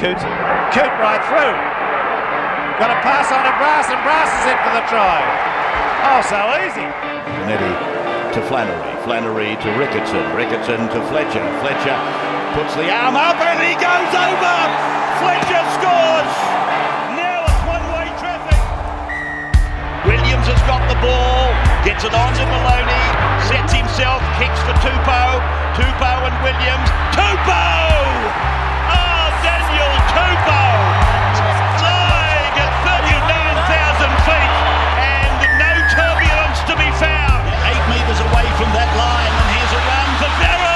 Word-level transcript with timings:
Coote. 0.00 0.16
Coote 0.72 0.96
right 0.96 1.20
through. 1.28 1.52
Got 2.80 2.88
a 2.88 2.96
pass 3.04 3.28
on 3.28 3.44
to 3.44 3.52
Brass, 3.60 3.84
and 3.92 4.00
Brass 4.00 4.32
is 4.32 4.48
in 4.48 4.56
for 4.64 4.72
the 4.72 4.80
try. 4.88 5.20
Oh, 6.08 6.24
so 6.24 6.40
easy. 6.64 6.88
Bonetti 7.36 7.68
to 8.32 8.40
Flannery. 8.48 8.80
Flannery 9.04 9.60
to 9.60 9.68
Ricketson. 9.76 10.24
Ricketson 10.32 10.88
to 10.88 11.04
Fletcher. 11.12 11.44
Fletcher 11.60 12.00
puts 12.56 12.72
the 12.80 12.88
arm 12.88 13.12
up 13.12 13.36
and 13.44 13.60
he 13.60 13.76
goes 13.76 14.08
over. 14.16 14.56
Fletcher 15.20 15.64
scores. 15.76 16.32
Now 17.12 17.44
it's 17.44 17.60
one-way 17.68 18.08
traffic. 18.16 18.56
Williams 20.08 20.48
has 20.48 20.64
got 20.64 20.80
the 20.88 20.96
ball. 21.04 21.52
Gets 21.84 22.08
it 22.08 22.16
on 22.16 22.32
to 22.40 22.44
Maloney. 22.48 23.04
Sets 23.52 23.76
himself. 23.76 24.24
Kicks 24.40 24.64
for 24.64 24.72
Tupou. 24.80 25.44
Tupou 25.76 26.18
and 26.24 26.36
Williams. 26.40 26.88
Tupou! 27.12 27.60
Daniel 29.42 29.92
Tupou! 30.12 30.76
Flying 31.80 32.54
at 32.60 32.72
39,000 32.84 34.12
feet 34.26 34.52
and 35.00 35.32
no 35.58 35.72
turbulence 35.92 36.60
to 36.68 36.74
be 36.76 36.90
found. 37.00 37.42
Eight 37.68 37.84
metres 37.88 38.20
away 38.20 38.46
from 38.58 38.70
that 38.76 38.90
line 38.96 39.32
and 39.40 39.48
here's 39.56 39.72
a 39.72 39.82
run 39.88 40.08
for 40.20 40.30
Farrell. 40.40 40.69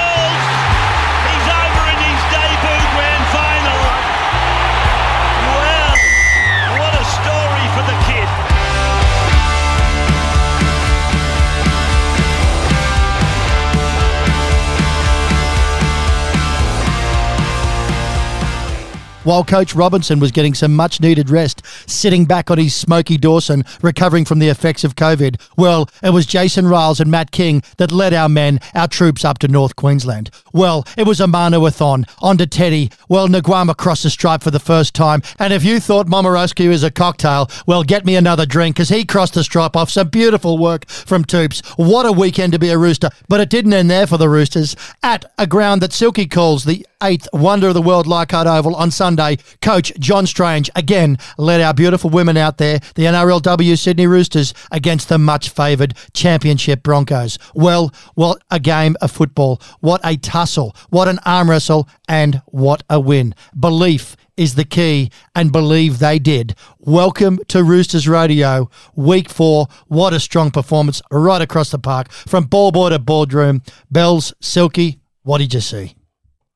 While 19.25 19.43
Coach 19.43 19.75
Robinson 19.75 20.21
was 20.21 20.33
getting 20.33 20.53
some 20.53 20.77
much 20.77 21.01
needed 21.01 21.31
rest, 21.31 21.63
sitting 22.05 22.27
back 22.27 22.51
on 22.51 22.59
his 22.59 22.77
smoky 22.77 23.17
Dawson, 23.17 23.65
recovering 23.81 24.27
from 24.27 24.39
the 24.39 24.51
effects 24.51 24.85
of 24.85 24.95
COVID, 24.95 25.41
well, 25.57 25.89
it 26.03 26.11
was 26.11 26.27
Jason 26.27 26.67
Ryles 26.67 27.01
and 27.01 27.11
Matt 27.11 27.31
King 27.31 27.63
that 27.79 27.91
led 27.91 28.13
our 28.13 28.29
men, 28.29 28.61
our 28.75 28.87
troops 28.87 29.25
up 29.25 29.39
to 29.39 29.49
North 29.49 29.75
Queensland. 29.75 30.31
Well, 30.53 30.87
it 30.99 31.07
was 31.07 31.19
a 31.19 31.27
Manu-a-thon, 31.27 32.05
on 32.19 32.37
to 32.37 32.47
Teddy. 32.47 32.91
Well, 33.09 33.27
Naiqama 33.27 33.75
crossed 33.79 34.03
the 34.03 34.11
stripe 34.11 34.43
for 34.43 34.51
the 34.51 34.61
first 34.61 34.93
time. 34.93 35.23
And 35.39 35.55
if 35.55 35.65
you 35.65 35.81
thought 35.81 36.07
Momirovski 36.07 36.69
was 36.69 36.85
a 36.85 36.91
cocktail, 36.91 37.51
well, 37.67 37.83
get 37.83 38.05
me 38.05 38.17
another 38.17 38.45
drink 38.45 38.77
because 38.77 38.91
he 38.91 39.07
crossed 39.07 39.33
the 39.33 39.43
stripe 39.43 39.75
off. 39.75 39.89
Some 39.89 40.09
beautiful 40.09 40.59
work 40.59 40.87
from 40.87 41.25
Toops. 41.25 41.67
What 41.79 42.05
a 42.05 42.13
weekend 42.13 42.53
to 42.53 42.59
be 42.59 42.69
a 42.69 42.77
Rooster. 42.77 43.09
But 43.31 43.41
it 43.41 43.49
didn't 43.49 43.73
end 43.73 43.91
there 43.91 44.07
for 44.07 44.19
the 44.19 44.29
Roosters. 44.29 44.77
At 45.03 45.25
a 45.39 45.47
ground 45.47 45.81
that 45.81 45.95
Silky 45.95 46.27
calls 46.27 46.65
the 46.65 46.87
eighth 47.03 47.29
wonder 47.33 47.69
of 47.69 47.75
the 47.75 47.83
world, 47.83 48.07
Leichhardt 48.07 48.47
Oval, 48.47 48.77
on 48.77 48.91
Sunday, 48.91 49.39
Coach 49.63 49.91
John 49.99 50.27
Strange 50.27 50.69
again 50.77 51.17
led 51.39 51.63
our 51.63 51.73
beautiful 51.73 51.94
women 52.03 52.37
out 52.37 52.59
there, 52.59 52.81
the 52.95 53.05
NRLW 53.05 53.79
Sydney 53.79 54.07
Roosters, 54.07 54.55
against 54.73 55.09
the 55.09 55.19
much 55.19 55.51
favoured 55.51 55.95
Championship 56.15 56.83
Broncos. 56.83 57.39
Well, 57.55 57.93
what 58.15 58.43
a 58.51 58.59
game 58.59 58.97
of 59.01 59.13
football. 59.13 59.61
What 59.81 60.01
a 60.03 60.17
tussle. 60.17 60.75
What 60.89 61.07
an 61.07 61.21
arm 61.27 61.51
wrestle. 61.51 61.89
And 62.09 62.43
what 62.47 62.83
a 62.89 62.99
win. 62.99 63.35
Belief 63.59 64.17
is 64.37 64.55
the 64.55 64.65
key, 64.65 65.11
and 65.35 65.53
believe 65.53 65.99
they 65.99 66.19
did. 66.19 66.57
Welcome 66.81 67.39
to 67.49 67.63
Roosters 67.63 68.09
Radio, 68.09 68.69
week 68.97 69.31
four. 69.31 69.69
What 69.87 70.13
a 70.13 70.19
strong 70.19 70.51
performance 70.51 71.01
right 71.11 71.41
across 71.41 71.71
the 71.71 71.79
park 71.79 72.11
from 72.11 72.45
ball 72.45 72.73
boy 72.73 72.91
to 72.91 72.99
boardroom. 72.99 73.63
Bells, 73.91 74.35
Silky, 74.41 74.99
what 75.23 75.39
did 75.39 75.55
you 75.55 75.61
see? 75.61 75.95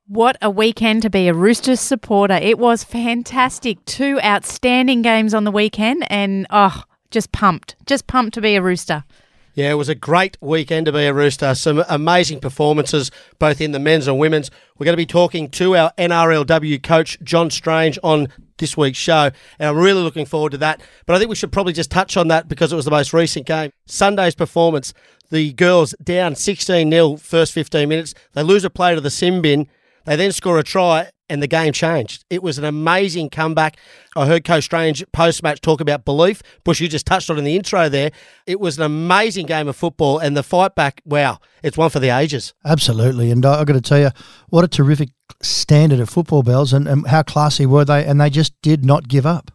What 0.09 0.39
a 0.41 0.49
weekend 0.49 1.03
to 1.03 1.11
be 1.11 1.29
a 1.29 1.35
Roosters 1.35 1.81
supporter. 1.81 2.33
It 2.33 2.59
was 2.59 2.83
fantastic. 2.83 3.85
Two 3.85 4.19
outstanding 4.23 5.03
games 5.03 5.35
on 5.35 5.45
the 5.45 5.51
weekend 5.51 6.07
and 6.09 6.47
oh, 6.49 6.85
just 7.11 7.31
pumped. 7.31 7.77
Just 7.85 8.07
pumped 8.07 8.33
to 8.33 8.41
be 8.41 8.55
a 8.55 8.63
Rooster. 8.63 9.05
Yeah, 9.53 9.71
it 9.71 9.75
was 9.75 9.91
a 9.91 9.95
great 9.95 10.39
weekend 10.41 10.87
to 10.87 10.93
be 10.93 11.05
a 11.05 11.13
Rooster. 11.13 11.55
Some 11.55 11.85
amazing 11.91 12.41
performances, 12.41 13.11
both 13.39 13.61
in 13.61 13.73
the 13.73 13.79
men's 13.79 14.09
and 14.09 14.19
women's. 14.19 14.51
We're 14.79 14.87
going 14.87 14.95
to 14.95 14.97
be 14.97 15.05
talking 15.05 15.51
to 15.51 15.77
our 15.77 15.93
NRLW 15.99 16.83
coach, 16.83 17.19
John 17.23 17.51
Strange, 17.51 17.99
on 18.03 18.29
this 18.57 18.79
week's 18.79 18.97
show, 18.97 19.31
and 19.59 19.69
I'm 19.69 19.77
really 19.77 20.03
looking 20.03 20.25
forward 20.25 20.53
to 20.53 20.59
that. 20.59 20.81
But 21.05 21.17
I 21.17 21.19
think 21.19 21.29
we 21.29 21.37
should 21.37 21.53
probably 21.53 21.75
just 21.75 21.91
touch 21.91 22.17
on 22.17 22.29
that 22.29 22.49
because 22.49 22.73
it 22.73 22.77
was 22.77 22.87
the 22.87 22.91
most 22.91 23.13
recent 23.13 23.45
game. 23.45 23.73
Sunday's 23.85 24.35
performance, 24.35 24.95
the 25.31 25.53
girls 25.53 25.95
down 26.03 26.35
16 26.35 26.91
0 26.91 27.17
first 27.17 27.53
15 27.53 27.87
minutes. 27.87 28.15
They 28.33 28.43
lose 28.43 28.65
a 28.65 28.71
play 28.71 28.95
to 28.95 29.03
the 29.03 29.11
sin 29.11 29.43
bin. 29.43 29.69
They 30.09 30.17
then 30.17 30.33
score 30.33 30.59
a 30.59 30.63
try 30.63 31.11
and 31.29 31.43
the 31.43 31.47
game 31.47 31.75
changed. 31.75 32.25
It 32.31 32.43
was 32.43 32.57
an 32.57 32.65
amazing 32.65 33.29
comeback. 33.29 33.77
I 34.17 34.27
heard 34.27 34.43
Coach 34.43 34.65
Strange 34.65 35.05
post 35.13 35.43
match 35.43 35.61
talk 35.61 35.83
about 35.83 36.07
belief. 36.07 36.43
Bush, 36.65 36.81
you 36.81 36.89
just 36.89 37.05
touched 37.05 37.29
on 37.29 37.37
it 37.37 37.41
in 37.41 37.45
the 37.45 37.57
intro 37.57 37.91
there. 37.91 38.11
It 38.47 38.59
was 38.59 38.79
an 38.79 38.85
amazing 38.85 39.45
game 39.45 39.69
of 39.69 39.77
football 39.77 40.19
and 40.19 40.35
the 40.35 40.43
fight 40.43 40.75
back, 40.75 41.03
wow, 41.05 41.41
it's 41.63 41.77
one 41.77 41.91
for 41.91 42.01
the 42.01 42.09
ages. 42.09 42.55
Absolutely. 42.65 43.31
And 43.31 43.45
I've 43.45 43.67
got 43.67 43.75
to 43.75 43.83
tell 43.83 44.01
you, 44.01 44.11
what 44.49 44.65
a 44.65 44.69
terrific 44.69 45.11
standard 45.43 46.01
of 46.01 46.09
football 46.09 46.43
bells 46.43 46.73
and, 46.73 46.89
and 46.89 47.07
how 47.07 47.23
classy 47.23 47.67
were 47.67 47.85
they. 47.85 48.07
And 48.07 48.19
they 48.19 48.31
just 48.31 48.55
did 48.63 48.87
not 48.87 49.09
give 49.09 49.27
up. 49.27 49.51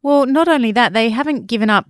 Well, 0.00 0.26
not 0.26 0.46
only 0.46 0.70
that, 0.72 0.92
they 0.92 1.10
haven't 1.10 1.48
given 1.48 1.70
up 1.70 1.86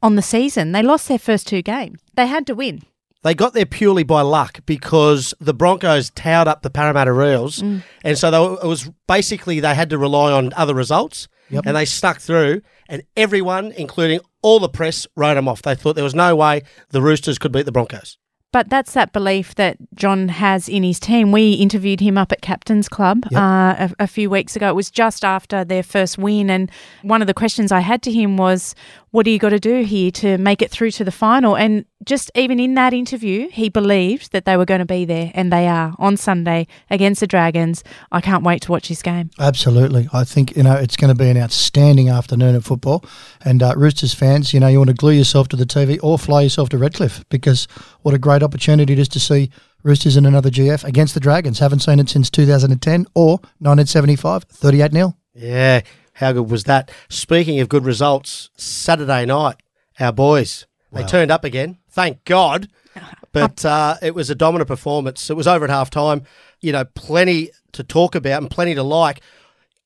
on 0.00 0.14
the 0.14 0.22
season. 0.22 0.70
They 0.70 0.82
lost 0.82 1.08
their 1.08 1.18
first 1.18 1.48
two 1.48 1.62
games. 1.62 1.98
They 2.14 2.28
had 2.28 2.46
to 2.46 2.54
win. 2.54 2.82
They 3.22 3.34
got 3.34 3.52
there 3.52 3.66
purely 3.66 4.02
by 4.02 4.22
luck 4.22 4.60
because 4.64 5.34
the 5.40 5.52
Broncos 5.52 6.10
towed 6.10 6.48
up 6.48 6.62
the 6.62 6.70
Parramatta 6.70 7.10
Eels, 7.10 7.60
Mm. 7.60 7.82
and 8.02 8.16
so 8.18 8.30
they, 8.30 8.42
it 8.64 8.66
was 8.68 8.90
basically 9.06 9.60
they 9.60 9.74
had 9.74 9.90
to 9.90 9.98
rely 9.98 10.32
on 10.32 10.52
other 10.54 10.74
results, 10.74 11.28
Yep. 11.50 11.64
and 11.66 11.76
they 11.76 11.84
stuck 11.84 12.18
through. 12.20 12.62
And 12.88 13.02
everyone, 13.16 13.72
including 13.76 14.20
all 14.42 14.58
the 14.58 14.68
press, 14.68 15.06
wrote 15.16 15.34
them 15.34 15.48
off. 15.48 15.62
They 15.62 15.74
thought 15.74 15.94
there 15.96 16.04
was 16.04 16.14
no 16.14 16.34
way 16.34 16.62
the 16.90 17.02
Roosters 17.02 17.38
could 17.38 17.52
beat 17.52 17.66
the 17.66 17.72
Broncos. 17.72 18.16
But 18.52 18.68
that's 18.68 18.94
that 18.94 19.12
belief 19.12 19.54
that 19.54 19.76
John 19.94 20.28
has 20.28 20.68
in 20.68 20.82
his 20.82 20.98
team. 20.98 21.30
We 21.30 21.52
interviewed 21.52 22.00
him 22.00 22.18
up 22.18 22.32
at 22.32 22.40
Captain's 22.42 22.88
Club 22.88 23.24
Yep. 23.30 23.40
uh, 23.40 23.74
a, 23.78 23.90
a 24.00 24.06
few 24.06 24.28
weeks 24.28 24.56
ago. 24.56 24.68
It 24.68 24.74
was 24.74 24.90
just 24.90 25.24
after 25.24 25.64
their 25.64 25.84
first 25.84 26.18
win. 26.18 26.50
And 26.50 26.70
one 27.02 27.20
of 27.20 27.28
the 27.28 27.34
questions 27.34 27.70
I 27.70 27.80
had 27.80 28.02
to 28.02 28.10
him 28.12 28.36
was, 28.36 28.74
What 29.12 29.24
do 29.24 29.30
you 29.30 29.38
got 29.38 29.50
to 29.50 29.60
do 29.60 29.82
here 29.82 30.10
to 30.12 30.36
make 30.38 30.62
it 30.62 30.70
through 30.70 30.90
to 30.92 31.04
the 31.04 31.12
final? 31.12 31.56
And 31.56 31.84
just 32.04 32.30
even 32.34 32.58
in 32.58 32.74
that 32.74 32.94
interview, 32.94 33.48
he 33.50 33.68
believed 33.68 34.32
that 34.32 34.46
they 34.46 34.56
were 34.56 34.64
going 34.64 34.78
to 34.78 34.86
be 34.86 35.04
there, 35.04 35.30
and 35.34 35.52
they 35.52 35.68
are 35.68 35.94
on 35.98 36.16
Sunday 36.16 36.66
against 36.88 37.20
the 37.20 37.26
Dragons. 37.26 37.84
I 38.10 38.22
can't 38.22 38.42
wait 38.42 38.62
to 38.62 38.72
watch 38.72 38.88
this 38.88 39.02
game. 39.02 39.30
Absolutely. 39.38 40.08
I 40.12 40.24
think, 40.24 40.56
you 40.56 40.62
know, 40.62 40.74
it's 40.76 40.96
going 40.96 41.14
to 41.14 41.14
be 41.14 41.28
an 41.28 41.36
outstanding 41.36 42.08
afternoon 42.08 42.54
of 42.54 42.64
football. 42.64 43.04
And 43.44 43.62
uh, 43.62 43.74
Roosters 43.76 44.14
fans, 44.14 44.54
you 44.54 44.60
know, 44.60 44.66
you 44.68 44.78
want 44.78 44.88
to 44.88 44.94
glue 44.94 45.12
yourself 45.12 45.48
to 45.48 45.56
the 45.56 45.66
TV 45.66 45.98
or 46.02 46.18
fly 46.18 46.40
yourself 46.40 46.70
to 46.70 46.78
Redcliffe 46.78 47.22
because 47.28 47.68
what 48.00 48.14
a 48.14 48.18
great 48.18 48.39
opportunity 48.42 48.94
just 48.94 49.12
to 49.12 49.20
see 49.20 49.50
Roosters 49.82 50.16
in 50.16 50.26
another 50.26 50.50
GF 50.50 50.84
against 50.84 51.14
the 51.14 51.20
Dragons. 51.20 51.58
Haven't 51.58 51.80
seen 51.80 51.98
it 51.98 52.08
since 52.08 52.30
2010 52.30 53.06
or 53.14 53.32
1975, 53.58 54.44
38 54.44 54.92
0. 54.92 55.16
Yeah, 55.34 55.80
how 56.14 56.32
good 56.32 56.50
was 56.50 56.64
that? 56.64 56.90
Speaking 57.08 57.60
of 57.60 57.68
good 57.68 57.84
results, 57.84 58.50
Saturday 58.56 59.24
night, 59.26 59.56
our 59.98 60.12
boys 60.12 60.66
they 60.92 61.04
turned 61.04 61.30
up 61.30 61.44
again. 61.44 61.78
Thank 61.90 62.24
God. 62.24 62.68
But 63.32 63.64
uh, 63.64 63.94
it 64.02 64.12
was 64.12 64.28
a 64.28 64.34
dominant 64.34 64.66
performance. 64.66 65.30
It 65.30 65.36
was 65.36 65.46
over 65.46 65.64
at 65.64 65.70
half 65.70 65.88
time. 65.88 66.24
You 66.60 66.72
know, 66.72 66.84
plenty 66.84 67.50
to 67.70 67.84
talk 67.84 68.16
about 68.16 68.42
and 68.42 68.50
plenty 68.50 68.74
to 68.74 68.82
like. 68.82 69.20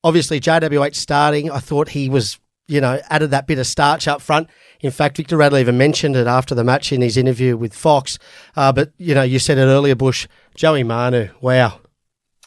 Obviously, 0.03 0.39
JWH 0.39 0.95
starting, 0.95 1.51
I 1.51 1.59
thought 1.59 1.89
he 1.89 2.09
was, 2.09 2.39
you 2.67 2.81
know, 2.81 2.99
added 3.09 3.31
that 3.31 3.47
bit 3.47 3.59
of 3.59 3.67
starch 3.67 4.07
up 4.07 4.21
front. 4.21 4.49
In 4.81 4.91
fact, 4.91 5.17
Victor 5.17 5.37
Radley 5.37 5.61
even 5.61 5.77
mentioned 5.77 6.15
it 6.15 6.27
after 6.27 6.55
the 6.55 6.63
match 6.63 6.91
in 6.91 7.01
his 7.01 7.17
interview 7.17 7.55
with 7.55 7.73
Fox. 7.73 8.17
Uh, 8.55 8.71
but, 8.71 8.91
you 8.97 9.13
know, 9.13 9.23
you 9.23 9.39
said 9.39 9.57
it 9.57 9.61
earlier, 9.61 9.95
Bush, 9.95 10.27
Joey 10.55 10.83
Manu, 10.83 11.29
wow. 11.41 11.79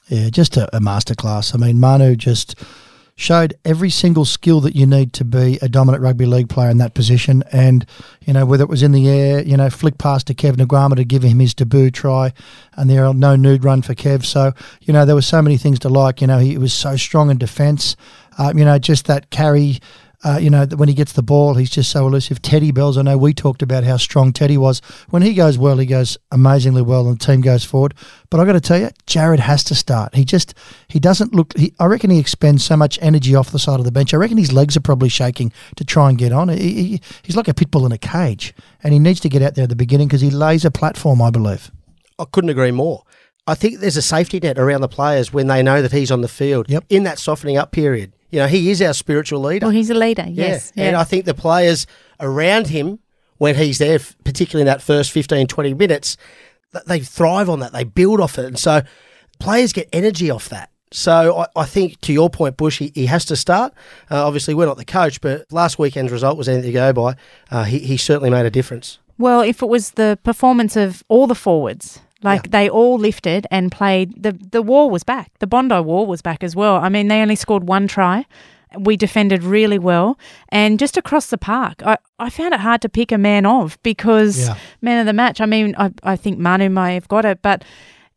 Yeah, 0.09 0.31
just 0.31 0.57
a, 0.57 0.75
a 0.77 0.81
masterclass. 0.81 1.55
I 1.55 1.59
mean, 1.59 1.79
Manu 1.79 2.17
just 2.17 2.55
showed 3.15 3.53
every 3.65 3.91
single 3.91 4.25
skill 4.25 4.61
that 4.61 4.77
you 4.77 4.87
need 4.87 5.13
to 5.13 5.25
be 5.25 5.59
a 5.61 5.69
dominant 5.69 6.03
rugby 6.03 6.25
league 6.25 6.49
player 6.49 6.71
in 6.71 6.79
that 6.79 6.95
position. 6.95 7.43
And, 7.51 7.85
you 8.25 8.33
know, 8.33 8.47
whether 8.47 8.63
it 8.63 8.71
was 8.71 8.83
in 8.83 8.93
the 8.93 9.09
air, 9.09 9.43
you 9.43 9.57
know, 9.57 9.69
flick 9.71 9.99
pass 9.99 10.23
to 10.25 10.35
Kev 10.35 10.53
Naiqama 10.53 10.95
to 10.97 11.05
give 11.05 11.25
him 11.25 11.41
his 11.41 11.53
debut 11.53 11.91
try, 11.91 12.33
and 12.75 12.89
there 12.89 13.05
are 13.05 13.13
no 13.13 13.35
nude 13.35 13.65
run 13.65 13.83
for 13.83 13.95
Kev. 13.95 14.25
So, 14.25 14.53
you 14.83 14.93
know, 14.93 15.05
there 15.05 15.17
were 15.17 15.23
so 15.23 15.43
many 15.43 15.57
things 15.57 15.81
to 15.81 15.89
like. 15.89 16.21
You 16.21 16.29
know, 16.29 16.39
he 16.39 16.57
was 16.59 16.73
so 16.73 16.97
strong 16.97 17.29
in 17.29 17.39
defence. 17.39 17.97
Uh, 18.39 18.53
you 18.55 18.65
know, 18.65 18.79
just 18.79 19.07
that 19.07 19.31
carry. 19.31 19.81
Uh, 20.25 20.37
you 20.37 20.51
know, 20.51 20.67
that 20.67 20.77
when 20.77 20.89
he 20.89 20.95
gets 20.97 21.13
the 21.13 21.23
ball, 21.23 21.55
he's 21.55 21.71
just 21.71 21.93
so 21.93 22.05
elusive. 22.05 22.43
Teddy 22.43 22.73
Bells, 22.73 22.99
I 22.99 23.03
know 23.03 23.17
we 23.17 23.33
talked 23.33 23.63
about 23.63 23.85
how 23.85 23.97
strong 23.97 24.33
Teddy 24.33 24.59
was. 24.59 24.81
When 25.11 25.23
he 25.23 25.33
goes 25.33 25.57
well, 25.59 25.79
he 25.79 25.87
goes 25.87 26.19
amazingly 26.33 26.83
well, 26.83 27.07
and 27.09 27.21
the 27.21 27.25
team 27.25 27.41
goes 27.41 27.63
forward. 27.65 27.95
But 28.29 28.41
I've 28.41 28.47
got 28.49 28.55
to 28.55 28.61
tell 28.61 28.81
you, 28.81 28.91
Jared 29.07 29.39
has 29.39 29.63
to 29.65 29.77
start. 29.77 30.17
He 30.17 30.25
just 30.25 30.55
he 30.89 30.99
doesn't 30.99 31.35
look. 31.35 31.57
He, 31.57 31.73
I 31.79 31.87
reckon 31.87 32.11
he 32.11 32.19
expends 32.19 32.65
so 32.65 32.77
much 32.77 32.99
energy 33.01 33.37
off 33.37 33.53
the 33.53 33.61
side 33.61 33.79
of 33.79 33.85
the 33.85 33.93
bench. 33.93 34.13
I 34.13 34.17
reckon 34.17 34.39
his 34.39 34.53
legs 34.53 34.77
are 34.77 34.81
probably 34.81 35.09
shaking 35.09 35.53
to 35.77 35.85
try 35.85 36.09
and 36.09 36.19
get 36.19 36.33
on. 36.33 36.49
He, 36.49 36.75
he, 36.83 37.01
he's 37.23 37.37
like 37.37 37.47
a 37.47 37.55
pit 37.55 37.71
bull 37.71 37.87
in 37.87 37.93
a 37.93 37.99
cage, 37.99 38.55
and 38.83 38.93
he 38.93 38.99
needs 38.99 39.21
to 39.21 39.29
get 39.29 39.41
out 39.43 39.55
there 39.55 39.65
at 39.65 39.71
the 39.71 39.77
beginning 39.77 40.09
because 40.09 40.21
he 40.21 40.31
lays 40.31 40.65
a 40.65 40.71
platform. 40.73 41.23
I 41.23 41.31
believe. 41.31 41.71
I 42.19 42.25
couldn't 42.25 42.51
agree 42.51 42.73
more. 42.73 43.05
I 43.47 43.55
think 43.55 43.79
there's 43.79 43.97
a 43.97 44.03
safety 44.03 44.41
net 44.41 44.59
around 44.59 44.81
the 44.81 44.89
players 44.89 45.33
when 45.33 45.47
they 45.47 45.63
know 45.63 45.81
that 45.81 45.93
he's 45.93 46.11
on 46.11 46.23
the 46.23 46.29
field 46.29 46.69
Yep. 46.69 46.85
in 46.91 47.05
that 47.05 47.21
softening 47.21 47.57
up 47.57 47.71
period. 47.71 48.13
You 48.31 48.41
know, 48.41 48.47
he 48.47 48.71
is 48.71 48.83
our 48.83 48.93
spiritual 48.93 49.41
leader. 49.41 49.67
Well, 49.67 49.75
he's 49.75 49.91
a 49.91 49.95
leader. 49.95 50.27
Yes. 50.29 50.73
Yeah. 50.75 50.85
And 50.85 50.97
I 50.97 51.05
think 51.05 51.25
the 51.25 51.35
players 51.35 51.87
around 52.21 52.69
him, 52.69 52.99
when 53.39 53.55
he's 53.55 53.79
there, 53.79 53.99
particularly 54.25 54.63
in 54.63 54.67
that 54.67 54.83
first 54.83 55.13
15, 55.13 55.47
20 55.47 55.75
minutes, 55.75 56.17
they 56.87 57.01
thrive 57.01 57.49
on 57.49 57.61
that. 57.61 57.73
They 57.73 57.85
build 57.85 58.21
off 58.21 58.39
it. 58.39 58.45
And 58.45 58.59
so 58.59 58.83
players 59.39 59.73
get 59.73 59.89
energy 59.93 60.31
off 60.31 60.49
that. 60.51 60.71
So 60.91 61.39
I, 61.39 61.47
I 61.61 61.65
think, 61.65 62.01
to 62.03 62.13
your 62.13 62.31
point, 62.31 62.57
Bush, 62.57 62.79
he, 62.79 62.93
he 62.95 63.07
has 63.07 63.25
to 63.27 63.37
start. 63.37 63.75
Uh, 64.11 64.27
obviously, 64.27 64.55
we're 64.55 64.67
not 64.67 64.79
the 64.79 64.85
coach, 64.85 65.21
but 65.21 65.51
last 65.53 65.79
weekend's 65.79 66.13
result 66.13 66.39
was 66.39 66.49
anything 66.49 66.71
to 66.71 66.73
go 66.73 66.93
by. 66.93 67.17
Uh, 67.51 67.65
he, 67.65 67.79
he 67.79 67.97
certainly 67.97 68.31
made 68.31 68.47
a 68.47 68.51
difference. 68.51 68.99
Well, 69.19 69.41
if 69.41 69.63
it 69.63 69.69
was 69.69 69.93
the 69.93 70.19
performance 70.23 70.77
of 70.77 71.03
all 71.09 71.27
the 71.27 71.35
forwards, 71.35 72.01
like 72.23 72.51
they 72.51 72.69
all 72.69 72.99
lifted 72.99 73.47
and 73.51 73.71
played, 73.71 74.23
the 74.23 74.33
the 74.33 74.63
war 74.63 74.91
was 74.91 75.05
back. 75.05 75.31
The 75.39 75.47
Bondi 75.47 75.81
War 75.81 76.07
was 76.07 76.23
back 76.23 76.43
as 76.43 76.57
well. 76.57 76.77
I 76.77 76.89
mean, 76.89 77.09
they 77.09 77.21
only 77.23 77.37
scored 77.37 77.69
one 77.69 77.87
try. 77.89 78.27
We 78.79 78.97
defended 78.99 79.43
really 79.45 79.79
well, 79.79 80.19
and 80.51 80.79
just 80.79 80.97
across 80.99 81.29
the 81.29 81.39
park, 81.39 81.83
I, 81.87 81.97
I 82.19 82.29
found 82.29 82.53
it 82.53 82.61
hard 82.61 82.83
to 82.83 82.89
pick 82.91 83.11
a 83.13 83.17
man 83.19 83.47
of 83.47 83.79
because 83.83 84.47
Yeah. 84.49 84.57
man 84.83 84.99
of 85.01 85.07
the 85.07 85.15
match. 85.15 85.41
I 85.41 85.47
mean, 85.47 85.75
I 85.79 85.91
I 86.03 86.17
think 86.17 86.39
Manu 86.39 86.69
may 86.69 86.93
have 86.95 87.09
got 87.09 87.25
it, 87.25 87.41
but 87.41 87.65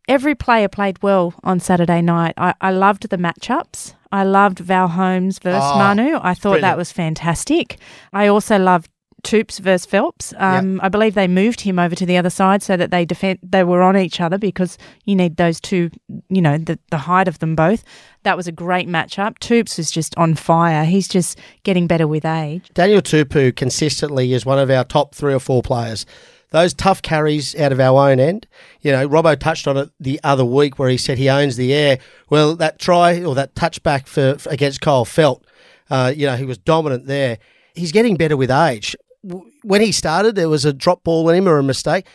every 0.10 0.36
player 0.36 0.68
played 0.68 1.02
well 1.02 1.34
on 1.44 1.60
Saturday 1.62 2.02
night. 2.02 2.34
I, 2.38 2.54
I 2.60 2.72
loved 2.72 3.10
the 3.10 3.18
matchups. 3.18 3.94
I 4.12 4.24
loved 4.26 4.60
Val 4.60 4.90
Holmes 4.90 5.40
versus 5.40 5.64
Oh, 5.64 5.78
Manu. 5.78 6.20
I 6.22 6.34
thought 6.34 6.42
brilliant. 6.60 6.62
that 6.64 6.78
was 6.78 6.92
fantastic. 6.92 7.78
I 8.12 8.28
also 8.28 8.58
loved 8.60 8.90
Toops 9.24 9.60
versus 9.60 9.86
Phelps. 9.86 10.34
Um, 10.38 10.80
I 10.82 10.90
believe 10.90 11.14
they 11.14 11.28
moved 11.28 11.62
him 11.62 11.80
over 11.80 11.96
to 11.96 12.06
the 12.06 12.18
other 12.18 12.30
side 12.30 12.64
so 12.64 12.78
that 12.78 12.92
they 12.92 13.06
defend 13.06 13.40
they 13.44 13.64
were 13.64 13.82
on 13.82 13.98
each 13.98 14.20
other 14.20 14.38
because 14.38 14.78
you 15.06 15.16
need 15.16 15.38
those 15.38 15.60
two, 15.60 15.90
you 16.30 16.42
know, 16.42 16.58
the 16.58 16.80
the 16.90 16.98
height 16.98 17.28
of 17.28 17.40
them 17.40 17.56
both. 17.56 17.84
That 18.24 18.38
was 18.38 18.48
a 18.48 18.52
great 18.52 18.88
matchup. 18.88 19.40
Toops 19.40 19.78
was 19.78 19.90
just 19.90 20.16
on 20.18 20.36
fire. 20.36 20.86
He's 20.86 21.08
just 21.08 21.40
getting 21.64 21.88
better 21.88 22.08
with 22.08 22.26
age. 22.26 22.70
Daniel 22.74 23.02
Tupou 23.02 23.56
consistently 23.56 24.34
is 24.34 24.46
one 24.46 24.60
of 24.60 24.70
our 24.70 24.84
top 24.84 25.16
three 25.16 25.34
or 25.34 25.40
four 25.40 25.62
players. 25.62 26.06
Those 26.52 26.74
tough 26.74 27.02
carries 27.02 27.56
out 27.56 27.72
of 27.72 27.80
our 27.80 28.10
own 28.10 28.20
end. 28.20 28.46
You 28.82 28.92
know, 28.92 29.08
Robbo 29.08 29.40
touched 29.40 29.68
on 29.68 29.78
it 29.78 29.90
the 30.00 30.20
other 30.24 30.44
week 30.44 30.78
where 30.78 30.90
he 30.90 30.98
said 30.98 31.18
he 31.18 31.30
owns 31.30 31.56
the 31.56 31.74
air. 31.74 31.98
Well, 32.30 32.56
that 32.58 32.78
try 32.78 33.24
or 33.24 33.34
that 33.36 33.56
touchback 33.56 34.06
for, 34.06 34.38
for 34.38 34.50
against 34.50 34.82
Kyle 34.82 35.06
Feldt, 35.06 35.44
uh, 35.90 36.14
you 36.16 36.28
know, 36.28 36.36
he 36.36 36.46
was 36.46 36.58
dominant 36.58 37.08
there. 37.08 37.40
He's 37.74 37.94
getting 37.94 38.18
better 38.18 38.36
with 38.36 38.52
age. 38.52 38.98
W- 39.28 39.50
When 39.64 39.82
he 39.82 39.92
started, 39.92 40.36
there 40.36 40.50
was 40.50 40.66
a 40.66 40.74
drop 40.74 41.04
ball 41.04 41.30
in 41.30 41.36
him 41.36 41.48
or 41.48 41.58
a 41.58 41.64
mistake. 41.64 42.06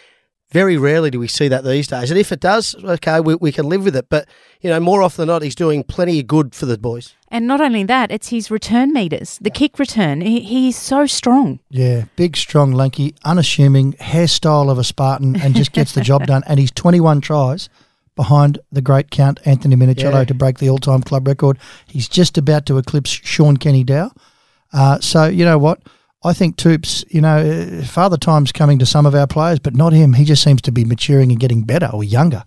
Very 0.53 0.77
rarely 0.77 1.11
do 1.11 1.19
we 1.19 1.27
see 1.27 1.49
that 1.49 1.65
these 1.65 1.89
days. 1.89 2.09
And 2.11 2.21
if 2.21 2.31
it 2.31 2.39
does, 2.39 2.77
okay, 2.85 3.19
we, 3.19 3.35
we 3.35 3.51
can 3.51 3.69
live 3.69 3.85
with 3.85 3.97
it. 3.97 4.09
But, 4.09 4.29
you 4.61 4.71
know, 4.71 4.79
more 4.79 5.03
often 5.03 5.23
than 5.23 5.27
not, 5.35 5.43
he's 5.43 5.57
doing 5.57 5.83
plenty 5.83 6.21
of 6.21 6.29
good 6.29 6.55
for 6.55 6.67
the 6.67 6.79
boys. 6.79 7.15
And 7.29 7.49
not 7.49 7.61
only 7.61 7.83
that, 7.83 8.13
it's 8.13 8.29
his 8.29 8.49
return 8.49 8.93
meters, 8.93 9.39
the 9.41 9.51
kick 9.51 9.77
return. 9.81 10.21
He, 10.21 10.39
he's 10.41 10.77
so 10.77 11.05
strong. 11.07 11.59
Yeah, 11.69 12.05
big, 12.15 12.37
strong, 12.37 12.71
lanky, 12.71 13.17
unassuming, 13.25 13.95
hairstyle 13.95 14.71
of 14.71 14.79
a 14.79 14.85
Spartan, 14.85 15.35
and 15.41 15.57
just 15.57 15.73
gets 15.73 15.93
the 15.95 16.01
job 16.01 16.27
done. 16.29 16.45
And 16.47 16.61
he's 16.61 16.71
21 16.71 17.23
tries 17.23 17.69
behind 18.15 18.61
the 18.71 18.81
great 18.81 19.11
Count 19.11 19.41
Anthony 19.45 19.75
Minichiello 19.75 20.13
Yeah. 20.21 20.25
to 20.27 20.35
break 20.35 20.59
the 20.59 20.71
all-time 20.71 21.03
club 21.03 21.27
record. 21.27 21.59
He's 21.89 22.09
just 22.09 22.39
about 22.39 22.67
to 22.67 22.79
eclipse 22.79 23.11
Shaun 23.11 23.57
Kenny-Dowall. 23.57 24.13
Uh, 24.73 25.01
so 25.01 25.27
you 25.27 25.45
know 25.45 25.59
what? 25.59 25.81
I 26.27 26.33
think 26.33 26.57
Toops, 26.57 27.05
you 27.09 27.21
know, 27.21 27.37
uh, 27.39 27.85
Father 27.85 28.17
Time's 28.17 28.53
coming 28.53 28.79
to 28.81 28.87
some 28.87 29.07
of 29.07 29.15
our 29.15 29.27
players, 29.27 29.59
but 29.59 29.75
not 29.75 29.93
him. 29.93 30.13
He 30.15 30.25
just 30.25 30.43
seems 30.43 30.61
to 30.63 30.73
be 30.73 30.85
maturing 30.85 31.31
and 31.31 31.41
getting 31.41 31.63
better 31.63 31.89
or 31.93 32.03
younger. 32.05 32.45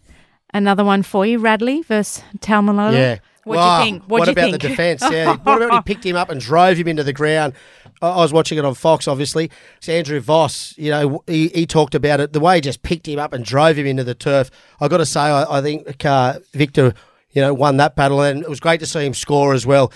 Another 0.54 0.84
one 0.84 1.04
for 1.04 1.26
you, 1.26 1.40
Radley 1.40 1.81
versus 1.84 2.24
Taumalolo. 2.40 2.94
Yeah. 2.94 3.18
What 3.46 3.56
do 3.56 3.60
Wow. 3.60 3.78
you 3.80 3.84
think? 3.86 4.04
What, 4.04 4.20
What 4.20 4.28
you 4.28 4.31
about 4.34 4.42
think? 4.42 4.62
the 4.62 4.68
defence? 4.70 5.04
Yeah. 5.12 5.28
what 5.30 5.40
about 5.42 5.60
when 5.60 5.72
he 5.72 5.81
picked 5.81 6.06
him 6.06 6.16
up 6.16 6.30
and 6.30 6.40
drove 6.42 6.78
him 6.78 6.88
into 6.88 7.04
the 7.04 7.14
ground? 7.14 7.54
I 8.02 8.10
I 8.10 8.18
was 8.18 8.34
watching 8.34 8.58
it 8.58 8.66
on 8.66 8.74
Fox, 8.76 9.08
obviously. 9.08 9.50
It's 9.78 9.90
Andrew 9.90 10.20
Voss, 10.20 10.74
you 10.78 10.92
know, 10.92 11.24
he, 11.28 11.48
he 11.50 11.66
talked 11.66 11.96
about 11.96 12.20
it. 12.20 12.34
The 12.34 12.40
way 12.40 12.56
he 12.56 12.62
just 12.62 12.81
picked 12.84 13.08
him 13.08 13.20
up 13.20 13.34
and 13.34 13.44
drove 13.46 13.78
him 13.78 13.86
into 13.88 14.04
the 14.04 14.16
turf. 14.16 14.50
i 14.81 14.88
got 14.88 14.98
to 14.98 15.06
say, 15.06 15.22
I, 15.22 15.58
I 15.60 15.62
think 15.62 16.04
uh, 16.06 16.40
Victor, 16.54 16.94
you 17.31 17.42
know, 17.42 17.54
won 17.54 17.78
that 17.78 17.96
battle, 17.96 18.22
and 18.22 18.42
it 18.42 18.50
was 18.50 18.60
great 18.60 18.80
to 18.81 18.86
see 18.86 19.06
him 19.06 19.14
score 19.14 19.54
as 19.54 19.66
well. 19.66 19.92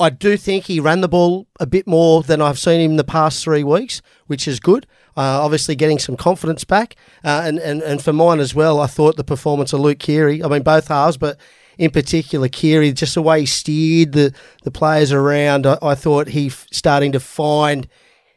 I 0.00 0.10
do 0.10 0.36
think 0.36 0.64
he 0.66 0.78
ran 0.78 1.00
the 1.00 1.08
ball 1.08 1.48
a 1.58 1.66
bit 1.66 1.86
more 1.86 2.22
than 2.22 2.40
I've 2.40 2.58
seen 2.58 2.80
him 2.80 2.96
the 2.96 3.04
past 3.04 3.42
three 3.42 3.64
weeks, 3.64 4.00
which 4.26 4.46
is 4.46 4.60
good. 4.60 4.86
Uh, 5.16 5.42
obviously, 5.42 5.74
getting 5.74 5.98
some 5.98 6.16
confidence 6.16 6.62
back. 6.62 6.94
Uh, 7.24 7.42
and, 7.44 7.58
and, 7.58 7.82
and 7.82 8.00
for 8.00 8.12
mine 8.12 8.38
as 8.38 8.54
well, 8.54 8.78
I 8.80 8.86
thought 8.86 9.16
the 9.16 9.24
performance 9.24 9.72
of 9.72 9.80
Luke 9.80 9.98
Keary, 9.98 10.42
I 10.44 10.48
mean, 10.48 10.62
both 10.62 10.86
halves, 10.88 11.16
but 11.16 11.36
in 11.78 11.90
particular, 11.90 12.48
Keary, 12.48 12.92
just 12.92 13.14
the 13.14 13.22
way 13.22 13.40
he 13.40 13.46
steered 13.46 14.12
the, 14.12 14.32
the 14.62 14.70
players 14.70 15.10
around, 15.10 15.66
I, 15.66 15.78
I 15.82 15.94
thought 15.96 16.28
he 16.28 16.46
f- 16.46 16.66
starting 16.70 17.10
to 17.12 17.20
find, 17.20 17.88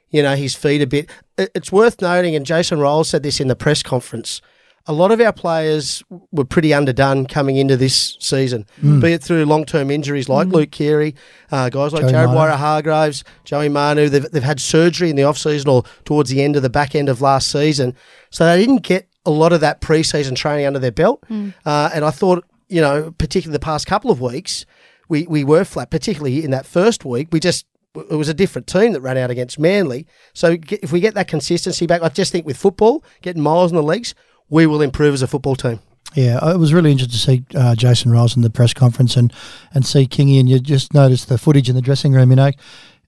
you 0.10 0.24
know, 0.24 0.36
his 0.36 0.56
feet 0.56 0.81
a 0.81 0.88
bit. 0.88 1.10
It- 1.38 1.52
It's 1.54 1.72
worth 1.72 2.02
noting, 2.02 2.36
and 2.36 2.46
Jason 2.46 2.80
Ryles 2.80 3.06
said 3.08 3.22
this 3.24 3.40
in 3.40 3.48
the 3.48 3.56
press 3.56 3.84
conference. 3.84 4.42
A 4.88 4.94
lot 4.94 5.12
of 5.12 5.22
our 5.22 5.31
players 5.31 6.04
were 6.31 6.45
pretty 6.45 6.74
underdone 6.74 7.28
coming 7.28 7.57
into 7.57 7.78
this 7.78 8.18
season, 8.19 8.66
be 8.81 9.13
it 9.13 9.24
through 9.24 9.45
long-term 9.45 9.92
injuries 9.92 10.28
like 10.28 10.48
Luke 10.48 10.72
Keary, 10.72 11.16
uh, 11.51 11.69
guys 11.69 11.94
like 11.94 12.01
Joey 12.01 12.12
Jared 12.12 12.30
Manu. 12.30 12.51
Waerea-Hargreaves, 12.51 13.24
Joey 13.44 13.69
Manu. 13.69 14.10
They've, 14.10 14.30
they've 14.31 14.42
had 14.44 14.60
surgery 14.60 15.10
in 15.10 15.16
the 15.16 15.24
off-season 15.24 15.69
or 15.69 15.83
towards 16.04 16.30
the 16.30 16.42
end 16.42 16.56
of 16.56 16.63
the 16.63 16.69
back 16.69 16.95
end 16.95 17.10
of 17.10 17.22
last 17.22 17.51
season, 17.51 17.95
so 18.31 18.45
they 18.45 18.60
didn't 18.60 18.83
get 18.83 19.07
a 19.25 19.31
lot 19.31 19.54
of 19.54 19.62
that 19.62 19.81
pre-season 19.81 20.33
training 20.33 20.66
under 20.66 20.80
their 20.80 20.92
belt. 20.92 21.24
Uh, 21.66 21.89
and 21.94 22.04
I 22.04 22.10
thought, 22.10 22.44
you 22.69 22.81
know, 22.81 23.12
particularly 23.18 23.54
the 23.54 23.60
past 23.60 23.86
couple 23.86 24.10
of 24.10 24.19
weeks, 24.19 24.66
we, 25.10 25.27
we 25.27 25.44
were 25.44 25.63
flat, 25.63 25.92
particularly 25.92 26.44
in 26.44 26.51
that 26.51 26.66
first 26.66 27.06
week. 27.06 27.27
We 27.31 27.39
just 27.39 27.66
it 27.94 28.16
was 28.16 28.30
a 28.30 28.34
different 28.34 28.68
team 28.68 28.94
that 28.94 29.01
ran 29.01 29.18
out 29.18 29.30
against 29.30 29.60
Manly. 29.60 30.07
So 30.34 30.57
if 30.69 30.94
we 30.94 31.01
get 31.01 31.13
that 31.16 31.27
consistency 31.27 31.86
back, 31.86 32.01
I 32.01 32.07
just 32.07 32.31
think 32.31 32.45
with 32.45 32.56
football, 32.56 33.04
getting 33.22 33.42
miles 33.44 33.69
in 33.72 33.75
the 33.75 33.84
legs, 33.84 34.16
we 34.51 34.68
will 34.68 34.81
improve 34.81 35.15
as 35.15 35.24
a 35.24 35.27
football 35.27 35.56
team. 35.56 35.80
Yeah, 36.13 36.51
it 36.51 36.57
was 36.57 36.74
really 36.74 36.92
interesting 36.92 37.44
to 37.44 37.53
see 37.53 37.57
uh, 37.57 37.74
Jason 37.74 38.12
Ryles 38.12 38.36
in 38.36 38.42
the 38.42 38.50
press 38.50 38.74
conference 38.74 39.15
and, 39.15 39.33
and 39.74 39.86
see 39.86 40.06
Kingy, 40.06 40.39
and 40.39 40.50
you 40.50 40.59
just 40.59 40.94
noticed 40.94 41.30
the 41.30 41.38
footage 41.38 41.69
in 41.69 41.75
the 41.75 41.81
dressing 41.81 42.12
room. 42.12 42.30
You 42.31 42.36
know, 42.36 42.51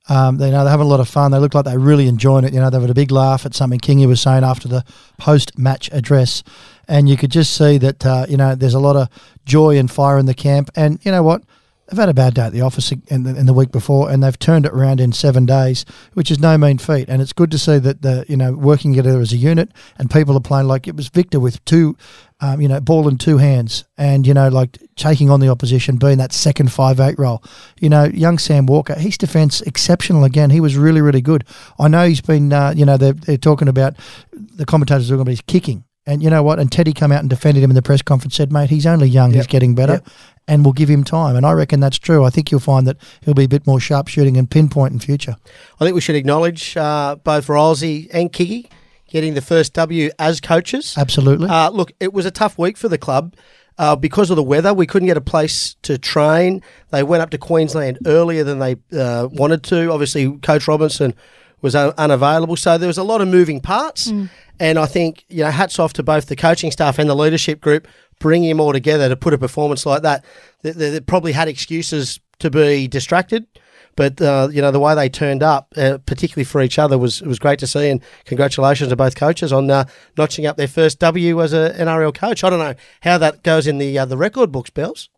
um, 0.08 0.38
they 0.38 0.48
you 0.48 0.52
know 0.54 0.64
they're 0.64 0.72
having 0.72 0.86
a 0.86 0.90
lot 0.90 1.02
of 1.02 1.10
fun. 1.10 1.32
They 1.32 1.38
look 1.38 1.54
like 1.54 1.66
they're 1.66 1.78
really 1.78 2.08
enjoying 2.08 2.46
it. 2.46 2.54
You 2.54 2.62
know, 2.62 2.70
they 2.70 2.80
had 2.80 2.90
a 2.90 2.94
big 2.94 3.12
laugh 3.12 3.46
at 3.46 3.54
something 3.54 3.80
Kingy 3.80 4.08
was 4.08 4.22
saying 4.22 4.46
after 4.46 4.70
the 4.70 4.86
post-match 5.20 5.90
address, 5.92 6.44
and 6.88 7.10
you 7.10 7.18
could 7.18 7.30
just 7.30 7.56
see 7.58 7.78
that 7.78 8.06
uh, 8.06 8.26
you 8.30 8.38
know 8.38 8.56
there's 8.56 8.74
a 8.74 8.80
lot 8.80 8.96
of 8.96 9.10
joy 9.46 9.78
and 9.78 9.92
fire 9.92 10.18
in 10.18 10.26
the 10.26 10.34
camp. 10.34 10.72
And 10.76 11.04
you 11.06 11.12
know 11.12 11.24
what? 11.24 11.44
They've 11.88 12.00
had 12.00 12.10
a 12.10 12.14
bad 12.14 12.34
day 12.34 12.44
at 12.44 12.54
the 12.54 12.62
office 12.62 12.92
in 12.92 13.24
the, 13.24 13.36
in 13.36 13.46
the 13.46 13.54
week 13.54 13.72
before, 13.72 14.10
and 14.10 14.24
they've 14.24 14.40
turned 14.40 14.66
it 14.66 14.72
around 14.72 15.02
in 15.02 15.12
seven 15.12 15.46
days, 15.46 15.86
which 16.14 16.32
is 16.32 16.40
no 16.40 16.58
mean 16.58 16.78
feat. 16.78 17.10
And 17.10 17.22
it's 17.22 17.34
good 17.34 17.52
to 17.52 17.60
see 17.60 17.78
that 17.78 18.02
the 18.02 18.26
you 18.30 18.38
know 18.38 18.54
working 18.54 18.94
together 18.94 19.20
as 19.20 19.34
a 19.34 19.38
unit, 19.38 19.70
and 19.98 20.10
people 20.10 20.38
are 20.38 20.42
playing 20.42 20.68
like 20.68 20.88
it 20.88 20.96
was 20.96 21.10
Victor 21.10 21.42
with 21.42 21.64
two, 21.66 21.98
um, 22.40 22.62
you 22.62 22.70
know, 22.70 22.80
ball 22.80 23.10
in 23.10 23.18
two 23.18 23.38
hands, 23.38 23.84
and 23.98 24.26
you 24.26 24.34
know 24.34 24.48
like 24.48 24.78
taking 24.96 25.30
on 25.30 25.42
the 25.42 25.50
opposition, 25.50 25.98
being 25.98 26.20
that 26.20 26.32
second 26.32 26.72
five 26.72 27.02
eight 27.02 27.20
role. 27.20 27.44
You 27.82 27.90
know, 27.90 28.06
young 28.06 28.38
Sam 28.38 28.66
Walker, 28.66 28.96
his 28.96 29.18
defence 29.18 29.60
exceptional 29.62 30.24
again. 30.24 30.52
He 30.52 30.62
was 30.62 30.78
really 30.78 31.02
really 31.02 31.22
good. 31.22 31.44
I 31.78 31.90
know 31.90 32.08
he's 32.08 32.22
been, 32.22 32.54
uh, 32.54 32.74
you 32.76 32.86
know, 32.86 32.96
they're, 32.96 33.14
they're 33.14 33.38
talking 33.38 33.68
about 33.68 33.96
the 34.32 34.66
commentators 34.66 35.10
are 35.10 35.16
talking 35.16 35.22
about 35.22 35.32
his 35.32 35.42
kicking. 35.42 35.84
And 36.06 36.22
you 36.22 36.30
know 36.30 36.44
what? 36.44 36.60
And 36.60 36.70
Teddy 36.72 36.92
come 36.92 37.12
out 37.14 37.22
and 37.22 37.30
defended 37.30 37.64
him 37.64 37.72
in 37.72 37.76
the 37.76 37.82
press 37.82 38.02
conference. 38.02 38.36
Said, 38.36 38.52
"Mate, 38.52 38.70
he's 38.70 38.86
only 38.86 39.08
young. 39.08 39.32
He's 39.32 39.48
getting 39.48 39.74
better." 39.76 39.94
Yep. 39.94 40.08
and 40.48 40.66
we'll 40.66 40.74
give 40.74 40.90
him 40.90 41.06
time. 41.06 41.38
And 41.38 41.46
I 41.46 41.54
reckon 41.54 41.80
that's 41.80 41.98
true. 41.98 42.26
I 42.26 42.30
think 42.30 42.52
you'll 42.52 42.60
find 42.60 42.86
that 42.88 42.98
he'll 43.22 43.34
be 43.34 43.46
a 43.46 43.48
bit 43.48 43.66
more 43.66 43.80
sharp 43.80 44.10
shooting 44.10 44.36
and 44.36 44.50
pinpoint 44.52 44.92
in 44.92 45.00
future. 45.00 45.38
I 45.80 45.86
think 45.86 45.96
we 45.96 46.02
should 46.02 46.16
acknowledge 46.18 46.76
uh, 46.76 47.16
both 47.16 47.48
Rylesy 47.48 48.10
and 48.12 48.32
Kingy 48.34 48.70
getting 49.08 49.36
the 49.36 49.42
first 49.42 49.74
W 49.74 50.10
as 50.20 50.42
coaches. 50.42 50.96
Absolutely. 50.98 51.48
Uh, 51.48 51.70
look, 51.70 51.94
it 52.02 52.12
was 52.12 52.26
a 52.26 52.32
tough 52.32 52.58
week 52.58 52.76
for 52.78 52.90
the 52.90 52.98
club. 52.98 53.36
Uh, 53.78 53.96
because 53.96 54.30
of 54.30 54.36
the 54.36 54.44
weather, 54.44 54.74
we 54.74 54.86
couldn't 54.86 55.08
get 55.08 55.18
a 55.18 55.22
place 55.22 55.76
to 55.82 55.98
train. 55.98 56.62
They 56.92 57.04
went 57.04 57.24
up 57.24 57.30
to 57.32 57.38
Queensland 57.38 58.00
earlier 58.06 58.44
than 58.44 58.60
they 58.60 58.76
uh, 58.92 59.30
wanted 59.32 59.64
to. 59.64 59.92
Obviously, 59.92 60.38
Coach 60.40 60.68
Robinson 60.68 61.16
was 61.64 61.74
un- 61.74 61.94
unavailable, 61.98 62.56
so 62.56 62.78
there 62.78 62.88
was 62.88 63.00
a 63.00 63.04
lot 63.04 63.22
of 63.22 63.28
moving 63.28 63.60
parts. 63.60 64.12
And 64.60 64.78
I 64.78 64.86
think 64.86 65.26
you 65.30 65.44
know, 65.44 65.50
hats 65.50 65.80
off 65.80 65.94
to 65.94 66.04
both 66.04 66.28
the 66.28 66.36
coaching 66.36 66.70
staff 66.70 67.00
and 67.00 67.10
the 67.10 67.16
leadership 67.16 67.60
group 67.60 67.88
bringing 68.20 68.50
them 68.50 68.60
all 68.60 68.72
together 68.72 69.10
to 69.10 69.16
put 69.16 69.34
a 69.34 69.38
performance 69.38 69.86
like 69.86 70.04
that. 70.04 70.24
They, 70.62 70.72
they, 70.72 70.90
they 70.92 71.00
probably 71.00 71.32
had 71.32 71.48
excuses 71.48 72.20
to 72.40 72.52
be 72.52 72.88
distracted. 72.88 73.48
But 73.96 74.20
uh, 74.22 74.50
you 74.52 74.62
know 74.62 74.72
the 74.72 74.80
way 74.80 74.96
they 74.96 75.08
turned 75.10 75.44
up, 75.44 75.72
uh, 75.78 76.00
particularly 76.06 76.46
for 76.46 76.62
each 76.62 76.80
other, 76.80 76.98
was 76.98 77.22
was 77.22 77.38
great 77.38 77.60
to 77.60 77.68
see. 77.68 77.90
And 77.90 78.02
congratulations 78.26 78.90
to 78.90 78.96
both 78.96 79.16
coaches 79.16 79.54
on 79.54 79.70
uh, 79.70 79.86
notching 80.18 80.46
up 80.48 80.58
their 80.58 80.68
first 80.68 81.00
W 81.00 81.42
as 81.42 81.54
an 81.54 81.74
NRL 81.74 82.14
coach. 82.14 82.44
I 82.44 82.50
don't 82.50 82.60
know 82.60 82.74
how 83.02 83.18
that 83.20 83.44
goes 83.44 83.68
in 83.68 83.78
the 83.78 84.00
uh, 84.00 84.06
the 84.06 84.18
record 84.18 84.52
books, 84.52 84.72
Bells. 84.72 85.10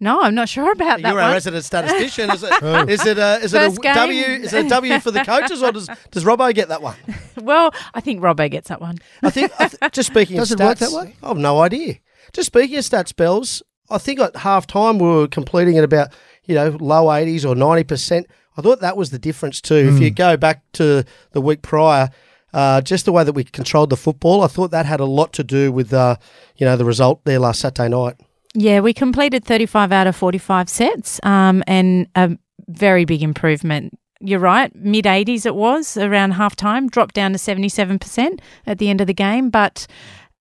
No, 0.00 0.20
I'm 0.22 0.34
not 0.34 0.48
sure 0.48 0.70
about 0.72 1.02
that 1.02 1.08
You're 1.08 1.16
one. 1.16 1.24
our 1.24 1.32
resident 1.32 1.64
statistician. 1.72 2.30
Is 2.30 2.42
it? 2.42 2.52
is 2.88 3.06
it 3.06 3.18
a 3.18 3.36
is 3.42 3.54
it 3.54 3.58
First 3.58 3.78
a 3.78 3.80
game. 3.80 3.94
W? 3.94 4.22
Is 4.22 4.52
it 4.52 4.66
a 4.66 4.68
W 4.68 5.00
for 5.00 5.10
the 5.10 5.24
coaches, 5.24 5.62
or 5.62 5.72
does 5.72 5.88
does 6.10 6.24
Robbo 6.24 6.54
get 6.54 6.68
that 6.68 6.82
one? 6.82 6.96
Well, 7.40 7.72
I 7.94 8.00
think 8.00 8.20
Robbo 8.22 8.50
gets 8.50 8.68
that 8.68 8.80
one. 8.80 8.98
I 9.22 9.30
think 9.30 9.52
I 9.58 9.68
th- 9.68 9.92
just 9.92 10.10
speaking 10.10 10.36
Does 10.36 10.52
of 10.52 10.60
it 10.60 10.64
work 10.64 10.76
stats, 10.78 10.80
that 10.80 10.92
way? 10.92 11.16
I 11.22 11.28
have 11.28 11.36
no 11.36 11.60
idea. 11.60 11.96
Just 12.32 12.46
speaking 12.46 12.76
of 12.76 12.84
stats, 12.84 13.14
Bells, 13.14 13.62
I 13.90 13.98
think 13.98 14.20
at 14.20 14.36
half 14.36 14.66
time 14.66 14.98
we 14.98 15.08
were 15.08 15.28
completing 15.28 15.78
at 15.78 15.84
about, 15.84 16.12
you 16.44 16.54
know, 16.54 16.76
low 16.80 17.06
80s 17.06 17.44
or 17.44 17.54
90%. 17.54 18.24
I 18.56 18.60
thought 18.60 18.80
that 18.80 18.96
was 18.96 19.10
the 19.10 19.18
difference 19.18 19.60
too. 19.60 19.92
If 19.94 20.00
you 20.00 20.10
go 20.10 20.36
back 20.36 20.62
to 20.72 21.04
the 21.32 21.40
week 21.40 21.62
prior, 21.62 22.10
uh, 22.52 22.80
just 22.82 23.04
the 23.06 23.12
way 23.12 23.24
that 23.24 23.32
we 23.32 23.44
controlled 23.44 23.90
the 23.90 23.96
football, 23.96 24.42
I 24.42 24.48
thought 24.48 24.72
that 24.72 24.84
had 24.84 25.00
a 25.00 25.04
lot 25.06 25.32
to 25.34 25.44
do 25.44 25.70
with, 25.72 25.92
uh, 25.94 26.16
you 26.56 26.66
know, 26.66 26.76
the 26.76 26.84
result 26.84 27.24
there 27.24 27.38
last 27.38 27.60
Saturday 27.60 27.88
night. 27.88 28.16
Yeah, 28.54 28.80
we 28.80 28.92
completed 28.92 29.44
35 29.44 29.92
out 29.92 30.06
of 30.06 30.16
45 30.16 30.68
sets 30.68 31.20
um, 31.22 31.62
and 31.66 32.08
a 32.14 32.36
very 32.68 33.04
big 33.04 33.22
improvement. 33.22 33.98
You're 34.20 34.40
right, 34.40 34.74
mid 34.74 35.04
80s 35.04 35.46
it 35.46 35.54
was 35.54 35.96
around 35.96 36.32
half 36.32 36.56
time, 36.56 36.88
dropped 36.88 37.14
down 37.14 37.32
to 37.32 37.38
77% 37.38 38.40
at 38.66 38.78
the 38.78 38.90
end 38.90 39.00
of 39.00 39.06
the 39.06 39.14
game. 39.14 39.48
But 39.50 39.86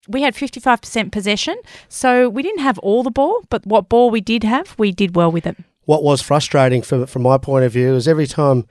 we 0.08 0.22
had 0.22 0.34
55% 0.34 1.12
possession. 1.12 1.56
So 1.88 2.28
we 2.28 2.42
didn't 2.42 2.62
have 2.62 2.78
all 2.78 3.02
the 3.02 3.10
ball, 3.10 3.42
but 3.50 3.66
what 3.66 3.88
ball 3.88 4.10
we 4.10 4.20
did 4.20 4.44
have, 4.44 4.74
we 4.78 4.92
did 4.92 5.16
well 5.16 5.30
with 5.30 5.46
it. 5.46 5.56
What 5.84 6.02
was 6.02 6.22
frustrating 6.22 6.82
from, 6.82 7.06
from 7.06 7.22
my 7.22 7.38
point 7.38 7.64
of 7.64 7.72
view 7.72 7.94
is 7.94 8.08
every 8.08 8.26
time 8.26 8.66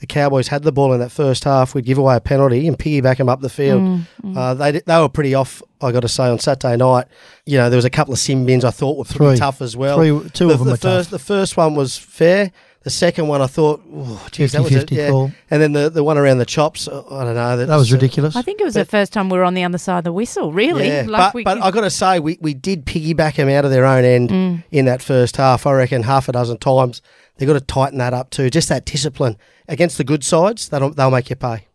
the 0.00 0.06
Cowboys 0.06 0.48
had 0.48 0.62
the 0.62 0.72
ball 0.72 0.92
in 0.92 1.00
that 1.00 1.10
first 1.10 1.44
half, 1.44 1.74
we'd 1.74 1.84
give 1.84 1.98
away 1.98 2.16
a 2.16 2.20
penalty 2.20 2.66
and 2.68 2.78
piggyback 2.78 3.16
them 3.18 3.28
up 3.28 3.40
the 3.40 3.48
field. 3.48 3.82
Mm, 3.82 4.36
Uh, 4.36 4.54
they 4.54 4.72
they 4.72 4.98
were 5.00 5.08
pretty 5.08 5.34
off, 5.34 5.62
I 5.80 5.92
got 5.92 6.00
to 6.00 6.08
say, 6.08 6.24
on 6.28 6.38
Saturday 6.38 6.76
night. 6.76 7.06
You 7.46 7.58
know, 7.58 7.70
there 7.70 7.76
was 7.78 7.84
a 7.84 7.90
couple 7.90 8.12
of 8.12 8.18
sin 8.18 8.44
bins 8.44 8.64
I 8.64 8.70
thought 8.70 8.98
were 8.98 9.04
pretty 9.04 9.18
Three. 9.32 9.36
tough 9.38 9.62
as 9.62 9.76
well. 9.76 9.96
Three- 9.98 10.30
two 10.30 10.48
the, 10.48 10.52
of 10.54 10.58
them 10.60 10.68
the 10.68 10.76
first, 10.76 11.10
tough. 11.10 11.20
The 11.20 11.24
first 11.24 11.56
one 11.56 11.74
was 11.74 11.96
fair. 11.96 12.52
The 12.86 12.90
second 12.90 13.26
one, 13.26 13.42
I 13.42 13.48
thought, 13.48 13.82
oh, 13.92 14.24
geez, 14.30 14.52
that 14.52 14.62
was 14.62 14.70
50-50 14.70 14.90
yeah. 14.96 15.10
call. 15.10 15.32
And 15.50 15.60
then 15.60 15.72
the, 15.72 15.90
the 15.90 16.04
one 16.04 16.16
around 16.16 16.38
the 16.38 16.46
chops, 16.46 16.86
uh, 16.86 17.02
I 17.10 17.24
don't 17.24 17.34
know. 17.34 17.56
That 17.56 17.74
was 17.74 17.90
uh, 17.92 17.96
ridiculous. 17.96 18.36
I 18.36 18.42
think 18.42 18.60
it 18.60 18.64
was 18.64 18.74
the 18.74 18.84
first 18.84 19.12
time 19.12 19.28
we 19.28 19.36
were 19.36 19.42
on 19.42 19.54
the 19.54 19.64
other 19.64 19.76
side 19.76 19.98
of 19.98 20.04
the 20.04 20.12
whistle, 20.12 20.52
really. 20.52 20.86
Yeah, 20.86 21.04
Like 21.08 21.18
but, 21.18 21.34
we 21.34 21.42
but 21.42 21.54
could- 21.54 21.62
I 21.64 21.70
got 21.72 21.80
to 21.80 21.90
say, 21.90 22.20
we, 22.20 22.38
we 22.40 22.54
did 22.54 22.86
piggyback 22.86 23.34
them 23.34 23.48
out 23.48 23.64
of 23.64 23.72
their 23.72 23.84
own 23.84 24.04
end 24.04 24.30
Mm. 24.30 24.62
in 24.70 24.84
that 24.84 25.02
first 25.02 25.36
half. 25.36 25.66
I 25.66 25.72
reckon 25.72 26.04
half 26.04 26.28
a 26.28 26.32
dozen 26.32 26.58
times. 26.58 27.02
They've 27.38 27.48
got 27.48 27.54
to 27.54 27.60
tighten 27.60 27.98
that 27.98 28.14
up 28.14 28.30
too. 28.30 28.50
Just 28.50 28.68
that 28.68 28.84
discipline 28.84 29.36
against 29.66 29.98
the 29.98 30.04
good 30.04 30.22
sides, 30.22 30.68
they'll, 30.68 30.90
they'll 30.90 31.10
make 31.10 31.28
you 31.28 31.34
pay. 31.34 31.66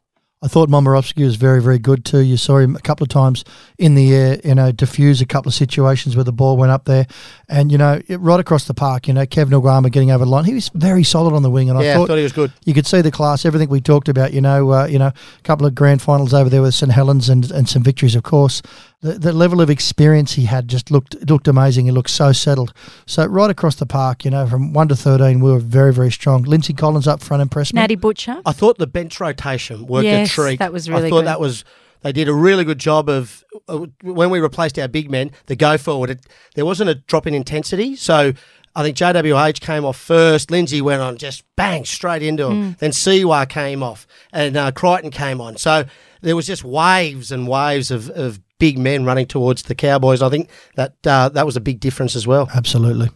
I 0.43 0.47
thought 0.47 0.69
Momirovski 0.69 1.23
was 1.23 1.35
very, 1.35 1.61
very 1.61 1.77
good 1.77 2.03
too. 2.03 2.19
You 2.19 2.35
saw 2.35 2.57
him 2.57 2.75
a 2.75 2.79
couple 2.79 3.03
of 3.03 3.09
times 3.09 3.45
in 3.77 3.93
the 3.93 4.11
air, 4.11 4.39
you 4.43 4.55
know, 4.55 4.71
diffuse 4.71 5.21
a 5.21 5.25
couple 5.27 5.49
of 5.49 5.53
situations 5.53 6.15
where 6.15 6.23
the 6.23 6.31
ball 6.31 6.57
went 6.57 6.71
up 6.71 6.85
there. 6.85 7.05
And, 7.47 7.71
you 7.71 7.77
know, 7.77 8.01
it, 8.07 8.19
right 8.19 8.39
across 8.39 8.65
the 8.65 8.73
park, 8.73 9.07
you 9.07 9.13
know, 9.13 9.27
Kevin 9.27 9.53
Naiqama 9.53 9.91
getting 9.91 10.09
over 10.09 10.25
the 10.25 10.31
line. 10.31 10.45
He 10.45 10.55
was 10.55 10.69
very 10.73 11.03
solid 11.03 11.35
on 11.35 11.43
the 11.43 11.51
wing. 11.51 11.69
And 11.69 11.77
I 11.77 11.93
thought, 11.93 12.03
I 12.03 12.07
thought 12.07 12.17
he 12.17 12.23
was 12.23 12.33
good. 12.33 12.51
you 12.65 12.73
could 12.73 12.87
see 12.87 13.01
the 13.01 13.11
class, 13.11 13.45
everything 13.45 13.69
we 13.69 13.81
talked 13.81 14.09
about, 14.09 14.33
you 14.33 14.41
know, 14.41 14.71
uh, 14.71 14.85
you 14.87 14.97
know, 14.97 15.07
a 15.09 15.41
couple 15.43 15.67
of 15.67 15.75
grand 15.75 16.01
finals 16.01 16.33
over 16.33 16.49
there 16.49 16.63
with 16.63 16.73
St 16.73 16.91
Helens 16.91 17.29
and, 17.29 17.51
and 17.51 17.69
some 17.69 17.83
victories, 17.83 18.15
of 18.15 18.23
course. 18.23 18.63
The, 19.01 19.13
the 19.13 19.33
level 19.33 19.61
of 19.61 19.69
experience 19.71 20.33
he 20.33 20.45
had 20.45 20.67
just 20.67 20.91
looked 20.91 21.15
looked 21.27 21.47
amazing. 21.47 21.85
He 21.85 21.91
looked 21.91 22.11
so 22.11 22.31
settled. 22.31 22.71
So 23.07 23.25
right 23.25 23.49
across 23.49 23.75
the 23.75 23.87
park, 23.87 24.23
you 24.23 24.29
know, 24.29 24.45
from 24.45 24.73
one 24.73 24.87
to 24.89 24.95
thirteen, 24.95 25.39
we 25.39 25.51
were 25.51 25.59
very 25.59 25.91
very 25.91 26.11
strong. 26.11 26.43
Lindsay 26.43 26.73
Collins 26.73 27.07
up 27.07 27.21
front 27.21 27.41
impressed 27.41 27.73
me. 27.73 27.81
Natty 27.81 27.95
Butcher. 27.95 28.41
I 28.45 28.51
thought 28.51 28.77
the 28.77 28.85
bench 28.87 29.19
rotation 29.19 29.87
worked 29.87 30.05
Yes, 30.05 30.29
a 30.29 30.33
treat. 30.33 30.59
that 30.59 30.71
was 30.71 30.87
really. 30.87 31.07
I 31.07 31.09
thought 31.09 31.21
good. 31.21 31.27
that 31.27 31.39
was 31.39 31.65
they 32.01 32.11
did 32.11 32.27
a 32.27 32.33
really 32.33 32.63
good 32.63 32.79
job 32.79 33.09
of 33.09 33.43
uh, 33.67 33.85
when 34.03 34.29
we 34.29 34.39
replaced 34.39 34.77
our 34.77 34.87
big 34.87 35.09
men. 35.09 35.31
The 35.47 35.55
go 35.55 35.77
forward, 35.79 36.11
it, 36.11 36.25
there 36.55 36.65
wasn't 36.65 36.89
a 36.91 36.95
drop 36.95 37.25
in 37.25 37.33
intensity. 37.33 37.95
So 37.95 38.33
I 38.75 38.83
think 38.83 38.97
JWH 38.97 39.61
came 39.61 39.83
off 39.83 39.97
first. 39.97 40.51
Lindsay 40.51 40.81
went 40.81 41.01
on 41.01 41.17
just 41.17 41.43
bang 41.55 41.85
straight 41.85 42.23
into 42.23 42.47
him. 42.49 42.75
Then 42.79 42.91
Siwa 42.91 43.47
came 43.49 43.83
off, 43.83 44.05
and 44.31 44.55
uh, 44.55 44.71
Crichton 44.71 45.11
came 45.11 45.41
on. 45.41 45.57
So 45.57 45.85
there 46.21 46.35
was 46.35 46.47
just 46.47 46.63
waves 46.63 47.31
and 47.31 47.47
waves 47.47 47.91
of, 47.91 48.09
of 48.11 48.39
big 48.61 48.77
men 48.77 49.03
running 49.03 49.25
towards 49.25 49.63
the 49.63 49.73
Cowboys. 49.73 50.21
I 50.21 50.29
think 50.29 50.47
that 50.75 50.95
uh, 51.05 51.29
that 51.29 51.47
was 51.47 51.57
a 51.57 51.59
big 51.59 51.79
difference 51.79 52.15
as 52.15 52.27
well. 52.27 52.47
Absolutely. 52.53 53.09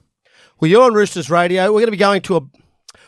Well, 0.59 0.71
you're 0.71 0.81
on 0.81 0.95
Roosters 0.95 1.29
Radio. 1.29 1.65
We're 1.65 1.81
going 1.81 1.85
to 1.85 1.91
be 1.91 1.97
going 1.97 2.23
to 2.23 2.37
a. 2.37 2.41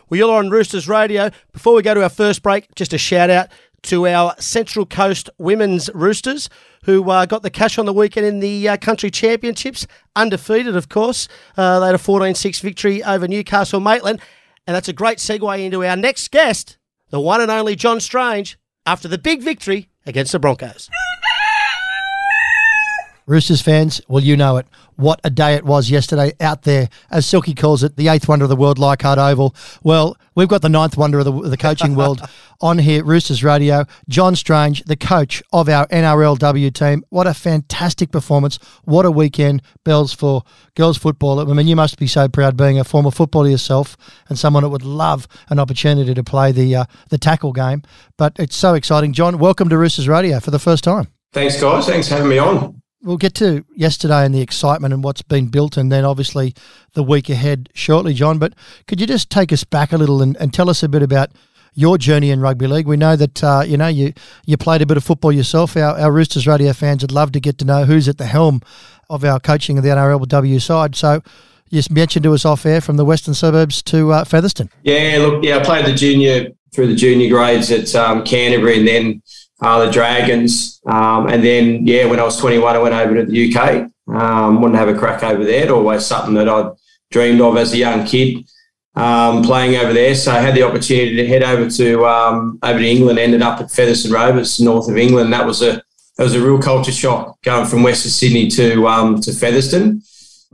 Well, 0.07 0.19
you're 0.19 0.37
on 0.37 0.51
Roosters 0.51 0.87
Radio. 0.87 1.31
Before 1.51 1.73
we 1.73 1.81
go 1.81 1.95
to 1.95 2.03
our 2.03 2.09
first 2.09 2.43
break, 2.43 2.75
just 2.75 2.93
a 2.93 2.99
shout 2.99 3.31
out 3.31 3.47
to 3.83 4.05
our 4.05 4.35
Central 4.37 4.85
Coast 4.85 5.31
Women's 5.39 5.89
Roosters 5.95 6.47
who 6.83 7.09
uh, 7.09 7.25
got 7.25 7.41
the 7.41 7.49
cash 7.49 7.79
on 7.79 7.87
the 7.87 7.93
weekend 7.93 8.27
in 8.27 8.39
the 8.39 8.69
uh, 8.69 8.77
Country 8.77 9.09
Championships, 9.09 9.87
undefeated, 10.15 10.75
of 10.75 10.89
course. 10.89 11.27
Uh, 11.57 11.79
they 11.79 11.87
had 11.87 11.95
a 11.95 11.97
14 11.97 12.35
6 12.35 12.59
victory 12.59 13.03
over 13.03 13.27
Newcastle 13.27 13.79
Maitland. 13.79 14.21
And 14.67 14.75
that's 14.75 14.87
a 14.87 14.93
great 14.93 15.17
segue 15.17 15.65
into 15.65 15.83
our 15.83 15.95
next 15.95 16.29
guest, 16.29 16.77
the 17.09 17.19
one 17.19 17.41
and 17.41 17.49
only 17.49 17.75
John 17.75 17.99
Strange, 17.99 18.59
after 18.85 19.07
the 19.07 19.17
big 19.17 19.41
victory 19.41 19.89
against 20.05 20.33
the 20.33 20.39
Broncos. 20.39 20.89
Roosters 23.27 23.61
fans, 23.61 23.99
well, 24.07 24.23
you 24.23 24.37
know 24.37 24.55
it. 24.55 24.65
What 24.95 25.19
a 25.25 25.29
day 25.29 25.55
it 25.55 25.65
was 25.65 25.89
yesterday 25.89 26.31
out 26.39 26.61
there, 26.63 26.87
as 27.11 27.25
Silky 27.25 27.53
calls 27.53 27.83
it, 27.83 27.97
the 27.97 28.07
eighth 28.07 28.29
wonder 28.29 28.45
of 28.45 28.49
the 28.49 28.55
world, 28.55 28.79
Leichhardt 28.79 29.19
Oval. 29.19 29.53
Well, 29.83 30.15
we've 30.33 30.47
got 30.47 30.61
the 30.61 30.69
ninth 30.69 30.95
wonder 30.95 31.19
of 31.19 31.25
the, 31.25 31.49
the 31.49 31.57
coaching 31.57 31.93
world 31.97 32.21
on 32.61 32.77
here, 32.77 33.03
Roosters 33.03 33.43
Radio. 33.43 33.83
John 34.07 34.33
Strange, 34.37 34.81
the 34.85 34.95
coach 34.95 35.43
of 35.51 35.67
our 35.67 35.85
NRLW 35.87 36.73
team. 36.73 37.03
What 37.09 37.27
a 37.27 37.33
fantastic 37.33 38.11
performance. 38.11 38.59
What 38.85 39.05
a 39.05 39.11
weekend, 39.11 39.61
Bells, 39.83 40.13
for 40.13 40.43
girls 40.75 40.97
football. 40.97 41.41
I 41.41 41.53
mean, 41.53 41.67
you 41.67 41.75
must 41.75 41.99
be 41.99 42.07
so 42.07 42.29
proud 42.29 42.55
being 42.55 42.79
a 42.79 42.85
former 42.85 43.11
footballer 43.11 43.49
yourself 43.49 43.97
and 44.29 44.39
someone 44.39 44.63
that 44.63 44.69
would 44.69 44.85
love 44.85 45.27
an 45.49 45.59
opportunity 45.59 46.13
to 46.13 46.23
play 46.23 46.53
the, 46.53 46.77
uh, 46.77 46.85
the 47.09 47.17
tackle 47.17 47.51
game. 47.51 47.83
But 48.17 48.37
it's 48.39 48.55
so 48.55 48.73
exciting. 48.73 49.11
John, 49.11 49.37
welcome 49.37 49.67
to 49.67 49.77
Roosters 49.77 50.07
Radio 50.07 50.39
for 50.39 50.51
the 50.51 50.59
first 50.59 50.85
time. 50.85 51.09
Thanks, 51.33 51.59
guys. 51.59 51.87
Thanks 51.87 52.07
for 52.07 52.15
having 52.15 52.29
me 52.29 52.37
on. 52.37 52.76
We'll 53.03 53.17
get 53.17 53.35
to 53.35 53.63
yesterday 53.75 54.25
and 54.25 54.33
the 54.33 54.41
excitement 54.41 54.93
and 54.93 55.03
what's 55.03 55.21
been 55.21 55.47
built, 55.47 55.77
and 55.77 55.91
then 55.91 56.03
obviously 56.03 56.55
the 56.93 57.03
week 57.03 57.29
ahead 57.29 57.69
shortly, 57.73 58.13
John. 58.13 58.39
But 58.39 58.53
could 58.87 58.99
you 58.99 59.07
just 59.07 59.29
take 59.29 59.53
us 59.53 59.63
back 59.63 59.91
a 59.91 59.97
little 59.97 60.21
and, 60.21 60.35
and 60.37 60.53
tell 60.53 60.69
us 60.69 60.81
a 60.81 60.89
bit 60.89 61.03
about 61.03 61.31
your 61.75 61.99
journey 61.99 62.31
in 62.31 62.39
rugby 62.39 62.65
league? 62.65 62.87
We 62.87 62.97
know 62.97 63.15
that 63.15 63.43
uh, 63.43 63.63
you 63.65 63.77
know 63.77 63.87
you 63.87 64.13
you 64.45 64.57
played 64.57 64.81
a 64.81 64.85
bit 64.87 64.97
of 64.97 65.03
football 65.03 65.31
yourself. 65.31 65.77
Our, 65.77 65.97
our 65.99 66.11
Roosters 66.11 66.47
radio 66.47 66.73
fans 66.73 67.03
would 67.03 67.11
love 67.11 67.31
to 67.33 67.39
get 67.39 67.59
to 67.59 67.65
know 67.65 67.85
who's 67.85 68.07
at 68.07 68.17
the 68.17 68.25
helm 68.25 68.61
of 69.09 69.23
our 69.23 69.39
coaching 69.39 69.77
of 69.77 69.83
the 69.83 69.89
NRLW 69.91 70.59
side. 70.59 70.95
So 70.95 71.21
you 71.69 71.81
mentioned 71.91 72.23
to 72.23 72.33
us 72.33 72.45
off 72.45 72.65
air 72.65 72.81
from 72.81 72.97
the 72.97 73.05
western 73.05 73.33
suburbs 73.33 73.81
to 73.83 74.11
uh, 74.11 74.25
Featherstone. 74.25 74.69
Yeah, 74.83 75.17
look, 75.19 75.43
yeah, 75.43 75.57
I 75.57 75.63
played 75.63 75.85
the 75.85 75.93
junior 75.93 76.49
through 76.73 76.87
the 76.87 76.95
junior 76.95 77.29
grades 77.29 77.71
at 77.71 77.93
um, 77.95 78.23
Canterbury 78.23 78.79
and 78.79 78.87
then 78.87 79.21
uh, 79.61 79.85
the 79.85 79.91
Dragons. 79.91 80.81
Um, 80.85 81.27
and 81.27 81.43
then, 81.43 81.85
yeah, 81.85 82.05
when 82.05 82.19
I 82.19 82.23
was 82.23 82.37
21, 82.39 82.75
I 82.75 82.79
went 82.79 82.95
over 82.95 83.15
to 83.15 83.25
the 83.25 83.55
UK. 83.55 83.91
Um, 84.07 84.61
wanted 84.61 84.73
to 84.73 84.77
have 84.79 84.89
a 84.89 84.97
crack 84.97 85.23
over 85.23 85.43
there. 85.43 85.65
It 85.65 85.71
always 85.71 86.05
something 86.05 86.33
that 86.35 86.47
I'd 86.47 86.71
dreamed 87.11 87.41
of 87.41 87.57
as 87.57 87.73
a 87.73 87.77
young 87.77 88.05
kid. 88.05 88.47
Um, 88.95 89.43
playing 89.43 89.75
over 89.75 89.93
there, 89.93 90.15
so 90.15 90.31
I 90.31 90.39
had 90.39 90.55
the 90.55 90.63
opportunity 90.63 91.17
to 91.17 91.27
head 91.27 91.43
over 91.43 91.69
to 91.69 92.07
um, 92.07 92.57
over 92.63 92.79
to 92.79 92.87
England. 92.87 93.19
Ended 93.19 93.43
up 93.43 93.61
at 93.61 93.69
Featherstone 93.69 94.11
Rovers, 94.11 94.59
north 94.59 94.89
of 94.89 94.97
England. 94.97 95.31
That 95.31 95.45
was 95.45 95.61
a 95.61 95.83
that 96.17 96.23
was 96.23 96.33
a 96.33 96.43
real 96.43 96.59
culture 96.59 96.91
shock 96.91 97.39
going 97.43 97.67
from 97.67 97.83
Western 97.83 98.09
Sydney 98.09 98.47
to 98.47 98.87
um, 98.87 99.21
to 99.21 99.33
Featherstone. 99.33 100.01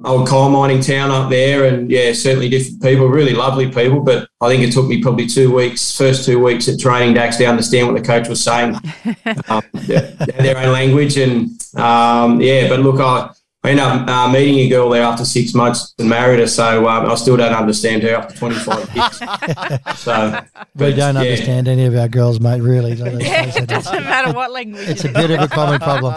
Old 0.03 0.27
coal 0.27 0.49
mining 0.49 0.81
town 0.81 1.11
up 1.11 1.29
there, 1.29 1.65
and 1.65 1.89
yeah, 1.91 2.13
certainly 2.13 2.49
different 2.49 2.81
people, 2.81 3.07
really 3.07 3.33
lovely 3.33 3.67
people. 3.71 3.99
But 4.01 4.27
I 4.41 4.47
think 4.49 4.63
it 4.63 4.73
took 4.73 4.87
me 4.87 5.01
probably 5.01 5.27
two 5.27 5.53
weeks, 5.53 5.95
first 5.95 6.25
two 6.25 6.43
weeks 6.43 6.67
at 6.67 6.79
training 6.79 7.13
to 7.13 7.21
actually 7.21 7.45
understand 7.45 7.87
what 7.87 7.95
the 8.01 8.05
coach 8.05 8.27
was 8.27 8.43
saying. 8.43 8.73
um, 9.49 9.61
they 9.73 9.95
had 9.95 10.17
their 10.39 10.57
own 10.57 10.73
language, 10.73 11.17
and 11.17 11.49
um, 11.77 12.41
yeah, 12.41 12.67
but 12.67 12.79
look, 12.79 12.99
I. 12.99 13.29
I 13.65 13.69
ended 13.69 13.85
up 13.85 14.09
uh, 14.09 14.29
meeting 14.29 14.55
a 14.59 14.67
girl 14.67 14.89
there 14.89 15.03
after 15.03 15.23
six 15.23 15.53
months 15.53 15.93
and 15.97 16.09
married 16.09 16.41
her, 16.41 16.47
so 16.47 16.85
um, 16.85 17.09
I 17.09 17.15
still 17.15 17.37
don't 17.37 17.53
understand 17.53 18.03
her 18.03 18.13
after 18.13 18.35
25 18.35 18.93
years. 18.93 19.17
so, 19.99 20.41
We 20.51 20.69
but, 20.75 20.95
don't 20.97 21.15
yeah. 21.15 21.21
understand 21.21 21.69
any 21.69 21.85
of 21.85 21.95
our 21.95 22.09
girls, 22.09 22.41
mate. 22.41 22.59
Really, 22.59 22.93
let's 22.97 23.25
Yeah, 23.25 23.43
it 23.45 23.55
it. 23.55 23.63
It's- 23.63 23.85
doesn't 23.85 24.03
matter 24.03 24.33
what 24.33 24.51
language. 24.51 24.89
it's 24.89 25.05
a 25.05 25.09
bit 25.13 25.31
of 25.31 25.39
a 25.39 25.47
common 25.47 25.79
problem. 25.79 26.13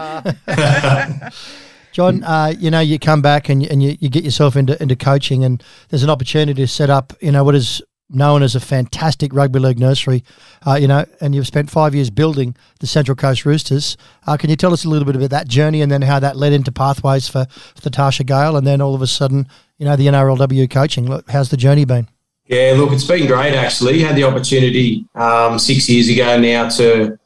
John, 1.96 2.22
uh, 2.24 2.52
you 2.58 2.70
know, 2.70 2.80
you 2.80 2.98
come 2.98 3.22
back 3.22 3.48
and, 3.48 3.62
you- 3.62 3.68
and 3.70 3.82
you, 3.82 3.96
you 4.00 4.10
get 4.10 4.22
yourself 4.22 4.54
into, 4.54 4.80
into 4.82 4.94
coaching, 4.96 5.44
and 5.44 5.64
there's 5.88 6.02
an 6.02 6.10
opportunity 6.10 6.52
to 6.60 6.66
set 6.68 6.90
up, 6.90 7.14
you 7.22 7.32
know, 7.32 7.42
what 7.42 7.54
is 7.54 7.80
known 8.10 8.42
as 8.42 8.54
a 8.54 8.60
fantastic 8.60 9.32
rugby 9.32 9.58
league 9.58 9.78
nursery, 9.78 10.22
uh, 10.66 10.74
you 10.74 10.86
know, 10.86 11.06
and 11.22 11.34
you've 11.34 11.46
spent 11.46 11.70
five 11.70 11.94
years 11.94 12.10
building 12.10 12.54
the 12.80 12.86
Central 12.86 13.16
Coast 13.16 13.46
Roosters. 13.46 13.96
Uh, 14.26 14.36
can 14.36 14.50
you 14.50 14.56
tell 14.56 14.74
us 14.74 14.84
a 14.84 14.90
little 14.90 15.06
bit 15.06 15.16
about 15.16 15.30
that 15.30 15.48
journey 15.48 15.80
and 15.80 15.90
then 15.90 16.02
how 16.02 16.20
that 16.20 16.36
led 16.36 16.52
into 16.52 16.70
pathways 16.70 17.28
for, 17.28 17.46
for 17.74 17.88
Tarsha 17.88 18.26
Gale, 18.26 18.58
and 18.58 18.66
then 18.66 18.82
all 18.82 18.94
of 18.94 19.00
a 19.00 19.06
sudden, 19.06 19.48
you 19.78 19.86
know, 19.86 19.96
the 19.96 20.06
NRLW 20.08 20.70
coaching? 20.70 21.06
Look, 21.08 21.30
How's 21.30 21.48
the 21.48 21.56
journey 21.56 21.86
been? 21.86 22.08
Yeah, 22.44 22.74
look, 22.76 22.92
it's 22.92 23.04
been 23.04 23.26
great 23.26 23.54
actually. 23.54 24.00
Had 24.00 24.16
the 24.16 24.24
opportunity 24.24 25.06
um, 25.14 25.58
six 25.58 25.88
years 25.88 26.10
ago 26.10 26.38
now 26.38 26.68
to. 26.68 27.18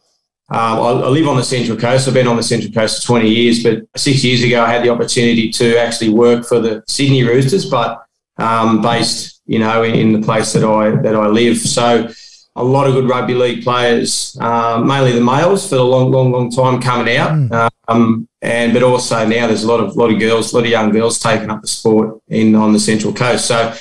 Um, 0.52 0.78
I, 0.80 0.90
I 0.90 1.08
live 1.08 1.28
on 1.28 1.36
the 1.36 1.44
Central 1.44 1.78
Coast. 1.78 2.08
I've 2.08 2.14
been 2.14 2.26
on 2.26 2.36
the 2.36 2.42
Central 2.42 2.72
Coast 2.72 3.02
for 3.02 3.06
20 3.06 3.28
years, 3.28 3.62
but 3.62 3.82
six 3.96 4.24
years 4.24 4.42
ago 4.42 4.62
I 4.62 4.70
had 4.70 4.82
the 4.82 4.88
opportunity 4.88 5.50
to 5.50 5.78
actually 5.78 6.10
work 6.10 6.44
for 6.44 6.58
the 6.58 6.82
Sydney 6.88 7.22
Roosters, 7.22 7.66
but 7.66 8.04
um, 8.36 8.82
based, 8.82 9.42
you 9.46 9.60
know, 9.60 9.84
in, 9.84 9.94
in 9.94 10.12
the 10.12 10.24
place 10.24 10.52
that 10.54 10.64
I 10.64 10.90
that 11.02 11.14
I 11.14 11.26
live. 11.28 11.58
So, 11.58 12.10
a 12.56 12.64
lot 12.64 12.88
of 12.88 12.94
good 12.94 13.08
rugby 13.08 13.34
league 13.34 13.62
players, 13.62 14.36
uh, 14.40 14.82
mainly 14.84 15.12
the 15.12 15.20
males 15.20 15.68
for 15.68 15.76
a 15.76 15.82
long, 15.82 16.10
long, 16.10 16.32
long 16.32 16.50
time 16.50 16.80
coming 16.80 17.16
out. 17.16 17.30
Mm. 17.30 17.70
Um, 17.86 18.28
and 18.42 18.72
but 18.72 18.82
also 18.82 19.26
now 19.26 19.46
there's 19.46 19.64
a 19.64 19.68
lot 19.68 19.80
of 19.80 19.96
lot 19.96 20.10
of 20.10 20.18
girls, 20.18 20.52
a 20.52 20.56
lot 20.56 20.64
of 20.64 20.70
young 20.70 20.90
girls 20.90 21.18
taking 21.18 21.50
up 21.50 21.60
the 21.60 21.68
sport 21.68 22.20
in 22.28 22.54
on 22.54 22.72
the 22.72 22.80
Central 22.80 23.12
Coast. 23.12 23.46
So 23.46 23.74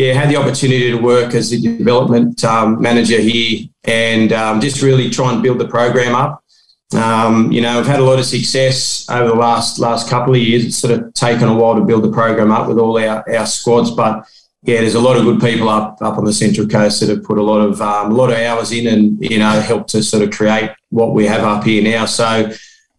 yeah, 0.00 0.14
had 0.14 0.30
the 0.30 0.36
opportunity 0.36 0.90
to 0.90 0.96
work 0.96 1.34
as 1.34 1.52
a 1.52 1.60
development 1.60 2.42
um, 2.44 2.80
manager 2.80 3.20
here 3.20 3.68
and 3.84 4.32
um, 4.32 4.60
just 4.60 4.80
really 4.80 5.10
try 5.10 5.30
and 5.32 5.42
build 5.42 5.58
the 5.58 5.68
program 5.68 6.14
up. 6.14 6.42
Um, 6.94 7.52
you 7.52 7.60
know, 7.60 7.78
I've 7.78 7.86
had 7.86 8.00
a 8.00 8.04
lot 8.04 8.18
of 8.18 8.24
success 8.24 9.08
over 9.10 9.28
the 9.28 9.34
last 9.34 9.78
last 9.78 10.08
couple 10.08 10.34
of 10.34 10.40
years. 10.40 10.64
It's 10.64 10.78
sort 10.78 10.98
of 10.98 11.12
taken 11.12 11.48
a 11.48 11.54
while 11.54 11.74
to 11.74 11.82
build 11.82 12.02
the 12.02 12.10
program 12.10 12.50
up 12.50 12.66
with 12.66 12.78
all 12.78 12.98
our, 12.98 13.22
our 13.30 13.46
squads, 13.46 13.90
but 13.90 14.26
yeah, 14.62 14.80
there's 14.80 14.94
a 14.94 15.00
lot 15.00 15.16
of 15.16 15.24
good 15.24 15.40
people 15.40 15.68
up 15.68 15.98
up 16.00 16.16
on 16.16 16.24
the 16.24 16.32
Central 16.32 16.66
Coast 16.66 17.00
that 17.00 17.10
have 17.10 17.22
put 17.22 17.38
a 17.38 17.42
lot 17.42 17.60
of 17.60 17.80
um, 17.82 18.10
a 18.10 18.14
lot 18.14 18.30
of 18.30 18.38
hours 18.38 18.72
in 18.72 18.86
and 18.86 19.22
you 19.22 19.38
know 19.38 19.60
helped 19.60 19.90
to 19.90 20.02
sort 20.02 20.22
of 20.22 20.30
create 20.30 20.70
what 20.88 21.14
we 21.14 21.26
have 21.26 21.44
up 21.44 21.64
here 21.64 21.82
now. 21.82 22.06
So, 22.06 22.50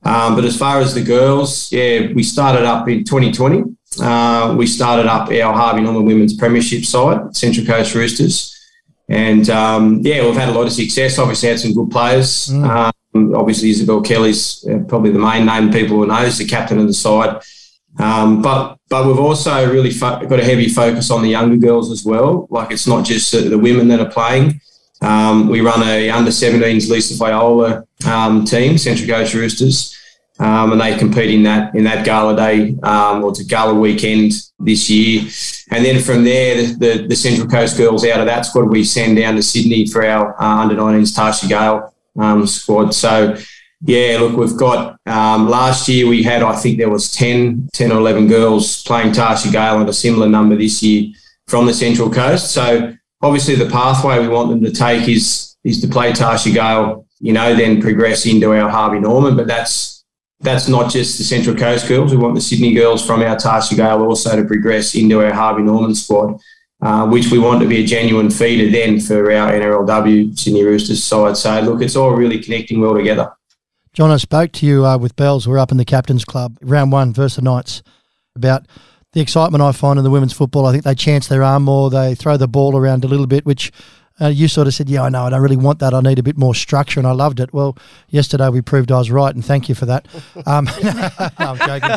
um, 0.03 0.35
but 0.35 0.45
as 0.45 0.57
far 0.57 0.79
as 0.79 0.93
the 0.93 1.03
girls, 1.03 1.71
yeah, 1.71 2.11
we 2.13 2.21
started 2.23 2.63
up 2.63 2.87
in 2.87 3.03
2020. 3.03 3.75
Uh, 3.99 4.55
we 4.57 4.65
started 4.65 5.07
up 5.07 5.29
our 5.29 5.53
Harvey 5.53 5.81
Norman 5.81 6.05
Women's 6.05 6.35
Premiership 6.35 6.85
side, 6.85 7.35
Central 7.35 7.65
Coast 7.65 7.93
Roosters, 7.93 8.57
and 9.09 9.49
um, 9.49 9.99
yeah, 10.03 10.23
we've 10.23 10.35
had 10.35 10.49
a 10.49 10.53
lot 10.53 10.65
of 10.65 10.71
success. 10.71 11.19
Obviously, 11.19 11.49
had 11.49 11.59
some 11.59 11.73
good 11.73 11.91
players. 11.91 12.47
Mm. 12.47 12.93
Um, 13.13 13.35
obviously, 13.35 13.69
Isabel 13.71 14.01
Kelly's 14.01 14.65
uh, 14.67 14.79
probably 14.87 15.11
the 15.11 15.19
main 15.19 15.45
name 15.45 15.71
people 15.71 15.97
will 15.97 16.07
know. 16.07 16.23
Is 16.23 16.37
the 16.37 16.45
captain 16.45 16.79
of 16.79 16.87
the 16.87 16.93
side. 16.93 17.41
Um, 17.99 18.41
but 18.41 18.77
but 18.89 19.05
we've 19.05 19.19
also 19.19 19.69
really 19.69 19.91
fo- 19.91 20.25
got 20.25 20.39
a 20.39 20.43
heavy 20.43 20.69
focus 20.69 21.11
on 21.11 21.21
the 21.21 21.29
younger 21.29 21.57
girls 21.57 21.91
as 21.91 22.05
well. 22.05 22.47
Like 22.49 22.71
it's 22.71 22.87
not 22.87 23.05
just 23.05 23.31
the, 23.31 23.41
the 23.41 23.57
women 23.57 23.89
that 23.89 23.99
are 23.99 24.09
playing. 24.09 24.61
Um, 25.01 25.47
we 25.47 25.61
run 25.61 25.81
a 25.83 26.09
under 26.09 26.31
17s 26.31 26.89
Lisa 26.89 27.15
Fiaola 27.15 27.85
um, 28.05 28.45
team, 28.45 28.77
Central 28.77 29.09
Coast 29.09 29.33
Roosters, 29.33 29.97
um, 30.41 30.71
and 30.71 30.81
they 30.81 30.97
compete 30.97 31.29
in 31.29 31.43
that 31.43 31.75
in 31.75 31.83
that 31.83 32.03
gala 32.03 32.35
day 32.35 32.75
um, 32.81 33.23
or 33.23 33.31
to 33.31 33.43
gala 33.43 33.75
weekend 33.75 34.33
this 34.59 34.89
year. 34.89 35.21
And 35.69 35.85
then 35.85 36.01
from 36.01 36.23
there, 36.23 36.55
the, 36.55 36.73
the, 36.73 37.07
the, 37.07 37.15
Central 37.15 37.47
Coast 37.47 37.77
girls 37.77 38.03
out 38.05 38.19
of 38.19 38.25
that 38.25 38.45
squad 38.45 38.65
we 38.65 38.83
send 38.83 39.17
down 39.17 39.35
to 39.35 39.43
Sydney 39.43 39.85
for 39.85 40.03
our 40.03 40.33
uh, 40.41 40.61
under 40.63 40.75
19s 40.75 41.15
Tarsha 41.15 41.47
Gale 41.47 41.93
um, 42.19 42.47
squad. 42.47 42.95
So 42.95 43.37
yeah, 43.83 44.17
look, 44.19 44.35
we've 44.35 44.57
got 44.57 44.99
um, 45.05 45.47
last 45.47 45.87
year 45.87 46.07
we 46.07 46.23
had, 46.23 46.41
I 46.41 46.55
think 46.55 46.79
there 46.79 46.89
was 46.89 47.11
10, 47.11 47.69
10 47.73 47.91
or 47.91 47.99
11 47.99 48.27
girls 48.27 48.83
playing 48.83 49.11
Tarsha 49.11 49.51
Gale 49.51 49.79
and 49.79 49.89
a 49.89 49.93
similar 49.93 50.27
number 50.27 50.55
this 50.55 50.81
year 50.81 51.13
from 51.47 51.67
the 51.67 51.73
Central 51.73 52.09
Coast. 52.09 52.51
So 52.51 52.95
obviously 53.21 53.55
the 53.55 53.69
pathway 53.69 54.19
we 54.19 54.27
want 54.27 54.49
them 54.49 54.63
to 54.63 54.71
take 54.71 55.07
is, 55.07 55.55
is 55.63 55.81
to 55.81 55.87
play 55.87 56.13
Tarsha 56.13 56.51
Gale, 56.51 57.05
you 57.19 57.31
know, 57.31 57.55
then 57.55 57.79
progress 57.79 58.25
into 58.25 58.51
our 58.53 58.69
Harvey 58.69 58.99
Norman. 58.99 59.35
But 59.35 59.45
that's, 59.45 60.00
that's 60.41 60.67
not 60.67 60.91
just 60.91 61.17
the 61.17 61.23
Central 61.23 61.55
Coast 61.55 61.87
girls. 61.87 62.11
We 62.11 62.17
want 62.17 62.35
the 62.35 62.41
Sydney 62.41 62.73
girls 62.73 63.05
from 63.05 63.21
our 63.21 63.35
Tarsha 63.35 63.75
Gale 63.75 64.01
also 64.01 64.35
to 64.35 64.43
progress 64.43 64.95
into 64.95 65.23
our 65.23 65.33
Harvey 65.33 65.63
Norman 65.63 65.95
squad. 65.95 66.39
Uh, 66.83 67.07
which 67.07 67.29
we 67.29 67.37
want 67.37 67.61
to 67.61 67.67
be 67.67 67.83
a 67.83 67.85
genuine 67.85 68.31
feeder 68.31 68.71
then 68.71 68.99
for 68.99 69.31
our 69.31 69.51
NRLW 69.51 70.35
Sydney 70.35 70.63
Roosters 70.63 71.03
side. 71.03 71.37
So, 71.37 71.59
look, 71.61 71.79
it's 71.83 71.95
all 71.95 72.09
really 72.09 72.39
connecting 72.39 72.81
well 72.81 72.95
together. 72.95 73.31
John, 73.93 74.09
I 74.09 74.17
spoke 74.17 74.51
to 74.53 74.65
you 74.65 74.83
uh, 74.83 74.97
with 74.97 75.15
Bells. 75.15 75.47
We're 75.47 75.59
up 75.59 75.71
in 75.71 75.77
the 75.77 75.85
Captain's 75.85 76.25
Club, 76.25 76.57
round 76.59 76.91
one 76.91 77.13
versus 77.13 77.35
the 77.35 77.43
Knights, 77.43 77.83
about 78.35 78.65
the 79.13 79.21
excitement 79.21 79.61
I 79.61 79.73
find 79.73 79.99
in 79.99 80.03
the 80.03 80.09
women's 80.09 80.33
football. 80.33 80.65
I 80.65 80.71
think 80.71 80.83
they 80.83 80.95
chance 80.95 81.27
their 81.27 81.43
arm 81.43 81.63
more, 81.63 81.91
they 81.91 82.15
throw 82.15 82.35
the 82.35 82.47
ball 82.47 82.75
around 82.75 83.05
a 83.05 83.07
little 83.07 83.27
bit, 83.27 83.45
which 83.45 83.71
uh, 84.21 84.27
you 84.27 84.47
sort 84.47 84.67
of 84.67 84.73
said, 84.73 84.89
yeah, 84.89 85.03
I 85.03 85.09
know, 85.09 85.23
I 85.23 85.29
don't 85.29 85.41
really 85.41 85.57
want 85.57 85.79
that. 85.79 85.93
I 85.93 86.01
need 86.01 86.19
a 86.19 86.23
bit 86.23 86.37
more 86.37 86.53
structure, 86.53 86.99
and 86.99 87.07
I 87.07 87.11
loved 87.11 87.39
it. 87.39 87.53
Well, 87.53 87.77
yesterday 88.09 88.49
we 88.49 88.61
proved 88.61 88.91
I 88.91 88.99
was 88.99 89.11
right, 89.11 89.33
and 89.33 89.43
thank 89.43 89.69
you 89.69 89.75
for 89.75 89.85
that. 89.85 90.07
Um, 90.45 90.65
no, 90.83 91.09
I'm 91.37 91.57
joking. 91.57 91.91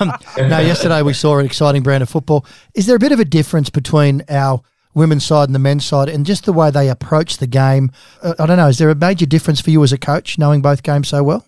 Um, 0.00 0.48
no, 0.48 0.58
yesterday 0.58 1.00
we 1.02 1.12
saw 1.12 1.38
an 1.38 1.46
exciting 1.46 1.82
brand 1.82 2.02
of 2.02 2.08
football. 2.08 2.44
Is 2.74 2.86
there 2.86 2.96
a 2.96 2.98
bit 2.98 3.12
of 3.12 3.20
a 3.20 3.24
difference 3.24 3.70
between 3.70 4.22
our– 4.28 4.62
women's 4.98 5.24
side 5.24 5.48
and 5.48 5.54
the 5.54 5.60
men's 5.60 5.86
side, 5.86 6.08
and 6.08 6.26
just 6.26 6.44
the 6.44 6.52
way 6.52 6.70
they 6.70 6.90
approach 6.90 7.38
the 7.38 7.46
game. 7.46 7.90
Uh, 8.22 8.34
I 8.38 8.46
don't 8.46 8.58
know. 8.58 8.68
Is 8.68 8.78
there 8.78 8.90
a 8.90 8.94
major 8.94 9.24
difference 9.24 9.60
for 9.60 9.70
you 9.70 9.82
as 9.82 9.92
a 9.92 9.98
coach, 9.98 10.38
knowing 10.38 10.60
both 10.60 10.82
games 10.82 11.08
so 11.08 11.22
well? 11.22 11.46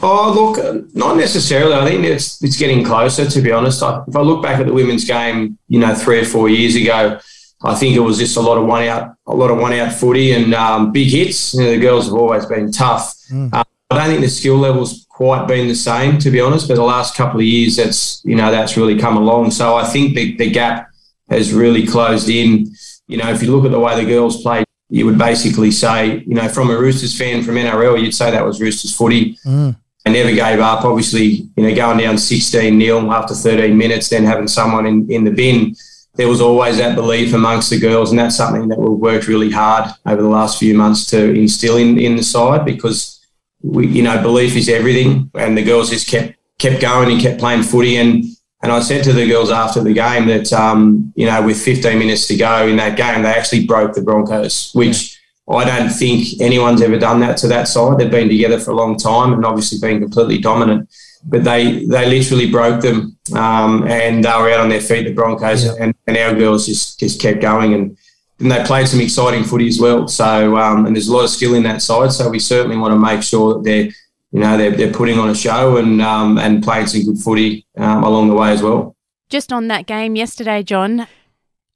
Oh, 0.00 0.32
look, 0.32 0.94
not 0.94 1.16
necessarily. 1.16 1.74
I 1.74 1.84
think 1.84 2.04
it's 2.04 2.40
it's 2.42 2.56
getting 2.56 2.84
closer. 2.84 3.28
To 3.28 3.40
be 3.40 3.50
honest, 3.50 3.82
I, 3.82 4.04
if 4.06 4.14
I 4.14 4.20
look 4.20 4.42
back 4.42 4.60
at 4.60 4.66
the 4.66 4.72
women's 4.72 5.04
game, 5.04 5.58
you 5.66 5.80
know, 5.80 5.92
three 5.94 6.20
or 6.20 6.24
four 6.24 6.48
years 6.48 6.76
ago, 6.76 7.18
I 7.64 7.74
think 7.74 7.96
it 7.96 8.00
was 8.00 8.18
just 8.18 8.36
a 8.36 8.40
lot 8.40 8.56
of 8.56 8.66
one 8.66 8.84
out, 8.84 9.14
a 9.26 9.34
lot 9.34 9.50
of 9.50 9.58
one 9.58 9.72
out 9.72 9.92
footy 9.92 10.32
and 10.32 10.54
um, 10.54 10.92
big 10.92 11.08
hits. 11.08 11.54
You 11.54 11.62
know, 11.62 11.70
the 11.70 11.78
girls 11.78 12.06
have 12.06 12.14
always 12.14 12.46
been 12.46 12.70
tough. 12.70 13.14
Mm. 13.32 13.50
I 13.52 13.64
don't 13.90 14.06
think 14.06 14.20
the 14.20 14.28
skill 14.28 14.56
levels 14.56 15.06
quite 15.08 15.48
been 15.48 15.66
the 15.66 15.74
same, 15.74 16.18
to 16.18 16.30
be 16.30 16.40
honest. 16.40 16.68
But 16.68 16.76
the 16.76 16.82
last 16.82 17.16
couple 17.16 17.40
of 17.40 17.46
years, 17.46 17.76
that's 17.76 18.22
you 18.24 18.36
know 18.36 18.50
that's 18.50 18.76
really 18.76 18.98
come 18.98 19.16
along. 19.16 19.50
So 19.50 19.74
I 19.74 19.84
think 19.84 20.14
the, 20.14 20.36
the 20.36 20.50
gap 20.50 20.90
has 21.28 21.52
really 21.52 21.86
closed 21.86 22.28
in. 22.28 22.72
You 23.08 23.16
know, 23.16 23.30
if 23.30 23.42
you 23.42 23.54
look 23.54 23.64
at 23.64 23.72
the 23.72 23.80
way 23.80 23.96
the 23.96 24.08
girls 24.08 24.42
played, 24.42 24.64
you 24.90 25.06
would 25.06 25.18
basically 25.18 25.70
say, 25.70 26.22
you 26.26 26.34
know, 26.34 26.48
from 26.48 26.70
a 26.70 26.78
Roosters 26.78 27.16
fan 27.16 27.42
from 27.42 27.56
NRL, 27.56 28.00
you'd 28.00 28.14
say 28.14 28.30
that 28.30 28.44
was 28.44 28.60
Roosters 28.60 28.94
footy. 28.94 29.36
Mm. 29.44 29.76
They 30.04 30.12
never 30.12 30.34
gave 30.34 30.60
up. 30.60 30.84
Obviously, 30.84 31.48
you 31.56 31.62
know, 31.62 31.74
going 31.74 31.98
down 31.98 32.16
16 32.16 32.78
nil 32.78 33.12
after 33.12 33.34
13 33.34 33.76
minutes, 33.76 34.08
then 34.08 34.24
having 34.24 34.48
someone 34.48 34.86
in, 34.86 35.10
in 35.10 35.24
the 35.24 35.30
bin, 35.30 35.74
there 36.18 36.28
was 36.28 36.40
always 36.40 36.78
that 36.78 36.96
belief 36.96 37.32
amongst 37.32 37.70
the 37.70 37.78
girls. 37.78 38.10
And 38.10 38.18
that's 38.18 38.36
something 38.36 38.66
that 38.68 38.78
we've 38.78 38.98
worked 38.98 39.28
really 39.28 39.52
hard 39.52 39.88
over 40.04 40.20
the 40.20 40.28
last 40.28 40.58
few 40.58 40.74
months 40.74 41.06
to 41.06 41.32
instill 41.32 41.76
in, 41.76 41.96
in 41.96 42.16
the 42.16 42.24
side 42.24 42.64
because, 42.64 43.24
we, 43.62 43.86
you 43.86 44.02
know, 44.02 44.20
belief 44.20 44.56
is 44.56 44.68
everything. 44.68 45.30
And 45.34 45.56
the 45.56 45.62
girls 45.62 45.90
just 45.90 46.08
kept 46.08 46.34
kept 46.58 46.82
going 46.82 47.12
and 47.12 47.20
kept 47.22 47.38
playing 47.38 47.62
footy. 47.62 47.98
And 47.98 48.24
and 48.62 48.72
I 48.72 48.80
said 48.80 49.04
to 49.04 49.12
the 49.12 49.28
girls 49.28 49.52
after 49.52 49.80
the 49.80 49.92
game 49.92 50.26
that, 50.26 50.52
um, 50.52 51.12
you 51.14 51.24
know, 51.24 51.40
with 51.40 51.62
15 51.62 51.96
minutes 51.96 52.26
to 52.26 52.36
go 52.36 52.66
in 52.66 52.76
that 52.78 52.96
game, 52.96 53.22
they 53.22 53.30
actually 53.32 53.64
broke 53.64 53.94
the 53.94 54.02
Broncos, 54.02 54.72
which. 54.74 55.14
I 55.50 55.64
don't 55.64 55.88
think 55.88 56.42
anyone's 56.42 56.82
ever 56.82 56.98
done 56.98 57.20
that 57.20 57.38
to 57.38 57.48
that 57.48 57.68
side. 57.68 57.96
They've 57.96 58.10
been 58.10 58.28
together 58.28 58.60
for 58.60 58.72
a 58.72 58.74
long 58.74 58.98
time 58.98 59.32
and 59.32 59.46
obviously 59.46 59.78
been 59.78 59.98
completely 59.98 60.36
dominant. 60.36 60.90
But 61.30 61.44
they 61.44 61.84
they 61.84 62.08
literally 62.08 62.50
broke 62.50 62.80
them 62.80 63.16
um, 63.34 63.86
and 63.86 64.24
they 64.24 64.30
were 64.30 64.50
out 64.50 64.60
on 64.60 64.68
their 64.68 64.80
feet, 64.80 65.04
the 65.04 65.12
Broncos, 65.12 65.64
yeah. 65.64 65.74
and, 65.78 65.94
and 66.06 66.16
our 66.16 66.34
girls 66.34 66.66
just, 66.66 66.98
just 66.98 67.20
kept 67.20 67.42
going. 67.42 67.74
And 67.74 67.96
then 68.38 68.48
they 68.48 68.64
played 68.64 68.88
some 68.88 69.00
exciting 69.00 69.44
footy 69.44 69.68
as 69.68 69.78
well. 69.78 70.08
So, 70.08 70.56
um, 70.56 70.86
and 70.86 70.96
there's 70.96 71.08
a 71.08 71.14
lot 71.14 71.24
of 71.24 71.30
skill 71.30 71.54
in 71.54 71.62
that 71.64 71.82
side. 71.82 72.12
So 72.12 72.30
we 72.30 72.38
certainly 72.38 72.78
want 72.78 72.92
to 72.92 72.98
make 72.98 73.22
sure 73.22 73.54
that 73.54 73.64
they're 73.64 73.90
you 74.32 74.40
know 74.40 74.56
they're, 74.56 74.70
they're 74.70 74.92
putting 74.92 75.18
on 75.18 75.30
a 75.30 75.34
show 75.34 75.76
and 75.76 76.00
um, 76.02 76.38
and 76.38 76.62
playing 76.62 76.86
some 76.86 77.04
good 77.04 77.18
footy 77.18 77.66
um, 77.76 78.04
along 78.04 78.28
the 78.28 78.34
way 78.34 78.50
as 78.50 78.62
well. 78.62 78.96
Just 79.28 79.52
on 79.52 79.68
that 79.68 79.86
game 79.86 80.16
yesterday, 80.16 80.62
John. 80.62 81.06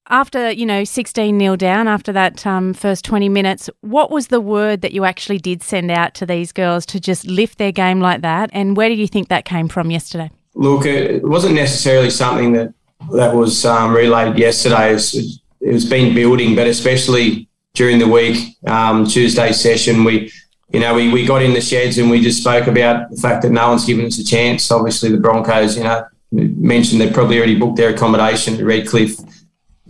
After 0.08 0.50
you 0.50 0.66
know, 0.66 0.84
sixteen 0.84 1.38
0 1.38 1.56
down 1.56 1.88
after 1.88 2.12
that 2.12 2.46
um, 2.46 2.74
first 2.74 3.04
twenty 3.04 3.28
minutes, 3.28 3.70
what 3.80 4.10
was 4.10 4.28
the 4.28 4.40
word 4.40 4.82
that 4.82 4.92
you 4.92 5.04
actually 5.04 5.38
did 5.38 5.62
send 5.62 5.90
out 5.90 6.14
to 6.14 6.26
these 6.26 6.52
girls 6.52 6.84
to 6.86 7.00
just 7.00 7.26
lift 7.26 7.58
their 7.58 7.72
game 7.72 8.00
like 8.00 8.22
that? 8.22 8.50
And 8.52 8.76
where 8.76 8.88
do 8.88 8.94
you 8.94 9.06
think 9.06 9.28
that 9.28 9.44
came 9.44 9.68
from 9.68 9.90
yesterday? 9.90 10.30
Look, 10.54 10.86
it 10.86 11.22
wasn't 11.22 11.54
necessarily 11.54 12.10
something 12.10 12.52
that 12.52 12.74
that 13.12 13.34
was 13.34 13.64
um, 13.64 13.94
relayed 13.94 14.38
yesterday. 14.38 14.90
It 14.90 14.94
was, 14.94 15.40
it 15.60 15.72
was 15.72 15.84
been 15.84 16.14
building, 16.14 16.56
but 16.56 16.66
especially 16.66 17.48
during 17.74 17.98
the 17.98 18.08
week, 18.08 18.56
um, 18.66 19.06
Tuesday 19.06 19.52
session, 19.52 20.04
we 20.04 20.30
you 20.72 20.80
know, 20.80 20.94
we, 20.94 21.12
we 21.12 21.26
got 21.26 21.42
in 21.42 21.52
the 21.52 21.60
sheds 21.60 21.98
and 21.98 22.10
we 22.10 22.20
just 22.20 22.40
spoke 22.40 22.66
about 22.66 23.10
the 23.10 23.16
fact 23.16 23.42
that 23.42 23.50
no 23.50 23.68
one's 23.68 23.84
given 23.84 24.06
us 24.06 24.18
a 24.18 24.24
chance. 24.24 24.70
Obviously, 24.70 25.10
the 25.10 25.18
Broncos, 25.18 25.76
you 25.76 25.84
know, 25.84 26.04
mentioned 26.32 27.00
they've 27.00 27.12
probably 27.12 27.36
already 27.36 27.58
booked 27.58 27.76
their 27.76 27.90
accommodation 27.90 28.54
at 28.54 28.64
Redcliffe, 28.64 29.16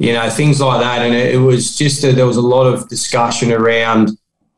you 0.02 0.12
know, 0.12 0.28
things 0.28 0.60
like 0.60 0.80
that. 0.80 1.02
And 1.02 1.14
it, 1.14 1.36
it 1.36 1.38
was 1.38 1.76
just 1.76 2.02
a, 2.02 2.12
there 2.12 2.26
was 2.26 2.36
a 2.36 2.42
lot 2.42 2.66
of 2.66 2.88
discussion 2.88 3.52
around, 3.52 4.10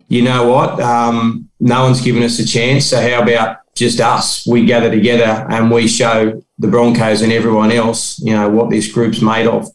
you 0.09 0.23
know 0.23 0.49
what, 0.51 0.81
um, 0.81 1.51
no 1.61 1.83
one's 1.85 2.01
given 2.01 2.23
us 2.23 2.39
a 2.39 2.47
chance. 2.47 2.87
So 2.87 2.99
how 2.99 3.23
about 3.23 3.59
just 3.75 4.01
us? 4.01 4.47
We 4.47 4.65
gather 4.65 4.91
together 4.91 5.47
and 5.51 5.71
we 5.71 5.87
show 5.87 6.43
the 6.59 6.69
Broncos 6.69 7.21
and 7.21 7.31
everyone 7.31 7.73
else, 7.73 8.19
you 8.21 8.33
know, 8.33 8.49
what 8.49 8.71
this 8.71 8.91
group's 8.91 9.21
made 9.21 9.47
of. 9.47 9.69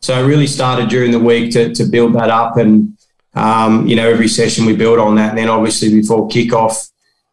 So 0.00 0.16
it 0.16 0.28
really 0.28 0.46
started 0.46 0.88
during 0.88 1.10
the 1.10 1.18
week 1.18 1.52
to, 1.54 1.74
to 1.74 1.84
build 1.84 2.12
that 2.14 2.30
up 2.30 2.56
and 2.56 2.96
um, 3.34 3.86
you 3.88 3.96
know, 3.96 4.08
every 4.08 4.28
session 4.28 4.64
we 4.64 4.76
build 4.76 5.00
on 5.00 5.16
that. 5.16 5.30
And 5.30 5.38
then 5.38 5.48
obviously 5.48 5.90
before 5.90 6.28
kickoff, 6.28 6.92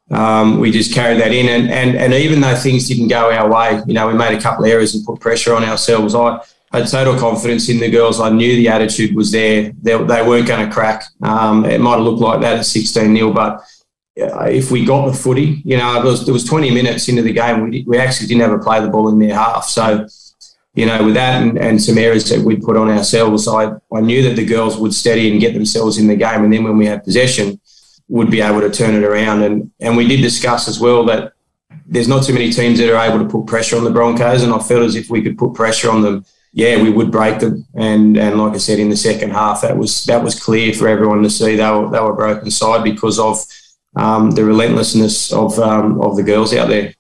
um, 0.10 0.60
we 0.60 0.72
just 0.72 0.96
carried 0.96 1.22
that 1.22 1.32
in. 1.32 1.48
And, 1.48 1.70
and, 1.70 1.96
and 1.96 2.14
even 2.14 2.42
though 2.42 2.56
things 2.56 2.88
didn't 2.88 3.10
go 3.10 3.32
our 3.32 3.50
way, 3.50 3.82
you 3.86 3.94
know, 3.94 4.08
we 4.08 4.16
made 4.16 4.36
a 4.36 4.42
couple 4.42 4.66
of 4.66 4.72
errors 4.72 4.96
and 4.96 5.06
put 5.06 5.20
pressure 5.20 5.54
on 5.54 5.64
ourselves. 5.64 6.16
I 6.16 6.40
had 6.74 6.88
total 6.88 7.18
confidence 7.18 7.70
in 7.70 7.80
the 7.80 7.90
girls. 7.90 8.20
I 8.20 8.30
knew 8.30 8.56
the 8.56 8.70
attitude 8.70 9.16
was 9.16 9.32
there. 9.32 9.72
They, 9.82 9.98
they 10.04 10.28
weren't 10.28 10.48
going 10.48 10.68
to 10.68 10.74
crack. 10.74 11.04
Um, 11.22 11.66
it 11.66 11.80
might 11.80 11.96
have 11.96 12.04
looked 12.04 12.22
like 12.22 12.42
that 12.42 12.58
at 12.58 12.66
16 12.66 13.16
0, 13.16 13.32
but 13.32 13.64
if 14.16 14.72
we 14.72 14.86
got 14.86 15.08
the 15.08 15.14
footy, 15.14 15.62
you 15.66 15.78
know, 15.78 16.00
it 16.00 16.04
was, 16.04 16.28
it 16.28 16.32
was 16.32 16.44
20 16.44 16.72
minutes 16.72 17.08
into 17.10 17.22
the 17.22 17.34
game. 17.34 17.70
We, 17.70 17.84
we 17.88 17.98
actually 17.98 18.28
didn't 18.28 18.42
ever 18.42 18.60
play 18.60 18.80
the 18.80 18.90
ball 18.90 19.10
in 19.10 19.20
their 19.20 19.36
half. 19.36 19.66
So, 19.66 20.08
you 20.76 20.86
know, 20.86 21.06
with 21.06 21.14
that 21.14 21.42
and, 21.42 21.58
and 21.58 21.82
some 21.82 21.98
errors 21.98 22.30
that 22.30 22.44
we'd 22.44 22.64
put 22.64 22.78
on 22.78 22.90
ourselves, 22.90 23.48
I, 23.48 23.72
I 23.94 24.02
knew 24.02 24.24
that 24.24 24.36
the 24.36 24.46
girls 24.46 24.78
would 24.78 24.94
steady 24.94 25.32
and 25.32 25.40
get 25.40 25.54
themselves 25.54 25.98
in 25.98 26.08
the 26.08 26.16
game. 26.16 26.44
And 26.44 26.52
then 26.52 26.64
when 26.64 26.78
we 26.78 26.86
had 26.86 27.04
possession, 27.04 27.60
would 28.10 28.30
be 28.30 28.42
able 28.42 28.62
to 28.62 28.70
turn 28.70 28.96
it 28.96 29.04
around. 29.04 29.44
And, 29.44 29.72
and 29.80 29.96
we 29.96 30.08
did 30.08 30.22
discuss 30.22 30.68
as 30.68 30.80
well 30.80 31.06
that 31.06 31.34
there's 31.86 32.08
not 32.08 32.24
too 32.24 32.34
many 32.34 32.52
teams 32.52 32.80
that 32.80 32.94
are 32.94 33.04
able 33.04 33.20
to 33.24 33.30
put 33.30 33.48
pressure 33.48 33.78
on 33.78 33.84
the 33.84 33.92
Broncos. 33.92 34.44
And 34.44 34.54
I 34.54 34.60
felt 34.60 34.84
as 34.84 34.96
if 34.96 35.10
we 35.10 35.22
could 35.22 35.38
put 35.38 35.54
pressure 35.54 35.90
on 35.90 36.02
them, 36.02 36.26
yeah, 36.54 36.82
we 36.82 36.92
would 36.92 37.12
break 37.12 37.40
them. 37.40 37.66
And 37.76 38.16
and 38.18 38.40
like 38.40 38.54
I 38.54 38.58
said, 38.58 38.80
in 38.80 38.90
the 38.90 38.96
second 38.96 39.32
half, 39.32 39.62
that 39.62 39.78
was 39.78 40.06
that 40.06 40.24
was 40.24 40.42
clear 40.42 40.74
for 40.74 40.88
everyone 40.88 41.24
to 41.24 41.30
see. 41.30 41.56
They 41.56 41.70
were, 41.70 41.90
they 41.90 42.00
were 42.00 42.14
broken 42.14 42.52
side 42.52 42.84
because 42.84 43.20
of 43.20 43.44
um, 43.96 44.32
the 44.32 44.46
relentlessness 44.46 45.34
of 45.34 45.58
um, 45.60 46.00
of 46.02 46.16
the 46.16 46.24
girls 46.24 46.54
out 46.54 46.70
there. 46.70 46.94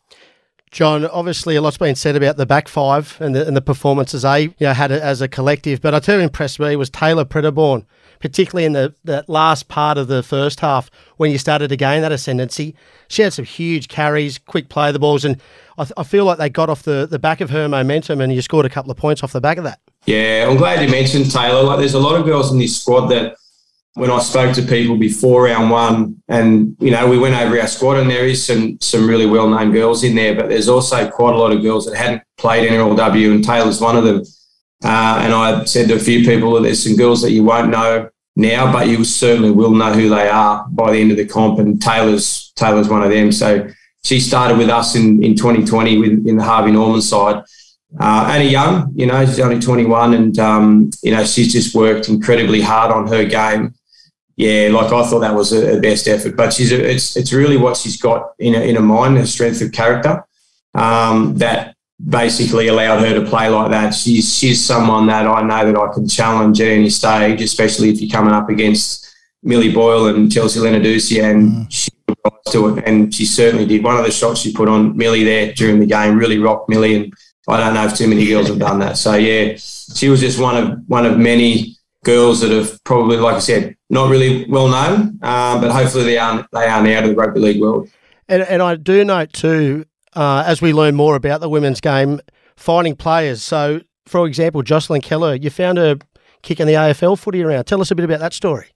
John, 0.71 1.05
obviously 1.05 1.55
a 1.55 1.61
lot's 1.61 1.77
been 1.77 1.93
said 1.93 2.15
about 2.15 2.37
the 2.37 2.47
back 2.47 2.67
five 2.67 3.15
and 3.19 3.35
the, 3.35 3.45
and 3.45 3.55
the 3.55 3.61
performances 3.61 4.23
they 4.23 4.41
you 4.41 4.53
know, 4.59 4.73
had 4.73 4.91
as 4.91 5.21
a 5.21 5.27
collective, 5.27 5.81
but 5.81 5.93
I 5.93 5.99
tell 5.99 6.17
you, 6.17 6.23
impressed 6.23 6.59
me 6.59 6.75
was 6.75 6.89
Taylor 6.89 7.25
Pretterborn, 7.25 7.85
particularly 8.23 8.63
in 8.63 8.71
the 8.71 8.95
that 9.03 9.27
last 9.27 9.67
part 9.67 9.97
of 9.97 10.07
the 10.07 10.23
first 10.23 10.61
half 10.61 10.89
when 11.17 11.29
you 11.29 11.37
started 11.37 11.67
to 11.67 11.75
gain 11.75 12.01
that 12.01 12.13
ascendancy. 12.13 12.73
She 13.09 13.21
had 13.21 13.33
some 13.33 13.43
huge 13.43 13.89
carries, 13.89 14.37
quick 14.37 14.69
play 14.69 14.93
the 14.93 14.97
balls, 14.97 15.25
and 15.25 15.41
I, 15.77 15.85
I 15.97 16.03
feel 16.03 16.23
like 16.23 16.37
they 16.37 16.49
got 16.49 16.69
off 16.69 16.83
the, 16.83 17.05
the 17.05 17.19
back 17.19 17.41
of 17.41 17.49
her 17.49 17.67
momentum 17.67 18.21
and 18.21 18.33
you 18.33 18.41
scored 18.41 18.65
a 18.65 18.69
couple 18.69 18.89
of 18.89 18.95
points 18.95 19.23
off 19.23 19.33
the 19.33 19.41
back 19.41 19.57
of 19.57 19.65
that. 19.65 19.81
Yeah, 20.05 20.47
I'm 20.49 20.55
glad 20.55 20.81
you 20.81 20.89
mentioned 20.89 21.31
Taylor. 21.31 21.63
Like, 21.63 21.79
there's 21.79 21.95
a 21.95 21.99
lot 21.99 22.17
of 22.17 22.25
girls 22.25 22.49
in 22.53 22.59
this 22.59 22.81
squad 22.81 23.07
that 23.07 23.35
when 23.95 24.09
I 24.09 24.19
spoke 24.19 24.55
to 24.55 24.61
people 24.61 24.95
before 24.95 25.43
round 25.43 25.69
one, 25.69 26.23
and 26.29 26.77
you 26.79 26.91
know, 26.91 27.09
we 27.09 27.19
went 27.19 27.35
over 27.35 27.59
our 27.59 27.67
squad, 27.67 27.97
and 27.97 28.09
there 28.09 28.25
is 28.25 28.43
some 28.45 28.79
some 28.79 29.05
really 29.05 29.25
well 29.25 29.49
known 29.49 29.73
girls 29.73 30.05
in 30.05 30.15
there, 30.15 30.33
but 30.33 30.47
there's 30.47 30.69
also 30.69 31.09
quite 31.09 31.35
a 31.35 31.37
lot 31.37 31.51
of 31.51 31.61
girls 31.61 31.85
that 31.87 31.97
hadn't 31.97 32.23
played 32.37 32.71
NRLW, 32.71 33.33
and 33.33 33.43
Taylor's 33.43 33.81
one 33.81 33.97
of 33.97 34.05
them. 34.05 34.23
Uh, 34.81 35.19
and 35.23 35.33
I 35.33 35.65
said 35.65 35.89
to 35.89 35.95
a 35.95 35.99
few 35.99 36.25
people 36.25 36.53
that 36.53 36.61
there's 36.61 36.83
some 36.83 36.95
girls 36.95 37.21
that 37.21 37.31
you 37.31 37.43
won't 37.43 37.69
know 37.69 38.09
now, 38.35 38.71
but 38.71 38.87
you 38.87 39.03
certainly 39.03 39.51
will 39.51 39.71
know 39.71 39.93
who 39.93 40.09
they 40.09 40.27
are 40.27 40.65
by 40.69 40.91
the 40.91 40.99
end 40.99 41.11
of 41.11 41.17
the 41.17 41.25
comp. 41.25 41.59
And 41.59 41.81
Taylor's 41.81 42.51
Taylor's 42.55 42.89
one 42.89 43.03
of 43.03 43.11
them. 43.11 43.31
So 43.31 43.67
she 44.03 44.19
started 44.19 44.57
with 44.57 44.69
us 44.69 44.95
in, 44.95 45.23
in 45.23 45.35
2020 45.35 45.97
with, 45.97 46.27
in 46.27 46.37
the 46.37 46.43
Harvey 46.43 46.71
Norman 46.71 47.01
side. 47.01 47.43
Uh, 47.99 48.27
Annie 48.31 48.49
Young, 48.49 48.91
you 48.95 49.05
know, 49.05 49.23
she's 49.23 49.39
only 49.39 49.59
21, 49.59 50.15
and 50.15 50.39
um, 50.39 50.89
you 51.03 51.11
know 51.11 51.23
she's 51.23 51.53
just 51.53 51.75
worked 51.75 52.09
incredibly 52.09 52.59
hard 52.59 52.91
on 52.91 53.07
her 53.07 53.23
game 53.23 53.75
yeah, 54.35 54.69
like 54.71 54.91
I 54.91 55.05
thought 55.05 55.19
that 55.19 55.35
was 55.35 55.53
a 55.53 55.79
best 55.79 56.07
effort. 56.07 56.35
But 56.35 56.53
she's 56.53 56.71
a, 56.71 56.91
it's 56.91 57.15
it's 57.15 57.33
really 57.33 57.57
what 57.57 57.77
she's 57.77 57.97
got 57.97 58.33
in 58.39 58.55
a, 58.55 58.61
in 58.61 58.77
a 58.77 58.81
mind, 58.81 59.17
her 59.17 59.25
strength 59.25 59.61
of 59.61 59.71
character, 59.71 60.25
um, 60.73 61.35
that 61.37 61.72
basically 62.07 62.67
allowed 62.67 62.99
her 62.99 63.13
to 63.13 63.25
play 63.25 63.49
like 63.49 63.71
that. 63.71 63.91
She's 63.93 64.37
she's 64.37 64.63
someone 64.63 65.07
that 65.07 65.25
I 65.25 65.41
know 65.41 65.71
that 65.71 65.79
I 65.79 65.93
can 65.93 66.07
challenge 66.07 66.61
at 66.61 66.67
any 66.67 66.89
stage, 66.89 67.41
especially 67.41 67.89
if 67.89 68.01
you're 68.01 68.11
coming 68.11 68.33
up 68.33 68.49
against 68.49 69.13
Millie 69.41 69.71
Boyle 69.71 70.07
and 70.07 70.31
Chelsea 70.31 70.59
Lenarduzzi, 70.59 71.23
and 71.23 71.51
mm. 71.51 71.67
she 71.69 71.89
to 72.51 72.77
it, 72.77 72.83
and 72.85 73.13
she 73.13 73.25
certainly 73.25 73.65
did. 73.65 73.83
One 73.83 73.97
of 73.97 74.05
the 74.05 74.11
shots 74.11 74.41
she 74.41 74.53
put 74.53 74.69
on 74.69 74.95
Millie 74.95 75.23
there 75.23 75.53
during 75.53 75.79
the 75.79 75.85
game 75.85 76.17
really 76.17 76.39
rocked 76.39 76.69
Millie, 76.69 76.95
and 76.95 77.13
I 77.47 77.57
don't 77.57 77.73
know 77.73 77.85
if 77.85 77.95
too 77.95 78.07
many 78.07 78.25
girls 78.27 78.47
have 78.47 78.59
done 78.59 78.79
that. 78.79 78.97
So 78.97 79.15
yeah, 79.15 79.55
she 79.57 80.09
was 80.09 80.19
just 80.19 80.39
one 80.39 80.57
of 80.57 80.79
one 80.87 81.05
of 81.05 81.17
many 81.17 81.77
girls 82.03 82.41
that 82.41 82.51
have 82.51 82.83
probably, 82.83 83.17
like 83.17 83.35
I 83.35 83.39
said, 83.39 83.75
not 83.89 84.09
really 84.09 84.45
well 84.49 84.67
known, 84.67 85.19
uh, 85.21 85.59
but 85.59 85.71
hopefully 85.71 86.03
they 86.03 86.17
are 86.17 86.47
they 86.51 86.67
are 86.67 86.83
now 86.83 87.01
to 87.01 87.09
the 87.09 87.15
rugby 87.15 87.39
league 87.39 87.61
world. 87.61 87.89
And, 88.27 88.41
and 88.43 88.61
I 88.61 88.75
do 88.75 89.03
note 89.03 89.33
too, 89.33 89.85
uh, 90.15 90.43
as 90.45 90.61
we 90.61 90.73
learn 90.73 90.95
more 90.95 91.15
about 91.15 91.41
the 91.41 91.49
women's 91.49 91.81
game, 91.81 92.19
finding 92.55 92.95
players. 92.95 93.43
So, 93.43 93.81
for 94.05 94.27
example, 94.27 94.61
Jocelyn 94.61 95.01
Kelleher, 95.01 95.35
you 95.35 95.49
found 95.49 95.77
her 95.77 95.97
kicking 96.41 96.67
the 96.67 96.73
AFL 96.73 97.17
footy 97.17 97.41
around. 97.41 97.65
Tell 97.65 97.81
us 97.81 97.91
a 97.91 97.95
bit 97.95 98.05
about 98.05 98.19
that 98.19 98.33
story. 98.33 98.67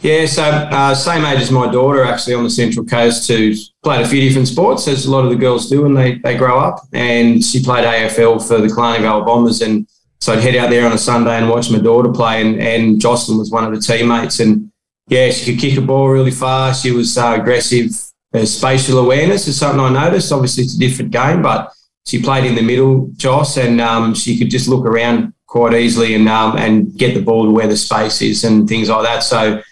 Yeah, 0.00 0.26
so 0.26 0.44
uh, 0.44 0.94
same 0.94 1.24
age 1.24 1.40
as 1.40 1.50
my 1.50 1.70
daughter, 1.70 2.04
actually 2.04 2.34
on 2.34 2.44
the 2.44 2.50
Central 2.50 2.86
Coast, 2.86 3.26
who's 3.26 3.74
played 3.82 4.00
a 4.00 4.08
few 4.08 4.20
different 4.20 4.46
sports, 4.46 4.86
as 4.86 5.06
a 5.06 5.10
lot 5.10 5.24
of 5.24 5.30
the 5.30 5.36
girls 5.36 5.68
do 5.68 5.82
when 5.82 5.94
they, 5.94 6.18
they 6.18 6.36
grow 6.36 6.60
up. 6.60 6.86
And 6.92 7.44
she 7.44 7.62
played 7.62 7.84
AFL 7.84 8.46
for 8.46 8.60
the 8.60 8.68
Killarney 8.68 9.02
Vale 9.02 9.24
Bombers 9.24 9.60
and 9.60 9.88
so 10.20 10.32
I'd 10.32 10.40
head 10.40 10.56
out 10.56 10.70
there 10.70 10.84
on 10.84 10.92
a 10.92 10.98
Sunday 10.98 11.38
and 11.38 11.48
watch 11.48 11.70
my 11.70 11.78
daughter 11.78 12.10
play, 12.10 12.40
and, 12.40 12.60
and 12.60 13.00
Jocelyn 13.00 13.38
was 13.38 13.50
one 13.50 13.64
of 13.64 13.72
the 13.72 13.80
teammates. 13.80 14.40
And 14.40 14.70
yeah, 15.06 15.30
she 15.30 15.52
could 15.52 15.60
kick 15.60 15.78
a 15.78 15.80
ball 15.80 16.08
really 16.08 16.32
fast. 16.32 16.82
She 16.82 16.90
was 16.90 17.16
uh, 17.16 17.36
aggressive. 17.40 17.90
Her 18.32 18.44
spatial 18.46 18.98
awareness 18.98 19.48
is 19.48 19.58
something 19.58 19.80
I 19.80 19.90
noticed. 19.90 20.32
Obviously, 20.32 20.64
it's 20.64 20.74
a 20.74 20.78
different 20.78 21.10
game, 21.10 21.42
but 21.42 21.72
she 22.06 22.22
played 22.22 22.44
in 22.44 22.54
the 22.54 22.62
middle, 22.62 23.10
Joss, 23.16 23.56
and 23.56 23.80
um, 23.80 24.14
she 24.14 24.38
could 24.38 24.50
just 24.50 24.68
look 24.68 24.84
around 24.84 25.32
quite 25.46 25.74
easily 25.74 26.14
and 26.14 26.28
um, 26.28 26.56
and 26.56 26.96
get 26.96 27.14
the 27.14 27.22
ball 27.22 27.44
to 27.44 27.50
where 27.50 27.66
the 27.66 27.76
space 27.76 28.20
is 28.20 28.44
and 28.44 28.68
things 28.68 28.90
like 28.90 29.04
that. 29.04 29.22
So, 29.22 29.62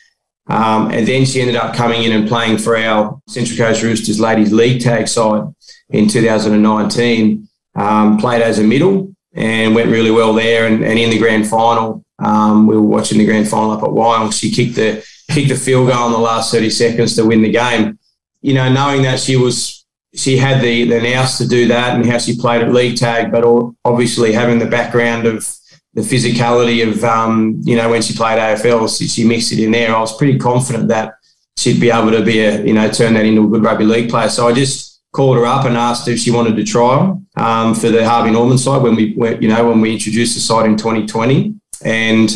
um, 0.48 0.90
and 0.90 1.06
then 1.06 1.26
she 1.26 1.40
ended 1.40 1.56
up 1.56 1.74
coming 1.74 2.04
in 2.04 2.12
and 2.12 2.28
playing 2.28 2.58
for 2.58 2.76
our 2.76 3.20
Central 3.28 3.58
Coast 3.58 3.82
Roosters 3.82 4.20
Ladies 4.20 4.52
League 4.52 4.80
tag 4.80 5.08
side 5.08 5.42
in 5.90 6.08
2019. 6.08 7.48
Um, 7.74 8.16
played 8.16 8.40
as 8.40 8.58
a 8.58 8.64
middle, 8.64 9.14
and 9.36 9.74
went 9.74 9.90
really 9.90 10.10
well 10.10 10.32
there. 10.32 10.66
And, 10.66 10.82
and 10.82 10.98
in 10.98 11.10
the 11.10 11.18
grand 11.18 11.46
final, 11.46 12.02
um, 12.18 12.66
we 12.66 12.74
were 12.74 12.82
watching 12.82 13.18
the 13.18 13.26
grand 13.26 13.48
final 13.48 13.72
up 13.72 13.82
at 13.82 13.90
Wyong. 13.90 14.32
She 14.32 14.50
kicked 14.50 14.76
the 14.76 15.06
kicked 15.30 15.50
the 15.50 15.56
field 15.56 15.88
goal 15.88 16.06
in 16.06 16.12
the 16.12 16.18
last 16.18 16.52
30 16.52 16.70
seconds 16.70 17.14
to 17.16 17.24
win 17.24 17.42
the 17.42 17.50
game. 17.50 17.95
You 18.46 18.54
know, 18.54 18.68
knowing 18.72 19.02
that 19.02 19.18
she 19.18 19.36
was 19.36 19.84
she 20.14 20.36
had 20.36 20.62
the 20.62 20.76
the 20.84 21.00
nous 21.00 21.38
to 21.38 21.46
do 21.46 21.68
that 21.68 21.96
and 21.96 22.06
how 22.06 22.18
she 22.18 22.36
played 22.36 22.62
at 22.62 22.72
league 22.72 22.96
tag, 22.96 23.32
but 23.32 23.44
obviously 23.84 24.32
having 24.32 24.58
the 24.58 24.66
background 24.78 25.26
of 25.26 25.38
the 25.94 26.02
physicality 26.02 26.86
of 26.86 27.02
um, 27.04 27.60
you 27.64 27.76
know 27.76 27.90
when 27.90 28.02
she 28.02 28.14
played 28.14 28.38
AFL, 28.38 28.96
she, 28.96 29.08
she 29.08 29.24
mixed 29.24 29.52
it 29.52 29.62
in 29.62 29.70
there. 29.70 29.94
I 29.94 30.00
was 30.00 30.16
pretty 30.16 30.38
confident 30.38 30.88
that 30.88 31.14
she'd 31.56 31.80
be 31.80 31.90
able 31.90 32.12
to 32.12 32.22
be 32.22 32.40
a 32.40 32.64
you 32.64 32.74
know 32.74 32.88
turn 32.90 33.14
that 33.14 33.24
into 33.24 33.44
a 33.44 33.48
good 33.48 33.64
rugby 33.64 33.84
league 33.84 34.10
player. 34.10 34.28
So 34.28 34.46
I 34.48 34.52
just 34.52 34.96
called 35.16 35.38
her 35.38 35.46
up 35.46 35.64
and 35.64 35.76
asked 35.76 36.06
if 36.08 36.18
she 36.18 36.30
wanted 36.30 36.56
to 36.56 36.64
try 36.64 37.16
um, 37.36 37.74
for 37.74 37.88
the 37.88 38.06
Harvey 38.06 38.30
Norman 38.30 38.58
side 38.58 38.82
when 38.82 38.94
we 38.94 39.14
went, 39.16 39.42
you 39.42 39.48
know, 39.48 39.68
when 39.68 39.80
we 39.80 39.94
introduced 39.94 40.34
the 40.34 40.40
side 40.40 40.66
in 40.66 40.76
2020. 40.76 41.54
And 41.82 42.30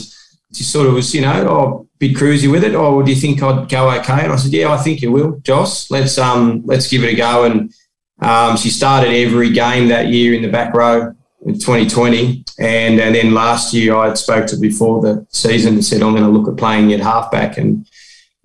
she 0.54 0.64
sort 0.64 0.86
of 0.88 0.94
was, 0.94 1.14
you 1.14 1.20
know, 1.20 1.46
oh, 1.46 1.88
bit 2.00 2.16
cruisy 2.16 2.50
with 2.50 2.64
it. 2.64 2.74
or 2.74 3.02
do 3.04 3.12
you 3.12 3.20
think 3.20 3.42
I'd 3.42 3.68
go 3.68 3.90
okay? 3.90 4.24
And 4.24 4.32
I 4.32 4.36
said, 4.36 4.52
yeah, 4.52 4.72
I 4.72 4.78
think 4.78 5.02
you 5.02 5.12
will, 5.12 5.38
Joss. 5.40 5.90
Let's 5.90 6.18
um, 6.18 6.62
let's 6.64 6.88
give 6.88 7.04
it 7.04 7.12
a 7.12 7.14
go. 7.14 7.44
And 7.44 7.72
um, 8.20 8.56
she 8.56 8.70
started 8.70 9.10
every 9.10 9.50
game 9.50 9.88
that 9.88 10.08
year 10.08 10.34
in 10.34 10.42
the 10.42 10.48
back 10.48 10.74
row 10.74 11.14
in 11.46 11.54
2020. 11.54 12.44
And, 12.58 13.00
and 13.00 13.14
then 13.14 13.34
last 13.34 13.72
year 13.72 13.94
I 13.94 14.14
spoke 14.14 14.46
to 14.48 14.56
before 14.56 15.00
the 15.00 15.26
season 15.30 15.74
and 15.74 15.84
said, 15.84 16.02
I'm 16.02 16.12
going 16.12 16.24
to 16.24 16.30
look 16.30 16.48
at 16.48 16.58
playing 16.58 16.92
at 16.92 17.00
halfback. 17.00 17.58
And 17.58 17.86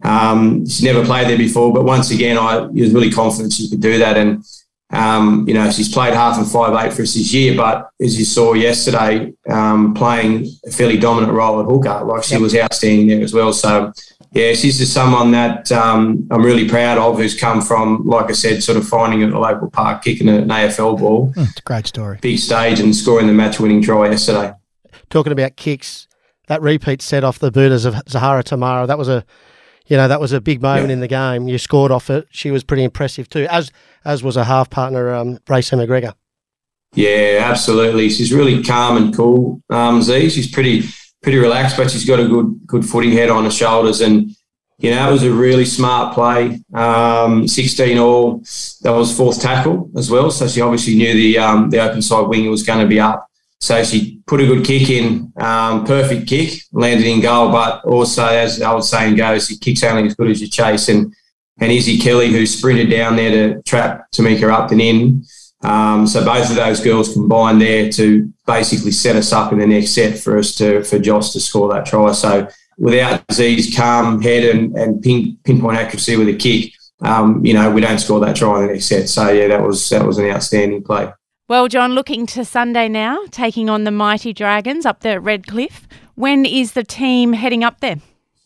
um, 0.03 0.65
she's 0.65 0.83
never 0.83 1.03
played 1.03 1.27
there 1.27 1.37
before, 1.37 1.73
but 1.73 1.83
once 1.83 2.11
again, 2.11 2.37
I 2.37 2.59
was 2.59 2.93
really 2.93 3.11
confident 3.11 3.53
she 3.53 3.69
could 3.69 3.81
do 3.81 3.97
that. 3.99 4.17
And 4.17 4.43
um, 4.91 5.47
you 5.47 5.53
know, 5.53 5.71
she's 5.71 5.91
played 5.91 6.13
half 6.13 6.37
and 6.37 6.47
five 6.47 6.73
eight 6.85 6.93
for 6.93 7.01
us 7.01 7.15
this 7.15 7.33
year, 7.33 7.55
but 7.55 7.89
as 7.99 8.17
you 8.19 8.25
saw 8.25 8.53
yesterday, 8.53 9.33
um, 9.49 9.93
playing 9.93 10.47
a 10.65 10.71
fairly 10.71 10.97
dominant 10.97 11.33
role 11.33 11.59
at 11.59 11.65
hooker, 11.65 12.05
like 12.05 12.23
she 12.23 12.37
was 12.37 12.55
outstanding 12.55 13.07
there 13.07 13.23
as 13.23 13.33
well. 13.33 13.51
So, 13.51 13.91
yeah, 14.31 14.53
she's 14.53 14.77
just 14.77 14.93
someone 14.93 15.31
that 15.31 15.71
um, 15.71 16.27
I'm 16.29 16.43
really 16.43 16.69
proud 16.69 16.97
of, 16.99 17.17
who's 17.17 17.39
come 17.39 17.61
from, 17.61 18.05
like 18.05 18.29
I 18.29 18.33
said, 18.33 18.61
sort 18.63 18.77
of 18.77 18.87
finding 18.87 19.23
at 19.23 19.31
a 19.31 19.39
local 19.39 19.69
park, 19.71 20.03
kicking 20.03 20.29
an 20.29 20.49
AFL 20.49 20.99
ball. 20.99 21.31
Hmm, 21.33 21.41
it's 21.41 21.59
a 21.59 21.63
great 21.63 21.87
story. 21.87 22.19
Big 22.21 22.37
stage 22.37 22.79
and 22.79 22.95
scoring 22.95 23.27
the 23.27 23.33
match-winning 23.33 23.81
try 23.81 24.09
yesterday. 24.09 24.53
Talking 25.09 25.31
about 25.31 25.55
kicks, 25.55 26.07
that 26.47 26.61
repeat 26.61 27.01
set 27.01 27.23
off 27.23 27.39
the 27.39 27.51
Buddhas 27.51 27.85
of 27.85 27.95
Zahara 28.07 28.43
Temara, 28.43 28.85
that 28.87 28.99
was 28.99 29.07
a 29.07 29.25
you 29.87 29.97
know 29.97 30.07
that 30.07 30.19
was 30.19 30.31
a 30.31 30.41
big 30.41 30.61
moment 30.61 30.87
yeah. 30.87 30.93
in 30.93 30.99
the 30.99 31.07
game. 31.07 31.47
You 31.47 31.57
scored 31.57 31.91
off 31.91 32.09
it. 32.09 32.27
She 32.31 32.51
was 32.51 32.63
pretty 32.63 32.83
impressive 32.83 33.29
too, 33.29 33.47
as 33.49 33.71
as 34.05 34.23
was 34.23 34.37
a 34.37 34.43
half 34.43 34.69
partner, 34.69 35.13
um, 35.13 35.37
McGregor. 35.47 36.13
Yeah, 36.93 37.39
absolutely. 37.43 38.09
She's 38.09 38.31
really 38.31 38.63
calm 38.63 38.97
and 38.97 39.13
cool. 39.13 39.61
Um, 39.69 40.01
Z, 40.01 40.29
she's 40.29 40.49
pretty 40.49 40.83
pretty 41.21 41.37
relaxed, 41.39 41.75
but 41.75 41.91
she's 41.91 42.05
got 42.05 42.19
a 42.19 42.27
good 42.27 42.59
good 42.65 42.85
footy 42.85 43.13
head 43.15 43.29
on 43.29 43.43
her 43.43 43.51
shoulders, 43.51 43.99
and 44.01 44.31
you 44.77 44.91
know 44.91 45.09
it 45.09 45.11
was 45.11 45.23
a 45.23 45.31
really 45.31 45.65
smart 45.65 46.13
play. 46.13 46.61
Um, 46.73 47.47
Sixteen 47.47 47.97
all. 47.97 48.37
That 48.83 48.91
was 48.91 49.15
fourth 49.15 49.41
tackle 49.41 49.89
as 49.97 50.09
well, 50.09 50.31
so 50.31 50.47
she 50.47 50.61
obviously 50.61 50.95
knew 50.95 51.13
the 51.13 51.37
um, 51.39 51.69
the 51.69 51.79
open 51.79 52.01
side 52.01 52.27
winger 52.27 52.49
was 52.49 52.63
going 52.63 52.79
to 52.79 52.87
be 52.87 52.99
up. 52.99 53.27
So 53.59 53.83
she 53.83 54.21
put 54.27 54.41
a 54.41 54.45
good 54.45 54.65
kick 54.65 54.89
in, 54.89 55.33
um, 55.37 55.85
perfect 55.85 56.27
kick, 56.27 56.61
landed 56.71 57.07
in 57.07 57.19
goal. 57.21 57.51
But 57.51 57.83
also, 57.85 58.25
as 58.25 58.59
the 58.59 58.69
old 58.69 58.85
saying 58.85 59.15
goes, 59.15 59.49
your 59.49 59.59
kick's 59.59 59.83
only 59.83 60.07
as 60.07 60.15
good 60.15 60.29
as 60.29 60.39
your 60.39 60.49
chase. 60.49 60.87
And 60.87 61.13
and 61.59 61.71
Izzy 61.71 61.97
Kelly, 61.97 62.31
who 62.31 62.45
sprinted 62.45 62.89
down 62.89 63.15
there 63.15 63.31
to 63.31 63.61
trap 63.63 64.11
Tamika 64.11 64.51
up 64.51 64.71
and 64.71 64.81
in. 64.81 65.25
Um, 65.61 66.05
so 66.05 66.23
both 66.23 66.49
of 66.49 66.55
those 66.55 66.79
girls 66.79 67.13
combined 67.13 67.61
there 67.61 67.89
to 67.93 68.31
basically 68.45 68.91
set 68.91 69.15
us 69.15 69.31
up 69.33 69.51
in 69.51 69.59
the 69.59 69.67
next 69.67 69.91
set 69.91 70.17
for 70.17 70.37
us 70.37 70.53
to 70.55 70.83
for 70.83 70.99
Joss 70.99 71.33
to 71.33 71.39
score 71.39 71.73
that 71.73 71.85
try. 71.85 72.11
So 72.11 72.47
without 72.77 73.23
Z's 73.31 73.75
calm 73.75 74.21
head 74.21 74.43
and, 74.43 74.75
and 74.75 75.01
pin, 75.01 75.37
pinpoint 75.43 75.77
accuracy 75.77 76.17
with 76.17 76.27
a 76.27 76.35
kick, 76.35 76.73
um, 77.01 77.43
you 77.43 77.53
know, 77.53 77.71
we 77.71 77.81
don't 77.81 77.99
score 77.99 78.19
that 78.19 78.35
try 78.35 78.61
in 78.61 78.67
the 78.67 78.73
next 78.73 78.85
set. 78.85 79.09
So 79.09 79.29
yeah, 79.29 79.47
that 79.47 79.63
was 79.63 79.89
that 79.89 80.05
was 80.05 80.17
an 80.17 80.29
outstanding 80.29 80.83
play. 80.83 81.11
Well, 81.47 81.67
John, 81.67 81.93
looking 81.93 82.25
to 82.27 82.43
Sunday 82.43 82.89
now, 82.89 83.19
taking 83.31 83.69
on 83.69 83.83
the 83.83 83.91
mighty 83.91 84.33
Dragons 84.33 84.85
up 84.85 85.01
there 85.01 85.17
at 85.17 85.23
Redcliffe. 85.23 85.87
When 86.15 86.45
is 86.45 86.73
the 86.73 86.83
team 86.83 87.33
heading 87.33 87.63
up 87.63 87.81
there? 87.81 87.97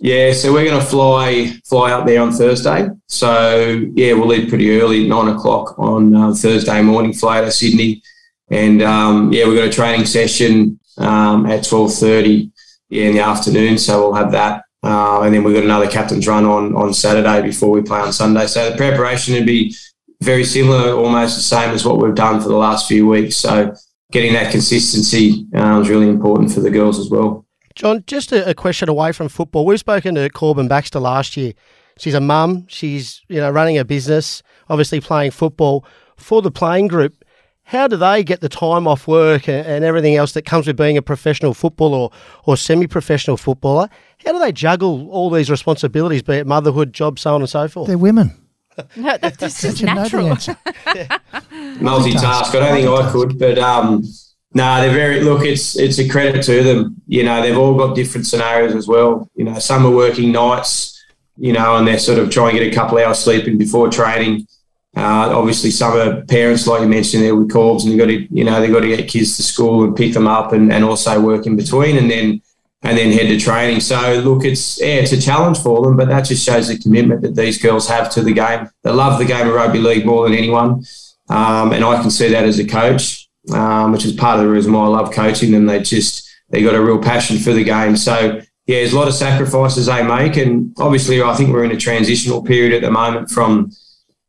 Yeah, 0.02 0.32
so 0.32 0.54
we're 0.54 0.64
going 0.64 0.80
to 0.80 0.86
fly 0.86 1.52
fly 1.66 1.92
up 1.92 2.06
there 2.06 2.22
on 2.22 2.32
Thursday. 2.32 2.88
So 3.08 3.86
yeah, 3.96 4.14
we'll 4.14 4.28
leave 4.28 4.48
pretty 4.48 4.80
early, 4.80 5.06
nine 5.06 5.28
o'clock 5.28 5.78
on 5.78 6.16
uh, 6.16 6.34
Thursday 6.34 6.82
morning. 6.82 7.12
Fly 7.12 7.42
to 7.42 7.52
Sydney, 7.52 8.02
and 8.50 8.82
um, 8.82 9.34
yeah, 9.34 9.46
we've 9.46 9.58
got 9.58 9.68
a 9.68 9.72
training 9.72 10.06
session 10.06 10.80
um, 10.98 11.46
at 11.48 11.66
twelve 11.66 11.94
thirty 11.94 12.50
yeah, 12.88 13.08
in 13.08 13.14
the 13.16 13.20
afternoon. 13.20 13.78
So 13.78 14.00
we'll 14.00 14.14
have 14.14 14.32
that, 14.32 14.64
uh, 14.84 15.24
and 15.24 15.36
then 15.36 15.44
we've 15.44 15.56
got 15.56 15.66
another 15.66 15.90
captain's 15.90 16.28
run 16.28 16.46
on 16.46 16.76
on 16.78 16.94
Saturday 16.94 17.42
before 17.42 17.72
we 17.72 17.82
play 17.82 18.00
on 18.00 18.14
Sunday. 18.14 18.48
So 18.48 18.70
the 18.70 18.78
preparation 18.78 19.34
would 19.34 19.46
be 19.46 19.76
very 20.22 20.46
similar, 20.46 20.94
almost 20.94 21.36
the 21.36 21.44
same 21.44 21.72
as 21.72 21.84
what 21.84 21.98
we've 21.98 22.16
done 22.16 22.40
for 22.40 22.48
the 22.48 22.56
last 22.56 22.88
few 22.88 23.06
weeks. 23.06 23.36
So 23.36 23.74
getting 24.14 24.32
that 24.32 24.52
consistency 24.52 25.46
uh, 25.54 25.82
is 25.82 25.90
really 25.90 26.08
important 26.08 26.54
for 26.54 26.62
the 26.62 26.72
girls 26.72 27.00
as 27.00 27.10
well. 27.10 27.46
John, 27.80 28.04
just 28.08 28.34
a, 28.34 28.50
a, 28.50 28.54
question 28.54 28.90
away 28.90 29.14
from 29.14 29.30
football. 29.30 29.66
We've 29.66 29.80
spoken 29.80 30.16
to 30.16 30.30
Corban 30.30 30.68
Baxter 30.68 31.00
last 31.00 31.38
year. 31.38 31.54
She's 31.98 32.14
a 32.14 32.20
mum. 32.20 32.66
She's 32.68 33.22
you 33.30 33.40
know 33.40 33.50
running 33.50 33.78
a 33.78 33.86
business, 33.86 34.44
obviously 34.68 35.00
playing 35.00 35.32
football 35.32 35.86
for 36.18 36.42
the 36.42 36.52
playing 36.52 36.90
group. 36.90 37.24
How 37.64 37.88
do 37.88 37.96
they 37.96 38.22
get 38.26 38.42
the 38.42 38.50
time 38.50 38.86
off 38.86 39.08
work 39.08 39.48
and, 39.48 39.66
and 39.66 39.86
everything 39.86 40.18
else 40.18 40.34
that 40.34 40.44
comes 40.44 40.68
with 40.68 40.76
being 40.76 40.98
a 40.98 41.02
professional 41.02 41.54
footballer 41.54 41.98
or, 41.98 42.12
or 42.44 42.58
semi-professional 42.58 43.38
footballer? 43.38 43.88
How 44.26 44.34
do 44.34 44.40
they 44.40 44.52
juggle 44.52 45.10
all 45.10 45.30
these 45.30 45.50
responsibilities, 45.50 46.22
be 46.22 46.34
it 46.34 46.48
motherhood, 46.48 46.92
job, 46.92 47.18
so 47.18 47.34
on 47.34 47.42
and 47.42 47.50
so 47.50 47.70
forth? 47.70 47.88
They're 47.88 47.98
women. 47.98 48.36
no, 48.98 49.18
that's 49.18 49.38
just 49.38 49.84
natural. 49.84 50.28
Multitask. 51.80 52.56
I 52.56 52.60
don't 52.60 52.74
think 52.74 52.90
I 52.90 53.12
could, 53.14 53.40
but 53.40 53.58
um, 53.58 54.02
no, 54.02 54.10
nah, 54.54 54.82
they're 54.82 54.94
very 54.94 55.22
look. 55.22 55.44
It's 55.44 55.78
it's 55.78 56.00
a 56.00 56.08
credit 56.08 56.44
to 56.44 56.64
them. 56.64 56.96
You 57.08 57.24
know, 57.24 57.42
they've 57.42 57.58
all 57.58 57.76
got 57.76 57.96
different 57.96 58.28
scenarios 58.28 58.76
as 58.76 58.88
well. 58.88 59.30
You 59.36 59.46
know, 59.46 59.60
some 59.60 59.86
are 59.86 59.92
working 59.92 60.32
nights. 60.32 60.96
You 61.42 61.54
know, 61.54 61.78
and 61.78 61.88
they're 61.88 62.00
sort 62.00 62.20
of 62.20 62.30
trying 62.30 62.54
to 62.54 62.60
get 62.60 62.74
a 62.74 62.76
couple 62.76 62.98
hours 62.98 63.20
sleeping 63.20 63.58
before 63.58 63.90
training. 63.90 64.46
Uh, 64.98 65.32
obviously, 65.34 65.72
some 65.72 65.94
are 65.94 66.22
parents, 66.24 66.68
like 66.68 66.82
you 66.82 66.88
mentioned, 66.88 67.24
there 67.24 67.36
with 67.36 67.50
Corbs, 67.50 67.84
and 67.84 67.92
they've 67.92 68.00
got 68.00 68.08
to, 68.08 68.28
you 68.36 68.44
know, 68.44 68.60
they've 68.60 68.74
got 68.74 68.82
to 68.82 68.88
get 68.94 69.08
kids 69.08 69.38
to 69.38 69.44
school 69.44 69.86
and 69.86 69.96
pick 69.96 70.14
them 70.14 70.28
up, 70.28 70.52
and, 70.52 70.74
and 70.74 70.84
also 70.84 71.22
work 71.22 71.46
in 71.46 71.56
between, 71.56 71.98
and 71.98 72.12
then 72.12 72.42
and 72.82 72.98
then 72.98 73.12
head 73.12 73.28
to 73.28 73.40
training. 73.40 73.80
So, 73.80 74.22
look, 74.26 74.44
it's 74.44 74.82
yeah, 74.82 74.96
it's 74.96 75.14
a 75.14 75.22
challenge 75.22 75.60
for 75.60 75.82
them, 75.82 75.96
but 75.96 76.10
that 76.10 76.26
just 76.26 76.46
shows 76.46 76.68
the 76.68 76.78
commitment 76.78 77.22
that 77.22 77.36
these 77.36 77.58
girls 77.58 77.88
have 77.88 78.10
to 78.12 78.22
the 78.22 78.34
game. 78.34 78.70
They 78.84 78.92
love 78.92 79.20
the 79.20 79.26
game 79.26 79.48
of 79.48 79.54
rugby 79.54 79.80
league 79.80 80.06
more 80.06 80.28
than 80.28 80.38
anyone, 80.38 80.84
um, 81.30 81.72
and 81.72 81.86
I 81.86 82.02
can 82.02 82.12
see 82.12 82.30
that 82.30 82.44
as 82.44 82.60
a 82.60 82.66
coach 82.66 83.19
um, 83.52 83.92
which 83.92 84.06
is 84.06 84.14
part 84.14 84.40
of 84.40 84.46
the 84.46 84.52
reason 84.52 84.74
why 84.74 84.84
I 84.84 84.88
love 84.88 85.12
coaching 85.12 85.52
them. 85.52 85.66
They 85.66 85.82
just 85.82 86.30
they 86.50 86.64
got 86.64 86.76
a 86.76 86.84
real 86.84 87.00
passion 87.00 87.38
for 87.38 87.54
the 87.54 87.64
game. 87.64 87.96
So 87.96 88.42
yeah, 88.70 88.76
there's 88.78 88.94
a 88.94 89.00
lot 89.00 89.08
of 89.08 89.14
sacrifices 89.14 89.88
they 89.88 90.04
make, 90.04 90.38
and 90.38 90.76
obviously 90.78 91.22
I 91.22 91.34
think 91.34 91.52
we're 91.52 91.64
in 91.64 91.72
a 91.72 91.78
transitional 91.78 92.44
period 92.44 92.74
at 92.74 92.82
the 92.82 92.92
moment 92.92 93.32
from 93.32 93.72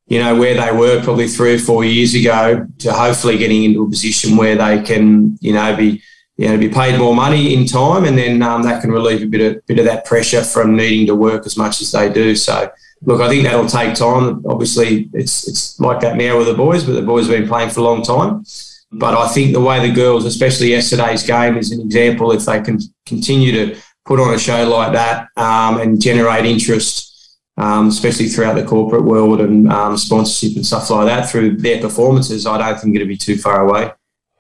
you 0.07 0.19
know 0.19 0.35
where 0.35 0.55
they 0.55 0.77
were 0.77 1.03
probably 1.03 1.29
three 1.29 1.55
or 1.55 1.59
four 1.59 1.85
years 1.85 2.15
ago 2.15 2.67
to 2.79 2.93
hopefully 2.93 3.39
getting 3.39 3.65
into 3.65 3.85
a 3.85 3.89
position 3.89 4.37
where 4.37 4.57
they 4.57 4.83
can 4.83 5.37
you 5.41 5.53
know 5.53 5.77
be 5.77 6.03
you 6.37 6.49
know 6.49 6.57
be 6.57 6.69
paid 6.69 6.99
more 6.99 7.15
money 7.15 7.55
in 7.55 7.67
time, 7.67 8.05
and 8.05 8.17
then 8.17 8.43
um, 8.43 8.63
that 8.63 8.81
can 8.81 8.91
relieve 8.91 9.23
a 9.23 9.27
bit 9.27 9.41
of 9.57 9.67
bit 9.67 9.79
of 9.79 9.85
that 9.85 10.05
pressure 10.05 10.43
from 10.43 10.77
needing 10.77 11.07
to 11.07 11.15
work 11.15 11.47
as 11.47 11.57
much 11.57 11.81
as 11.81 11.93
they 11.93 12.13
do. 12.13 12.35
So. 12.35 12.71
Look, 13.03 13.23
I 13.23 13.31
think 13.31 13.45
that'll 13.45 13.65
take 13.65 13.95
time. 13.95 14.45
Obviously, 14.47 15.09
it's 15.15 15.49
it's 15.49 15.81
like 15.81 16.01
that 16.01 16.19
now 16.19 16.37
with 16.37 16.49
the 16.49 16.53
boys, 16.53 16.85
but 16.85 16.93
the 16.93 17.01
boys 17.01 17.29
have 17.29 17.39
been 17.39 17.49
playing 17.49 17.71
for 17.71 17.81
a 17.81 17.83
long 17.83 18.03
time. 18.03 18.45
But 18.93 19.15
I 19.15 19.29
think 19.29 19.53
the 19.53 19.61
way 19.61 19.87
the 19.87 19.95
girls, 19.95 20.25
especially 20.25 20.71
yesterday's 20.71 21.23
game, 21.23 21.57
is 21.57 21.71
an 21.71 21.81
example. 21.81 22.33
If 22.33 22.45
they 22.45 22.61
can 22.61 22.79
continue 23.07 23.53
to 23.53 23.81
put 24.05 24.19
on 24.19 24.35
a 24.35 24.39
show 24.39 24.69
like 24.69 24.93
that 24.93 25.29
um, 25.37 25.81
and 25.81 26.01
generate 26.01 26.45
interest, 26.45 27.39
um, 27.57 27.89
especially 27.89 28.29
throughout 28.29 28.55
the 28.55 28.65
corporate 28.65 29.05
world 29.05 29.41
and 29.41 29.71
um, 29.71 29.97
sponsorship 29.97 30.57
and 30.57 30.67
stuff 30.67 30.91
like 30.91 31.07
that 31.07 31.31
through 31.31 31.57
their 31.59 31.81
performances, 31.81 32.47
I 32.47 32.59
don't 32.59 32.81
think 32.81 32.97
it'll 32.97 33.07
be 33.07 33.17
too 33.17 33.37
far 33.37 33.61
away. 33.61 33.93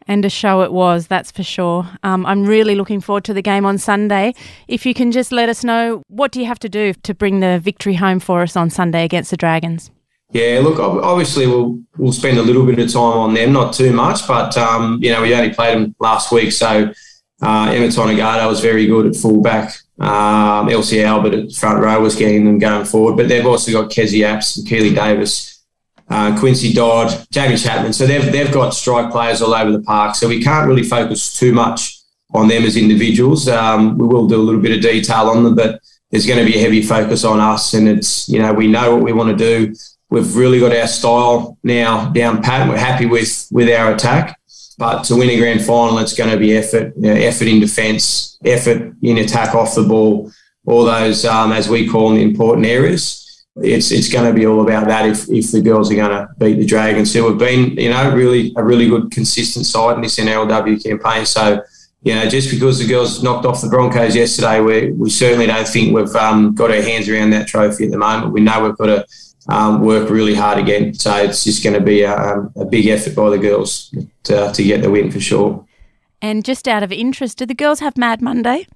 And 0.09 0.25
a 0.25 0.31
show 0.31 0.63
it 0.63 0.73
was, 0.73 1.07
that's 1.07 1.31
for 1.31 1.45
sure. 1.45 1.89
Um, 2.03 2.27
I'm 2.27 2.45
really 2.45 2.75
looking 2.75 3.01
forward 3.01 3.23
to 3.25 3.35
the 3.35 3.43
game 3.43 3.65
on 3.65 3.79
Sunday. 3.79 4.35
If 4.67 4.85
you 4.85 4.95
can 4.95 5.13
just 5.13 5.31
let 5.31 5.49
us 5.49 5.63
know, 5.63 6.03
what 6.09 6.33
do 6.33 6.41
you 6.41 6.47
have 6.47 6.59
to 6.61 6.69
do 6.69 6.95
to 6.95 7.15
bring 7.15 7.39
the 7.39 7.61
victory 7.61 7.95
home 7.95 8.19
for 8.19 8.43
us 8.43 8.57
on 8.57 8.71
Sunday 8.71 9.05
against 9.05 9.31
the 9.31 9.37
Dragons? 9.37 9.93
Yeah, 10.33 10.61
look, 10.63 10.79
obviously 10.79 11.47
we'll 11.47 11.81
we'll 11.97 12.13
spend 12.13 12.39
a 12.39 12.43
little 12.43 12.65
bit 12.65 12.79
of 12.79 12.93
time 12.93 13.19
on 13.19 13.35
them, 13.35 13.53
not 13.53 13.73
too 13.73 13.93
much, 13.93 14.29
but 14.29 14.57
um, 14.57 15.03
you 15.03 15.11
know 15.11 15.23
we 15.23 15.35
only 15.35 15.53
played 15.53 15.77
them 15.77 15.95
last 15.99 16.31
week, 16.31 16.53
so 16.53 16.93
uh, 17.43 17.73
Emma 17.73 17.91
Tonegato 17.91 18.49
was 18.49 18.61
very 18.61 18.87
good 18.87 19.07
at 19.07 19.17
fullback. 19.17 19.77
Um, 19.99 20.69
Elsie 20.69 21.03
Albert 21.03 21.35
at 21.35 21.53
front 21.53 21.83
row 21.83 22.01
was 22.01 22.15
getting 22.15 22.45
them 22.45 22.59
going 22.59 22.85
forward, 22.85 23.17
but 23.17 23.29
they've 23.29 23.45
also 23.45 23.73
got 23.73 23.91
Kezie 23.91 24.21
Apps 24.21 24.57
and 24.57 24.67
Keeley 24.67 24.95
Davis, 24.95 25.65
uh, 26.09 26.39
Quincy 26.39 26.73
Dodd, 26.73 27.27
Jamie 27.33 27.57
Chapman. 27.57 27.93
So 27.93 28.07
they've 28.07 28.31
they've 28.31 28.53
got 28.53 28.73
strike 28.73 29.11
players 29.11 29.43
all 29.43 29.53
over 29.53 29.73
the 29.73 29.83
park. 29.83 30.15
So 30.15 30.29
we 30.29 30.43
can't 30.43 30.69
really 30.69 30.85
focus 30.85 31.33
too 31.33 31.53
much 31.53 31.99
on 32.33 32.47
them 32.47 32.63
as 32.63 32.77
individuals. 32.77 33.49
Um, 33.49 33.99
we 33.99 34.07
will 34.07 34.29
do 34.29 34.37
a 34.37 34.43
little 34.43 34.61
bit 34.61 34.77
of 34.77 34.81
detail 34.81 35.29
on 35.29 35.43
them, 35.43 35.57
but 35.57 35.81
there's 36.13 36.27
going 36.27 36.39
to 36.39 36.51
be 36.51 36.57
a 36.57 36.63
heavy 36.63 36.83
focus 36.83 37.25
on 37.25 37.41
us, 37.41 37.75
and 37.75 37.89
it's 37.89 38.29
you 38.29 38.39
know 38.39 38.53
we 38.53 38.69
know 38.69 38.95
what 38.95 39.03
we 39.03 39.13
want 39.13 39.37
to 39.37 39.37
do 39.37 39.75
We've 40.11 40.35
really 40.35 40.59
got 40.59 40.75
our 40.75 40.89
style 40.89 41.57
now 41.63 42.11
down 42.11 42.43
pat. 42.43 42.69
We're 42.69 42.77
happy 42.77 43.07
with 43.07 43.47
with 43.53 43.69
our 43.71 43.95
attack, 43.95 44.39
but 44.77 45.05
to 45.05 45.17
win 45.17 45.31
a 45.31 45.39
grand 45.39 45.63
final, 45.65 45.99
it's 45.99 46.15
going 46.15 46.31
to 46.31 46.37
be 46.37 46.57
effort, 46.57 46.93
you 46.97 47.03
know, 47.03 47.15
effort 47.15 47.47
in 47.47 47.61
defence, 47.61 48.37
effort 48.45 48.93
in 49.03 49.19
attack 49.19 49.55
off 49.55 49.77
the 49.77 49.85
ball, 49.85 50.33
all 50.67 50.85
those 50.85 51.25
um, 51.25 51.53
as 51.53 51.69
we 51.69 51.89
call 51.89 52.09
them 52.09 52.19
the 52.19 52.25
important 52.25 52.67
areas. 52.67 53.47
It's 53.57 53.93
it's 53.93 54.13
going 54.13 54.27
to 54.27 54.33
be 54.33 54.47
all 54.47 54.63
about 54.63 54.89
that 54.89 55.07
if, 55.07 55.29
if 55.29 55.53
the 55.53 55.61
girls 55.61 55.93
are 55.93 55.97
going 55.97 56.11
to 56.11 56.29
beat 56.39 56.55
the 56.55 56.67
Dragons. 56.67 57.13
So 57.13 57.29
we've 57.29 57.39
been 57.39 57.77
you 57.77 57.91
know 57.91 58.13
really 58.13 58.53
a 58.57 58.65
really 58.65 58.89
good 58.89 59.13
consistent 59.13 59.67
side 59.67 59.95
in 59.95 60.03
this 60.03 60.19
NRLW 60.19 60.83
campaign. 60.83 61.25
So 61.25 61.63
you 62.03 62.15
know, 62.15 62.27
just 62.27 62.51
because 62.51 62.79
the 62.79 62.87
girls 62.87 63.23
knocked 63.23 63.45
off 63.45 63.61
the 63.61 63.69
Broncos 63.69 64.17
yesterday, 64.17 64.61
we, 64.61 64.91
we 64.93 65.11
certainly 65.11 65.47
don't 65.47 65.69
think 65.69 65.95
we've 65.95 66.17
um, 66.17 66.55
got 66.55 66.71
our 66.71 66.81
hands 66.81 67.09
around 67.09 67.31
that 67.31 67.47
trophy 67.47 67.85
at 67.85 67.91
the 67.91 67.99
moment. 67.99 68.33
We 68.33 68.41
know 68.41 68.65
we've 68.65 68.77
got 68.77 68.87
to 68.87 69.07
um, 69.51 69.83
work 69.83 70.11
really 70.11 70.35
hard 70.35 70.59
again. 70.59 70.95
So 70.95 71.15
it's 71.17 71.45
just 71.45 71.63
going 71.63 71.79
to 71.79 71.85
be 71.85 72.03
a, 72.03 72.17
um, 72.17 72.53
a 72.57 72.65
big 72.65 72.87
effort 72.87 73.15
by 73.15 73.31
the 73.31 73.39
girls 73.39 73.95
to, 74.25 74.53
to 74.53 74.63
get 74.63 74.83
the 74.83 74.91
win 74.91 75.11
for 75.11 75.21
sure. 75.21 75.67
And 76.23 76.45
just 76.45 76.69
out 76.69 76.83
of 76.83 76.93
interest, 76.93 77.39
do 77.39 77.47
the 77.47 77.55
girls 77.55 77.81
have 77.81 77.97
Mad 77.97 78.21
Monday? 78.21 78.67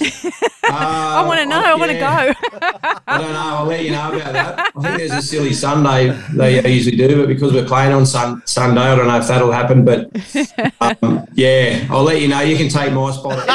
Uh, 0.70 0.74
I 0.74 1.26
want 1.26 1.40
to 1.40 1.46
know. 1.46 1.62
I, 1.62 1.70
I 1.70 1.74
want 1.76 1.90
to 1.92 1.96
yeah. 1.96 2.26
go. 2.26 2.38
I 3.06 3.18
don't 3.18 3.32
know. 3.32 3.38
I'll 3.38 3.64
let 3.64 3.82
you 3.82 3.90
know 3.90 4.12
about 4.12 4.32
that. 4.34 4.70
I 4.76 4.82
think 4.82 4.98
there's 4.98 5.12
a 5.12 5.22
silly 5.22 5.54
Sunday 5.54 6.10
they 6.34 6.70
usually 6.70 6.94
do, 6.94 7.16
but 7.22 7.26
because 7.26 7.54
we're 7.54 7.64
playing 7.64 7.94
on 7.94 8.04
sun, 8.04 8.42
Sunday, 8.44 8.82
I 8.82 8.94
don't 8.94 9.06
know 9.06 9.16
if 9.16 9.26
that'll 9.26 9.50
happen. 9.50 9.86
But 9.86 10.10
um, 11.02 11.26
yeah, 11.32 11.86
I'll 11.88 12.02
let 12.02 12.20
you 12.20 12.28
know. 12.28 12.42
You 12.42 12.58
can 12.58 12.68
take 12.68 12.92
my 12.92 13.10
spot. 13.12 13.46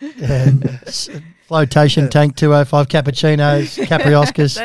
yeah 0.00 1.20
flotation 1.46 2.08
tank 2.08 2.36
205 2.36 2.88
cappuccinos, 2.88 3.86
Capri 3.86 4.12
Oscars, 4.12 4.58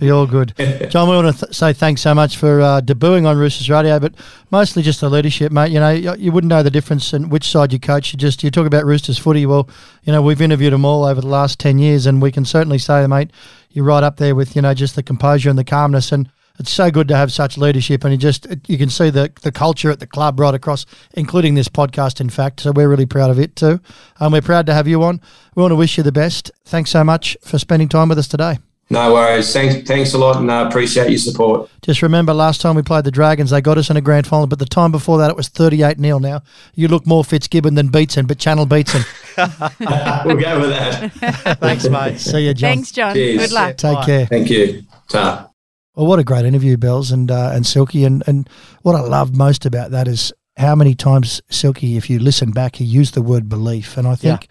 be 0.00 0.10
all 0.10 0.26
good. 0.26 0.54
John, 0.90 1.08
we 1.08 1.14
want 1.14 1.36
to 1.36 1.46
th- 1.46 1.54
say 1.54 1.72
thanks 1.72 2.00
so 2.00 2.14
much 2.14 2.36
for 2.36 2.60
uh, 2.60 2.80
debuting 2.80 3.26
on 3.26 3.36
Roosters 3.36 3.70
Radio, 3.70 4.00
but 4.00 4.14
mostly 4.50 4.82
just 4.82 5.00
the 5.00 5.10
leadership, 5.10 5.52
mate. 5.52 5.70
You 5.70 5.78
know, 5.80 5.90
you, 5.90 6.14
you 6.16 6.32
wouldn't 6.32 6.48
know 6.48 6.62
the 6.62 6.70
difference 6.70 7.12
in 7.12 7.28
which 7.28 7.46
side 7.46 7.72
you 7.72 7.78
coach. 7.78 8.12
You 8.12 8.18
just 8.18 8.42
you 8.42 8.50
talk 8.50 8.66
about 8.66 8.84
Roosters 8.84 9.18
footy. 9.18 9.46
Well, 9.46 9.68
you 10.02 10.12
know, 10.12 10.22
we've 10.22 10.40
interviewed 10.40 10.72
them 10.72 10.84
all 10.84 11.04
over 11.04 11.20
the 11.20 11.28
last 11.28 11.60
ten 11.60 11.78
years, 11.78 12.06
and 12.06 12.20
we 12.20 12.32
can 12.32 12.44
certainly 12.44 12.78
say, 12.78 13.06
mate, 13.06 13.30
you're 13.70 13.84
right 13.84 14.02
up 14.02 14.16
there 14.16 14.34
with 14.34 14.56
you 14.56 14.62
know 14.62 14.74
just 14.74 14.96
the 14.96 15.02
composure 15.02 15.50
and 15.50 15.58
the 15.58 15.64
calmness 15.64 16.10
and 16.10 16.28
it's 16.60 16.70
so 16.70 16.90
good 16.90 17.08
to 17.08 17.16
have 17.16 17.32
such 17.32 17.56
leadership, 17.56 18.04
and 18.04 18.12
you 18.12 18.18
just 18.18 18.46
you 18.66 18.76
can 18.76 18.90
see 18.90 19.08
the 19.08 19.32
the 19.40 19.50
culture 19.50 19.90
at 19.90 19.98
the 19.98 20.06
club 20.06 20.38
right 20.38 20.54
across, 20.54 20.84
including 21.14 21.54
this 21.54 21.68
podcast. 21.68 22.20
In 22.20 22.28
fact, 22.28 22.60
so 22.60 22.70
we're 22.70 22.88
really 22.88 23.06
proud 23.06 23.30
of 23.30 23.38
it 23.38 23.56
too, 23.56 23.80
and 24.18 24.30
we're 24.30 24.42
proud 24.42 24.66
to 24.66 24.74
have 24.74 24.86
you 24.86 25.02
on. 25.02 25.22
We 25.54 25.62
want 25.62 25.72
to 25.72 25.76
wish 25.76 25.96
you 25.96 26.02
the 26.02 26.12
best. 26.12 26.50
Thanks 26.66 26.90
so 26.90 27.02
much 27.02 27.36
for 27.42 27.58
spending 27.58 27.88
time 27.88 28.10
with 28.10 28.18
us 28.18 28.28
today. 28.28 28.58
No 28.92 29.12
worries. 29.14 29.52
Thanks, 29.52 29.88
thanks 29.88 30.14
a 30.14 30.18
lot, 30.18 30.38
and 30.38 30.50
I 30.50 30.62
uh, 30.62 30.68
appreciate 30.68 31.10
your 31.10 31.18
support. 31.18 31.70
Just 31.80 32.02
remember, 32.02 32.34
last 32.34 32.60
time 32.60 32.74
we 32.74 32.82
played 32.82 33.04
the 33.04 33.12
Dragons, 33.12 33.50
they 33.50 33.60
got 33.60 33.78
us 33.78 33.88
in 33.88 33.96
a 33.96 34.00
grand 34.00 34.26
final, 34.26 34.48
but 34.48 34.58
the 34.58 34.66
time 34.66 34.90
before 34.90 35.16
that, 35.18 35.30
it 35.30 35.36
was 35.36 35.46
38 35.48 36.00
0 36.00 36.18
now. 36.18 36.42
You 36.74 36.88
look 36.88 37.06
more 37.06 37.22
Fitzgibbon 37.22 37.74
than 37.76 37.88
Beatson, 37.88 38.26
but 38.26 38.38
Channel 38.38 38.66
Beatson. 38.66 39.04
we'll 40.26 40.36
go 40.36 40.60
with 40.60 40.70
that. 40.70 41.58
Thanks, 41.60 41.88
mate. 41.88 42.18
See 42.18 42.48
you, 42.48 42.54
John. 42.54 42.74
Thanks, 42.74 42.90
John. 42.90 43.14
Cheers. 43.14 43.38
Good 43.38 43.52
luck. 43.52 43.76
Take 43.76 43.94
Bye. 43.94 44.06
care. 44.06 44.26
Thank 44.26 44.50
you. 44.50 44.82
Ta. 45.08 45.50
Well, 45.94 46.06
what 46.06 46.18
a 46.18 46.24
great 46.24 46.44
interview, 46.44 46.76
Bells 46.76 47.12
and 47.12 47.30
uh, 47.30 47.52
and 47.54 47.64
Silky, 47.64 48.04
and 48.04 48.24
and 48.26 48.48
what 48.82 48.96
I 48.96 49.00
love 49.00 49.36
most 49.36 49.66
about 49.66 49.92
that 49.92 50.08
is 50.08 50.32
how 50.56 50.74
many 50.74 50.96
times 50.96 51.40
Silky, 51.48 51.96
if 51.96 52.10
you 52.10 52.18
listen 52.18 52.50
back, 52.50 52.76
he 52.76 52.84
used 52.84 53.14
the 53.14 53.22
word 53.22 53.48
belief, 53.48 53.96
and 53.96 54.08
I 54.08 54.16
think, 54.16 54.48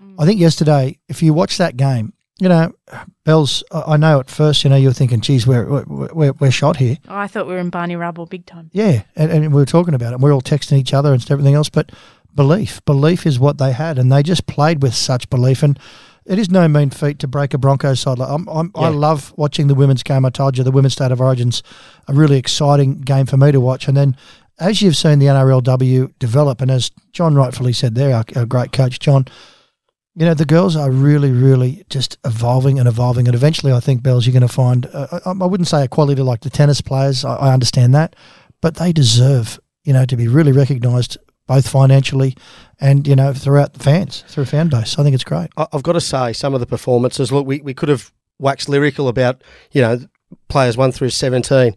yeah. 0.00 0.14
I 0.18 0.24
think 0.24 0.40
yesterday, 0.40 0.98
if 1.08 1.22
you 1.22 1.34
watch 1.34 1.58
that 1.58 1.76
game, 1.76 2.14
you 2.38 2.48
know, 2.48 2.72
Bells, 3.24 3.62
I 3.70 3.96
know 3.96 4.20
at 4.20 4.30
first, 4.30 4.64
you 4.64 4.70
know, 4.70 4.76
you're 4.76 4.92
thinking, 4.92 5.20
geez, 5.20 5.46
we're, 5.46 5.68
we're, 5.68 6.08
we're, 6.12 6.32
we're 6.32 6.50
shot 6.50 6.76
here. 6.76 6.96
Oh, 7.08 7.16
I 7.16 7.26
thought 7.26 7.46
we 7.46 7.52
were 7.52 7.60
in 7.60 7.70
Barney 7.70 7.96
Rubble 7.96 8.26
big 8.26 8.46
time. 8.46 8.70
Yeah, 8.72 9.02
and, 9.14 9.30
and 9.30 9.52
we 9.52 9.60
were 9.60 9.66
talking 9.66 9.94
about 9.94 10.12
it. 10.12 10.14
And 10.14 10.22
we're 10.22 10.32
all 10.32 10.42
texting 10.42 10.78
each 10.78 10.94
other 10.94 11.12
and 11.12 11.30
everything 11.30 11.54
else, 11.54 11.68
but 11.68 11.92
belief, 12.34 12.84
belief 12.84 13.26
is 13.26 13.38
what 13.38 13.58
they 13.58 13.72
had, 13.72 13.98
and 13.98 14.10
they 14.10 14.22
just 14.22 14.46
played 14.46 14.82
with 14.82 14.94
such 14.94 15.28
belief. 15.30 15.62
And 15.62 15.78
it 16.24 16.38
is 16.38 16.50
no 16.50 16.68
mean 16.68 16.90
feat 16.90 17.18
to 17.20 17.28
break 17.28 17.52
a 17.52 17.58
Broncos 17.58 18.00
side. 18.00 18.18
Like, 18.18 18.30
I'm, 18.30 18.48
I'm, 18.48 18.70
I 18.74 18.88
love 18.88 19.32
watching 19.36 19.66
the 19.66 19.74
women's 19.74 20.02
game. 20.02 20.24
I 20.24 20.30
told 20.30 20.56
you 20.56 20.64
the 20.64 20.70
women's 20.70 20.94
state 20.94 21.12
of 21.12 21.20
origins 21.20 21.62
a 22.08 22.14
really 22.14 22.38
exciting 22.38 23.00
game 23.00 23.26
for 23.26 23.36
me 23.36 23.52
to 23.52 23.60
watch. 23.60 23.88
And 23.88 23.96
then 23.96 24.16
as 24.58 24.82
you've 24.82 24.96
seen 24.96 25.18
the 25.18 25.26
NRLW 25.26 26.18
develop, 26.18 26.60
and 26.60 26.70
as 26.70 26.90
John 27.12 27.34
rightfully 27.34 27.72
said 27.72 27.94
there, 27.94 28.14
our, 28.14 28.24
our 28.36 28.46
great 28.46 28.72
coach 28.72 28.98
John, 29.00 29.26
you 30.14 30.26
know 30.26 30.34
the 30.34 30.44
girls 30.44 30.76
are 30.76 30.90
really, 30.90 31.32
really 31.32 31.84
just 31.88 32.18
evolving 32.24 32.78
and 32.78 32.86
evolving. 32.86 33.26
And 33.26 33.34
eventually, 33.34 33.72
I 33.72 33.80
think 33.80 34.02
Bells, 34.02 34.26
you're 34.26 34.32
going 34.32 34.42
to 34.42 34.48
find. 34.48 34.86
Uh, 34.92 35.20
I, 35.24 35.32
wouldn't 35.32 35.68
say 35.68 35.84
a 35.84 35.88
quality 35.88 36.20
like 36.22 36.40
the 36.40 36.50
tennis 36.50 36.80
players. 36.80 37.24
I, 37.24 37.36
I 37.36 37.52
understand 37.52 37.94
that, 37.94 38.14
but 38.60 38.76
they 38.76 38.92
deserve, 38.92 39.58
you 39.84 39.92
know, 39.92 40.04
to 40.04 40.16
be 40.16 40.28
really 40.28 40.52
recognised 40.52 41.16
both 41.46 41.68
financially 41.68 42.36
and 42.80 43.06
you 43.06 43.16
know 43.16 43.32
throughout 43.32 43.72
the 43.72 43.80
fans, 43.80 44.24
through 44.28 44.44
fan 44.44 44.68
base. 44.68 44.98
I 44.98 45.02
think 45.02 45.14
it's 45.14 45.24
great. 45.24 45.50
I've 45.56 45.82
got 45.82 45.92
to 45.92 46.00
say, 46.00 46.32
some 46.32 46.54
of 46.54 46.60
the 46.60 46.66
performances. 46.66 47.32
Look, 47.32 47.46
we, 47.46 47.60
we 47.62 47.74
could 47.74 47.88
have 47.88 48.12
waxed 48.38 48.68
lyrical 48.68 49.08
about 49.08 49.42
you 49.70 49.80
know 49.80 49.98
players 50.48 50.76
one 50.76 50.92
through 50.92 51.10
seventeen. 51.10 51.74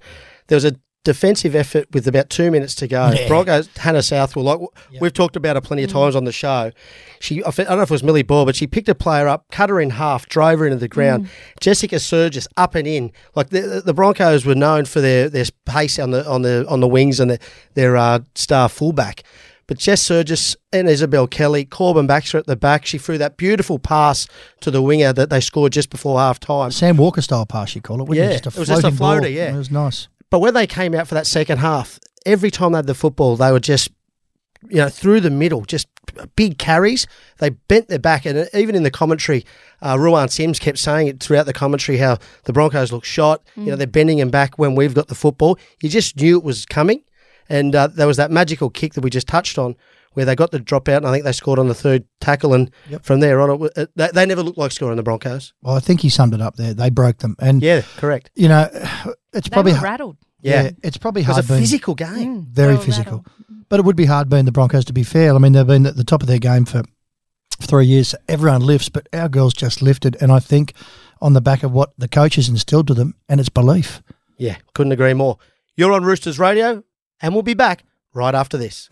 There 0.47 0.57
was 0.57 0.65
a 0.65 0.75
defensive 1.05 1.55
effort 1.55 1.87
with 1.93 2.07
about 2.07 2.29
two 2.29 2.51
minutes 2.51 2.75
to 2.75 2.87
go. 2.87 3.11
Yeah. 3.11 3.27
Broncos, 3.29 3.69
Hannah 3.77 4.03
Southwell, 4.03 4.43
like 4.43 4.59
we've 4.99 5.13
talked 5.13 5.37
about 5.37 5.55
her 5.55 5.61
plenty 5.61 5.83
of 5.83 5.91
times 5.91 6.15
on 6.15 6.25
the 6.25 6.33
show. 6.33 6.71
She, 7.21 7.41
I 7.43 7.51
don't 7.51 7.69
know 7.69 7.81
if 7.81 7.89
it 7.89 7.93
was 7.93 8.03
Millie 8.03 8.23
Boyle, 8.23 8.45
but 8.45 8.55
she 8.55 8.67
picked 8.67 8.89
a 8.89 8.95
player 8.95 9.27
up, 9.27 9.45
cut 9.51 9.69
her 9.69 9.79
in 9.79 9.91
half, 9.91 10.27
drove 10.27 10.59
her 10.59 10.65
into 10.65 10.77
the 10.77 10.89
ground. 10.89 11.29
Jessica 11.61 11.95
Sergis 11.95 12.47
up 12.57 12.75
and 12.75 12.87
in. 12.87 13.11
Like 13.35 13.51
the, 13.51 13.81
the 13.85 13.93
Broncos 13.93 14.45
were 14.45 14.55
known 14.55 14.85
for 14.85 14.99
their, 14.99 15.29
their 15.29 15.45
pace 15.65 15.97
on 15.99 16.11
the 16.11 16.27
on 16.27 16.41
the 16.41 16.65
on 16.67 16.81
the 16.81 16.87
wings 16.87 17.19
and 17.19 17.31
their, 17.31 17.39
their 17.75 17.95
uh, 17.95 18.19
star 18.33 18.67
fullback. 18.67 19.23
But 19.67 19.79
Jess 19.79 20.03
Sergis 20.03 20.55
and 20.71 20.87
Isabelle 20.87 21.25
Kelly, 21.27 21.65
Corban 21.65 22.05
Baxter 22.05 22.37
at 22.37 22.45
the 22.45 22.55
back. 22.55 22.85
She 22.85 22.99
threw 22.99 23.17
that 23.17 23.35
beautiful 23.37 23.79
pass 23.79 24.27
to 24.61 24.69
the 24.69 24.81
winger 24.81 25.11
that 25.13 25.31
they 25.31 25.39
scored 25.41 25.73
just 25.73 25.89
before 25.89 26.19
half 26.19 26.39
time. 26.39 26.69
Sam 26.69 26.97
Walker 26.97 27.21
style 27.21 27.47
pass, 27.47 27.73
you 27.73 27.81
call 27.81 28.01
it? 28.01 28.15
you? 28.15 28.21
Yeah, 28.21 28.37
just 28.37 28.45
a 28.45 28.49
it 28.49 28.57
was 28.59 28.67
just 28.67 28.79
a 28.79 28.91
floating 28.91 28.97
ball. 28.97 29.13
floater, 29.13 29.29
yeah. 29.29 29.53
it 29.53 29.57
was 29.57 29.71
nice. 29.71 30.07
But 30.35 30.39
when 30.39 30.53
they 30.53 30.67
came 30.67 30.93
out 30.93 31.07
for 31.07 31.15
that 31.15 31.27
second 31.27 31.59
half, 31.59 31.97
every 32.25 32.51
time 32.51 32.73
they 32.73 32.79
had 32.79 32.87
the 32.87 32.93
football, 32.93 33.37
they 33.37 33.53
were 33.53 33.59
just, 33.61 33.89
you 34.67 34.75
know, 34.75 34.89
through 34.89 35.21
the 35.21 35.29
middle, 35.29 35.61
just 35.63 35.87
big 36.35 36.57
carries. 36.57 37.07
They 37.37 37.51
bent 37.51 37.87
their 37.87 37.99
back, 37.99 38.25
and 38.25 38.49
even 38.53 38.75
in 38.75 38.83
the 38.83 38.91
commentary, 38.91 39.45
uh, 39.81 39.97
Ruan 39.97 40.27
Sims 40.27 40.59
kept 40.59 40.77
saying 40.77 41.07
it 41.07 41.21
throughout 41.23 41.45
the 41.45 41.53
commentary 41.53 41.99
how 41.99 42.17
the 42.43 42.51
Broncos 42.51 42.91
look 42.91 43.05
shot. 43.05 43.43
You 43.55 43.67
know, 43.67 43.75
they're 43.77 43.87
bending 43.87 44.17
them 44.17 44.29
back 44.29 44.59
when 44.59 44.75
we've 44.75 44.93
got 44.93 45.07
the 45.07 45.15
football. 45.15 45.57
You 45.81 45.87
just 45.87 46.17
knew 46.17 46.37
it 46.37 46.43
was 46.43 46.65
coming, 46.65 47.01
and 47.47 47.73
uh, 47.73 47.87
there 47.87 48.05
was 48.05 48.17
that 48.17 48.29
magical 48.29 48.69
kick 48.69 48.95
that 48.95 49.05
we 49.05 49.09
just 49.09 49.27
touched 49.29 49.57
on. 49.57 49.77
Where 50.15 50.25
they 50.25 50.33
got 50.33 50.51
the 50.51 50.59
drop 50.59 50.87
out, 50.87 50.97
and 50.97 51.07
I 51.07 51.11
think 51.11 51.25
they 51.25 51.33
scored 51.33 51.59
on 51.59 51.67
the 51.67 51.73
third 51.73 52.05
tackle, 52.21 52.53
and 52.53 52.71
from 53.01 53.19
there 53.19 53.41
on, 53.41 53.61
it, 53.61 53.71
it, 53.75 53.89
they, 53.97 54.09
they 54.13 54.25
never 54.25 54.43
looked 54.43 54.57
like 54.57 54.71
scoring 54.71 54.95
the 54.95 55.03
Broncos. 55.03 55.53
Well, 55.61 55.75
I 55.75 55.81
think 55.81 55.99
he 55.99 56.07
summed 56.07 56.33
it 56.33 56.39
up 56.39 56.55
there. 56.55 56.73
They 56.73 56.89
broke 56.89 57.17
them, 57.17 57.35
and 57.37 57.61
Yeah, 57.61 57.81
correct. 57.97 58.31
you 58.33 58.47
know, 58.47 58.69
it's 59.33 59.49
They 59.49 59.53
probably 59.53 59.73
were 59.73 59.81
rattled. 59.81 60.15
Yeah, 60.45 60.71
it's 60.83 60.97
probably 60.97 61.23
it 61.23 61.27
was 61.27 61.37
hard 61.37 61.49
a 61.49 61.57
physical 61.59 61.95
game. 61.95 62.43
Mm. 62.43 62.47
very 62.47 62.77
physical, 62.77 63.23
rattled. 63.49 63.65
but 63.69 63.79
it 63.79 63.83
would 63.83 63.95
be 63.95 64.05
hard 64.05 64.29
being 64.29 64.45
the 64.45 64.51
Broncos. 64.51 64.85
To 64.85 64.93
be 64.93 65.03
fair, 65.03 65.33
I 65.33 65.37
mean 65.37 65.53
they've 65.53 65.65
been 65.65 65.85
at 65.85 65.95
the 65.95 66.03
top 66.03 66.21
of 66.21 66.27
their 66.27 66.39
game 66.39 66.65
for 66.65 66.83
three 67.61 67.85
years. 67.85 68.09
So 68.09 68.17
everyone 68.27 68.61
lifts, 68.61 68.89
but 68.89 69.07
our 69.13 69.29
girls 69.29 69.53
just 69.53 69.81
lifted, 69.81 70.17
and 70.21 70.31
I 70.31 70.39
think 70.39 70.73
on 71.21 71.33
the 71.33 71.41
back 71.41 71.63
of 71.63 71.71
what 71.71 71.93
the 71.97 72.07
coaches 72.07 72.49
instilled 72.49 72.87
to 72.87 72.93
them, 72.93 73.15
and 73.27 73.39
it's 73.39 73.49
belief. 73.49 74.01
Yeah, 74.37 74.57
couldn't 74.73 74.91
agree 74.91 75.13
more. 75.13 75.37
You're 75.75 75.93
on 75.93 76.03
Roosters 76.03 76.39
Radio, 76.39 76.83
and 77.21 77.33
we'll 77.33 77.43
be 77.43 77.53
back 77.53 77.83
right 78.13 78.35
after 78.35 78.57
this. 78.57 78.89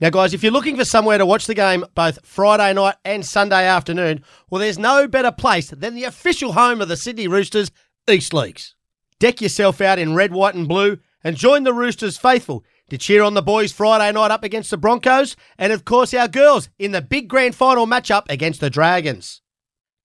Now, 0.00 0.08
guys, 0.08 0.32
if 0.32 0.42
you're 0.42 0.52
looking 0.52 0.76
for 0.76 0.84
somewhere 0.86 1.18
to 1.18 1.26
watch 1.26 1.46
the 1.46 1.54
game 1.54 1.84
both 1.94 2.24
Friday 2.24 2.72
night 2.72 2.94
and 3.04 3.24
Sunday 3.24 3.66
afternoon, 3.66 4.24
well, 4.48 4.60
there's 4.60 4.78
no 4.78 5.06
better 5.06 5.30
place 5.30 5.68
than 5.68 5.94
the 5.94 6.04
official 6.04 6.52
home 6.52 6.80
of 6.80 6.88
the 6.88 6.96
Sydney 6.96 7.28
Roosters, 7.28 7.70
East 8.10 8.34
Leagues. 8.34 8.74
Deck 9.18 9.40
yourself 9.40 9.80
out 9.80 9.98
in 9.98 10.14
red, 10.14 10.32
white, 10.32 10.54
and 10.54 10.68
blue 10.68 10.98
and 11.22 11.36
join 11.36 11.62
the 11.64 11.74
Roosters 11.74 12.16
faithful 12.18 12.64
to 12.88 12.98
cheer 12.98 13.22
on 13.22 13.34
the 13.34 13.42
boys 13.42 13.72
Friday 13.72 14.10
night 14.12 14.30
up 14.30 14.42
against 14.42 14.70
the 14.70 14.76
Broncos 14.76 15.36
and, 15.58 15.72
of 15.72 15.84
course, 15.84 16.12
our 16.14 16.28
girls 16.28 16.68
in 16.78 16.92
the 16.92 17.02
big 17.02 17.28
grand 17.28 17.54
final 17.54 17.86
matchup 17.86 18.24
against 18.28 18.60
the 18.60 18.70
Dragons. 18.70 19.42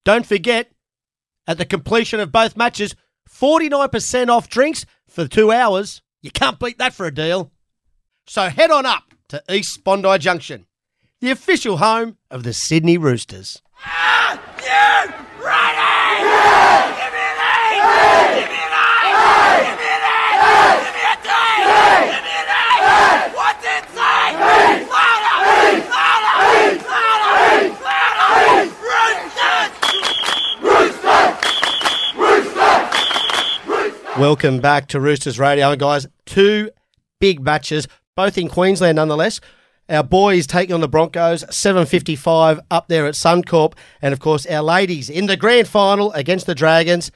Don't 0.04 0.26
forget, 0.26 0.72
at 1.48 1.58
the 1.58 1.66
completion 1.66 2.20
of 2.20 2.32
both 2.32 2.56
matches, 2.58 2.96
49% 3.30 4.30
off 4.30 4.50
drinks 4.50 4.86
for 5.08 5.28
two 5.28 5.52
hours. 5.52 6.02
You 6.22 6.32
can't 6.32 6.60
beat 6.60 6.78
that 6.78 6.94
for 6.94 7.06
a 7.06 7.14
deal. 7.14 7.52
So 8.28 8.50
head 8.50 8.72
on 8.72 8.86
up 8.86 9.14
to 9.30 9.42
East 9.50 9.84
Bondi 9.84 10.18
Junction, 10.20 10.66
the 11.22 11.32
official 11.32 11.78
home 11.78 12.18
of 12.30 12.44
the 12.44 12.54
Sydney 12.54 12.98
Roosters. 12.98 13.62
Welcome 34.18 34.60
back 34.60 34.88
to 34.88 35.02
Roosters 35.02 35.38
Radio, 35.38 35.76
guys. 35.76 36.08
Two 36.26 36.72
big 37.20 37.42
matches, 37.44 37.86
both 38.16 38.38
in 38.38 38.48
Queensland, 38.48 38.96
nonetheless. 38.96 39.42
Our 39.90 40.04
boys 40.04 40.48
taking 40.48 40.74
on 40.74 40.80
the 40.80 40.88
Broncos, 40.88 41.44
7.55 41.44 42.60
up 42.72 42.88
there 42.88 43.06
at 43.06 43.16
Suncorp. 43.16 43.74
And, 44.02 44.14
of 44.14 44.22
course, 44.22 44.46
our 44.46 44.64
ladies 44.64 45.10
in 45.10 45.26
the 45.26 45.36
grand 45.36 45.68
final 45.68 46.14
against 46.14 46.46
the 46.46 46.56
Dragons, 46.56 47.12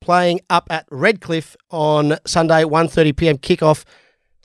playing 0.00 0.40
up 0.50 0.66
at 0.70 0.86
Redcliffe 0.90 1.56
on 1.70 2.16
Sunday, 2.26 2.62
1.30pm 2.64 3.38
kickoff. 3.40 3.84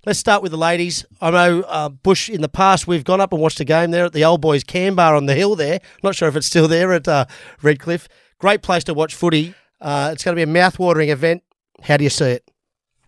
Let's 0.05 0.19
start 0.19 0.43
with 0.43 0.51
the 0.51 0.57
ladies. 0.57 1.05
I 1.21 1.31
know, 1.31 1.61
uh, 1.61 1.89
Bush, 1.89 2.29
in 2.29 2.41
the 2.41 2.49
past, 2.49 2.87
we've 2.87 3.05
gone 3.05 3.21
up 3.21 3.31
and 3.31 3.41
watched 3.41 3.59
a 3.61 3.65
game 3.65 3.91
there 3.91 4.05
at 4.05 4.13
the 4.13 4.25
Old 4.25 4.41
Boys 4.41 4.63
Can 4.63 4.95
Bar 4.95 5.15
on 5.15 5.27
the 5.27 5.35
hill 5.35 5.55
there. 5.55 5.79
Not 6.03 6.15
sure 6.15 6.27
if 6.27 6.35
it's 6.35 6.47
still 6.47 6.67
there 6.67 6.91
at 6.91 7.07
uh, 7.07 7.25
Redcliffe. 7.61 8.09
Great 8.37 8.61
place 8.61 8.83
to 8.85 8.93
watch 8.93 9.15
footy. 9.15 9.55
Uh, 9.79 10.09
it's 10.11 10.23
going 10.23 10.35
to 10.35 10.39
be 10.39 10.43
a 10.43 10.53
mouth-watering 10.53 11.09
event. 11.09 11.43
How 11.81 11.97
do 11.97 12.03
you 12.03 12.09
see 12.09 12.31
it? 12.31 12.51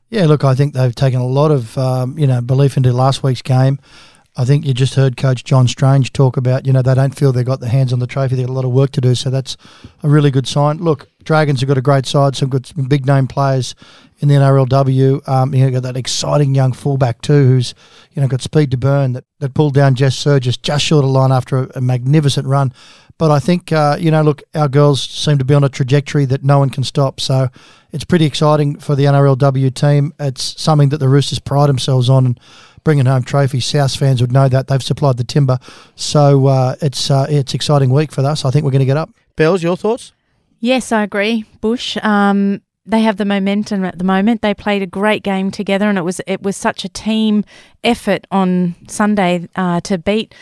Yeah, 0.10 0.26
look, 0.26 0.44
I 0.44 0.56
think 0.56 0.74
they've 0.74 0.96
taken 0.96 1.20
a 1.20 1.28
lot 1.28 1.52
of 1.52 1.78
um, 1.78 2.18
you 2.18 2.28
know 2.28 2.40
belief 2.42 2.78
into 2.78 2.94
last 2.94 3.24
week's 3.24 3.42
game. 3.42 3.80
I 4.38 4.44
think 4.44 4.66
you 4.66 4.74
just 4.74 4.96
heard 4.96 5.16
Coach 5.16 5.46
John 5.46 5.68
Strange 5.68 6.12
talk 6.12 6.36
about 6.36 6.66
you 6.66 6.74
know 6.74 6.82
they 6.82 6.94
don't 6.94 7.16
feel 7.16 7.32
they've 7.32 7.46
got 7.46 7.62
their 7.62 7.70
hands 7.70 7.94
on 7.94 8.00
the 8.00 8.08
trophy. 8.08 8.36
They've 8.36 8.46
got 8.46 8.52
a 8.52 8.56
lot 8.56 8.66
of 8.66 8.72
work 8.72 8.92
to 8.92 9.02
do, 9.02 9.16
so 9.16 9.30
that's 9.30 9.56
a 10.04 10.10
really 10.10 10.30
good 10.30 10.48
sign. 10.48 10.78
Look, 10.78 11.08
Dragons 11.24 11.62
have 11.62 11.68
got 11.68 11.78
a 11.78 11.82
great 11.82 12.06
side, 12.06 12.36
some 12.36 12.50
good 12.50 12.66
some 12.66 12.86
big 12.86 13.06
name 13.06 13.28
players 13.28 13.76
in 14.20 14.28
the 14.28 14.36
NRLW. 14.36 15.28
Um, 15.28 15.54
you 15.54 15.64
know, 15.64 15.72
got 15.72 15.84
that 15.84 15.98
exciting 15.98 16.54
young 16.54 16.74
fullback 16.74 17.22
too, 17.22 17.48
who's 17.48 17.74
you 18.12 18.22
know 18.22 18.28
got 18.28 18.42
speed 18.42 18.72
to 18.72 18.78
burn 18.78 19.14
that, 19.14 19.24
that 19.40 19.54
pulled 19.54 19.74
down 19.74 19.96
Jess 19.96 20.22
Sergis 20.22 20.62
just 20.62 20.84
short 20.84 21.06
of 21.06 21.12
line 21.12 21.32
after 21.32 21.58
a, 21.58 21.72
a 21.76 21.82
magnificent 21.82 22.46
run. 22.46 22.74
But 23.18 23.32
I 23.32 23.40
think 23.40 23.72
uh, 23.72 23.96
you 23.98 24.12
know, 24.12 24.22
look, 24.22 24.44
our 24.54 24.68
girls 24.68 25.02
seem 25.02 25.38
to 25.38 25.46
be 25.46 25.54
on 25.54 25.64
a 25.64 25.70
trajectory 25.70 26.26
that 26.26 26.44
no 26.44 26.60
one 26.60 26.70
can 26.70 26.84
stop. 26.84 27.22
So 27.22 27.48
it's 27.94 28.04
pretty 28.04 28.26
exciting 28.26 28.80
for 28.80 28.96
the 28.96 29.06
NRLW 29.06 29.74
team. 29.74 30.14
It's 30.20 30.62
something 30.62 30.90
that 30.90 30.98
the 30.98 31.08
Roosters 31.08 31.40
pride 31.40 31.68
themselves 31.68 32.10
on. 32.10 32.26
And 32.26 32.40
bringing 32.86 33.06
home 33.06 33.24
trophies, 33.24 33.66
South 33.66 33.98
fans 33.98 34.22
would 34.22 34.32
know 34.32 34.48
that 34.48 34.68
they've 34.68 34.82
supplied 34.82 35.18
the 35.18 35.26
timber. 35.26 35.60
So 35.96 36.48
uh, 36.48 36.76
it's 36.82 37.12
uh, 37.12 37.26
it's 37.30 37.54
exciting 37.54 37.90
week 37.90 38.14
for 38.14 38.22
us. 38.22 38.46
I 38.46 38.52
think 38.52 38.64
we're 38.64 38.72
going 38.72 38.80
to 38.80 38.86
get 38.86 38.96
up. 38.96 39.10
Bells, 39.36 39.62
your 39.62 39.76
thoughts? 39.76 40.14
Yes, 40.62 40.94
I 40.94 41.04
agree, 41.04 41.44
Bush. 41.60 41.98
Um, 42.02 42.62
they 42.86 43.02
have 43.02 43.18
the 43.18 43.26
momentum 43.26 43.84
at 43.84 43.98
the 43.98 44.04
moment. 44.04 44.42
They 44.42 44.54
played 44.54 44.82
a 44.82 44.88
great 44.88 45.24
game 45.24 45.52
together, 45.52 45.90
and 45.90 45.98
it 45.98 46.04
was 46.04 46.22
it 46.26 46.42
was 46.42 46.56
such 46.56 46.86
a 46.86 46.90
team 46.90 47.44
effort 47.84 48.26
on 48.32 48.76
Sunday 48.88 49.50
uh, 49.56 49.82
to 49.82 49.98
beat 49.98 50.34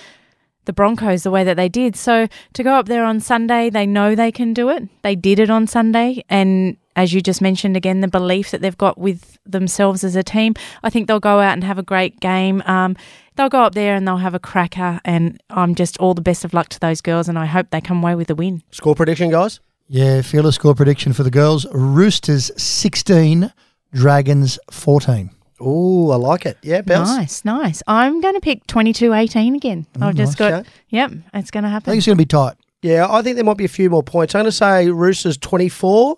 the 0.66 0.74
Broncos 0.74 1.24
the 1.24 1.32
way 1.32 1.44
that 1.44 1.58
they 1.58 1.70
did. 1.70 1.96
So 1.96 2.28
to 2.54 2.64
go 2.64 2.74
up 2.74 2.86
there 2.86 3.04
on 3.04 3.20
Sunday, 3.20 3.70
they 3.70 3.86
know 3.86 4.16
they 4.16 4.32
can 4.32 4.54
do 4.54 4.70
it. 4.70 4.84
They 5.02 5.16
did 5.16 5.40
it 5.40 5.50
on 5.50 5.68
Sunday, 5.68 6.24
and 6.30 6.78
as 6.96 7.14
you 7.14 7.22
just 7.22 7.42
mentioned 7.42 7.76
again, 7.78 8.02
the 8.02 8.08
belief 8.08 8.52
that 8.52 8.62
they've 8.62 8.78
got 8.78 8.98
with 8.98 9.38
themselves 9.46 10.04
as 10.04 10.16
a 10.16 10.24
team, 10.24 10.54
I 10.84 10.90
think 10.90 11.08
they'll 11.08 11.20
go 11.20 11.40
out 11.40 11.54
and 11.54 11.64
have 11.64 11.78
a 11.80 11.84
great 11.84 12.20
game. 12.20 12.62
Um, 12.66 12.96
they'll 13.36 13.50
go 13.50 13.62
up 13.64 13.74
there 13.74 13.96
and 13.96 14.08
they'll 14.08 14.18
have 14.18 14.34
a 14.36 14.40
cracker, 14.40 15.02
and 15.06 15.42
I'm 15.50 15.76
just 15.76 15.98
all 16.00 16.14
the 16.14 16.22
best 16.22 16.46
of 16.46 16.54
luck 16.54 16.70
to 16.70 16.80
those 16.80 17.02
girls, 17.02 17.28
and 17.28 17.38
I 17.40 17.46
hope 17.46 17.70
they 17.72 17.82
come 17.82 18.04
away 18.04 18.16
with 18.16 18.30
a 18.30 18.36
win. 18.36 18.62
Score 18.72 18.96
prediction, 18.96 19.30
guys? 19.32 19.60
Yeah, 19.88 20.22
fearless 20.22 20.56
score 20.56 20.74
prediction 20.76 21.14
for 21.14 21.24
the 21.24 21.32
girls: 21.32 21.66
Roosters 21.74 22.52
sixteen, 22.62 23.52
Dragons 23.94 24.58
fourteen. 24.72 25.30
Oh, 25.60 26.12
I 26.12 26.16
like 26.16 26.46
it. 26.46 26.58
Yeah, 26.62 26.82
Bells? 26.82 27.08
Nice, 27.10 27.46
nice. 27.46 27.82
I'm 27.88 28.20
going 28.20 28.34
to 28.34 28.42
pick 28.42 28.68
22 28.68 29.14
18 29.14 29.56
again. 29.56 29.86
I've 30.02 30.16
just 30.16 30.38
got, 30.38 30.52
Okay. 30.52 30.70
yep, 30.90 31.12
it's 31.34 31.52
going 31.52 31.64
to 31.64 31.70
happen. 31.70 31.70
I 31.70 31.70
happen. 31.70 31.92
think 31.92 31.98
it's 32.00 32.06
going 32.08 32.18
to 32.18 32.22
be 32.22 32.26
tight. 32.26 32.56
Yeah, 32.82 33.08
I 33.10 33.22
think 33.22 33.36
there 33.38 33.46
might 33.46 33.56
be 33.56 33.64
a 33.64 33.70
few 33.70 33.90
more 33.90 34.04
points. 34.04 34.36
I'm 34.36 34.40
going 34.40 34.46
to 34.48 34.52
say 34.52 34.90
Roosters 34.90 35.38
24, 35.38 36.18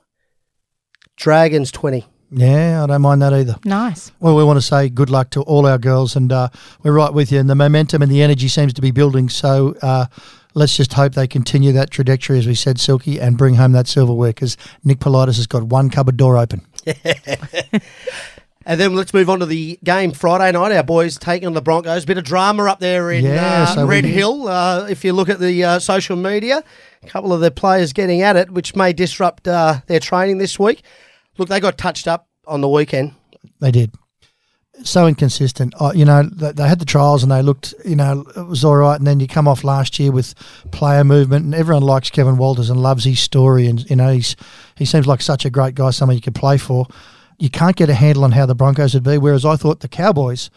Dragons 1.16 1.72
20. 1.72 2.06
Yeah, 2.32 2.84
I 2.84 2.88
don't 2.88 3.02
mind 3.02 3.22
that 3.22 3.34
either. 3.34 3.56
Nice. 3.64 4.12
Well, 4.20 4.36
we 4.36 4.44
want 4.44 4.58
to 4.58 4.62
say 4.62 4.90
good 4.90 5.10
luck 5.10 5.30
to 5.32 5.42
all 5.44 5.66
our 5.66 5.78
girls, 5.78 6.16
and 6.16 6.32
uh, 6.32 6.50
we're 6.84 6.92
right 6.92 7.14
with 7.14 7.32
you. 7.32 7.40
And 7.40 7.50
the 7.50 7.56
momentum 7.56 8.02
and 8.02 8.12
the 8.12 8.22
energy 8.22 8.48
seems 8.48 8.74
to 8.74 8.82
be 8.82 8.92
building. 8.92 9.30
So 9.30 9.76
uh, 9.82 10.08
let's 10.54 10.76
just 10.76 10.94
hope 10.94 11.14
they 11.14 11.28
continue 11.28 11.72
that 11.74 11.92
trajectory, 11.92 12.40
as 12.40 12.48
we 12.48 12.56
said, 12.56 12.80
Silky, 12.80 13.20
and 13.20 13.38
bring 13.38 13.56
home 13.56 13.72
that 13.74 13.88
silverware 13.88 14.32
because 14.32 14.58
Nick 14.84 15.00
Politis 15.00 15.38
has 15.38 15.48
got 15.48 15.64
one 15.64 15.90
cupboard 15.90 16.18
door 16.18 16.38
open. 16.38 16.66
And 18.68 18.80
then 18.80 18.96
let's 18.96 19.14
move 19.14 19.30
on 19.30 19.40
to 19.40 19.46
the 19.46 19.78
game 19.84 20.12
Friday 20.12 20.52
night. 20.52 20.72
Our 20.72 20.82
boys 20.82 21.20
taking 21.20 21.48
on 21.48 21.54
the 21.54 21.62
Broncos. 21.62 22.04
Bit 22.04 22.18
of 22.18 22.24
drama 22.24 22.66
up 22.66 22.80
there 22.80 23.12
in 23.12 23.24
Yeah, 23.24 23.64
uh, 23.64 23.76
so 23.76 23.86
Red 23.86 24.02
did. 24.02 24.12
Hill. 24.12 24.48
Uh, 24.48 24.88
if 24.90 25.06
you 25.06 25.14
look 25.14 25.30
at 25.30 25.40
the 25.40 25.64
uh, 25.64 25.80
social 25.80 26.16
media, 26.16 26.64
a 27.04 27.08
couple 27.08 27.32
of 27.32 27.42
the 27.42 27.52
players 27.52 27.94
getting 27.94 28.24
at 28.24 28.36
it, 28.36 28.50
which 28.50 28.76
may 28.76 28.92
disrupt 28.92 29.48
uh, 29.48 29.82
their 29.86 30.00
training 30.00 30.40
this 30.40 30.58
week. 30.58 30.82
Look, 31.38 31.50
they 31.50 31.60
got 31.60 31.78
touched 31.78 32.08
up 32.08 32.28
on 32.48 32.62
the 32.62 32.70
weekend. 32.70 33.14
They 33.60 33.70
did. 33.70 33.92
So 34.84 35.08
inconsistent. 35.08 35.74
Uh, 35.80 35.92
you 35.94 36.04
know, 36.04 36.24
they, 36.24 36.52
they 36.52 36.68
had 36.68 36.80
the 36.80 36.86
trials 36.86 37.22
and 37.22 37.32
they 37.32 37.44
looked, 37.44 37.76
you 37.86 37.96
know, 37.96 38.26
it 38.36 38.48
was 38.48 38.66
all 38.66 38.76
right. 38.76 38.98
And 38.98 39.06
then 39.06 39.20
you 39.20 39.28
come 39.28 39.48
off 39.48 39.64
last 39.64 40.00
year 40.00 40.12
with 40.12 40.34
player 40.72 41.04
movement, 41.04 41.46
and 41.46 41.54
everyone 41.54 41.84
likes 41.84 42.10
Kevin 42.10 42.38
Walters 42.38 42.72
and 42.72 42.82
loves 42.82 43.04
his 43.04 43.20
story. 43.20 43.68
And, 43.68 43.88
you 43.90 43.96
know, 43.96 44.12
he's, 44.12 44.36
he 44.76 44.86
seems 44.86 45.06
like 45.06 45.22
such 45.22 45.46
a 45.46 45.52
great 45.52 45.76
guy, 45.76 45.92
someone 45.92 46.16
you 46.16 46.22
could 46.22 46.36
play 46.36 46.58
for. 46.58 46.88
You 47.38 47.50
can't 47.50 47.76
get 47.76 47.90
a 47.90 47.94
handle 47.94 48.24
on 48.24 48.32
how 48.32 48.46
the 48.46 48.56
Broncos 48.56 48.94
would 48.94 49.04
be. 49.04 49.18
Whereas 49.18 49.46
I 49.46 49.56
thought 49.56 49.82
the 49.82 49.88
Cowboys, 49.88 50.50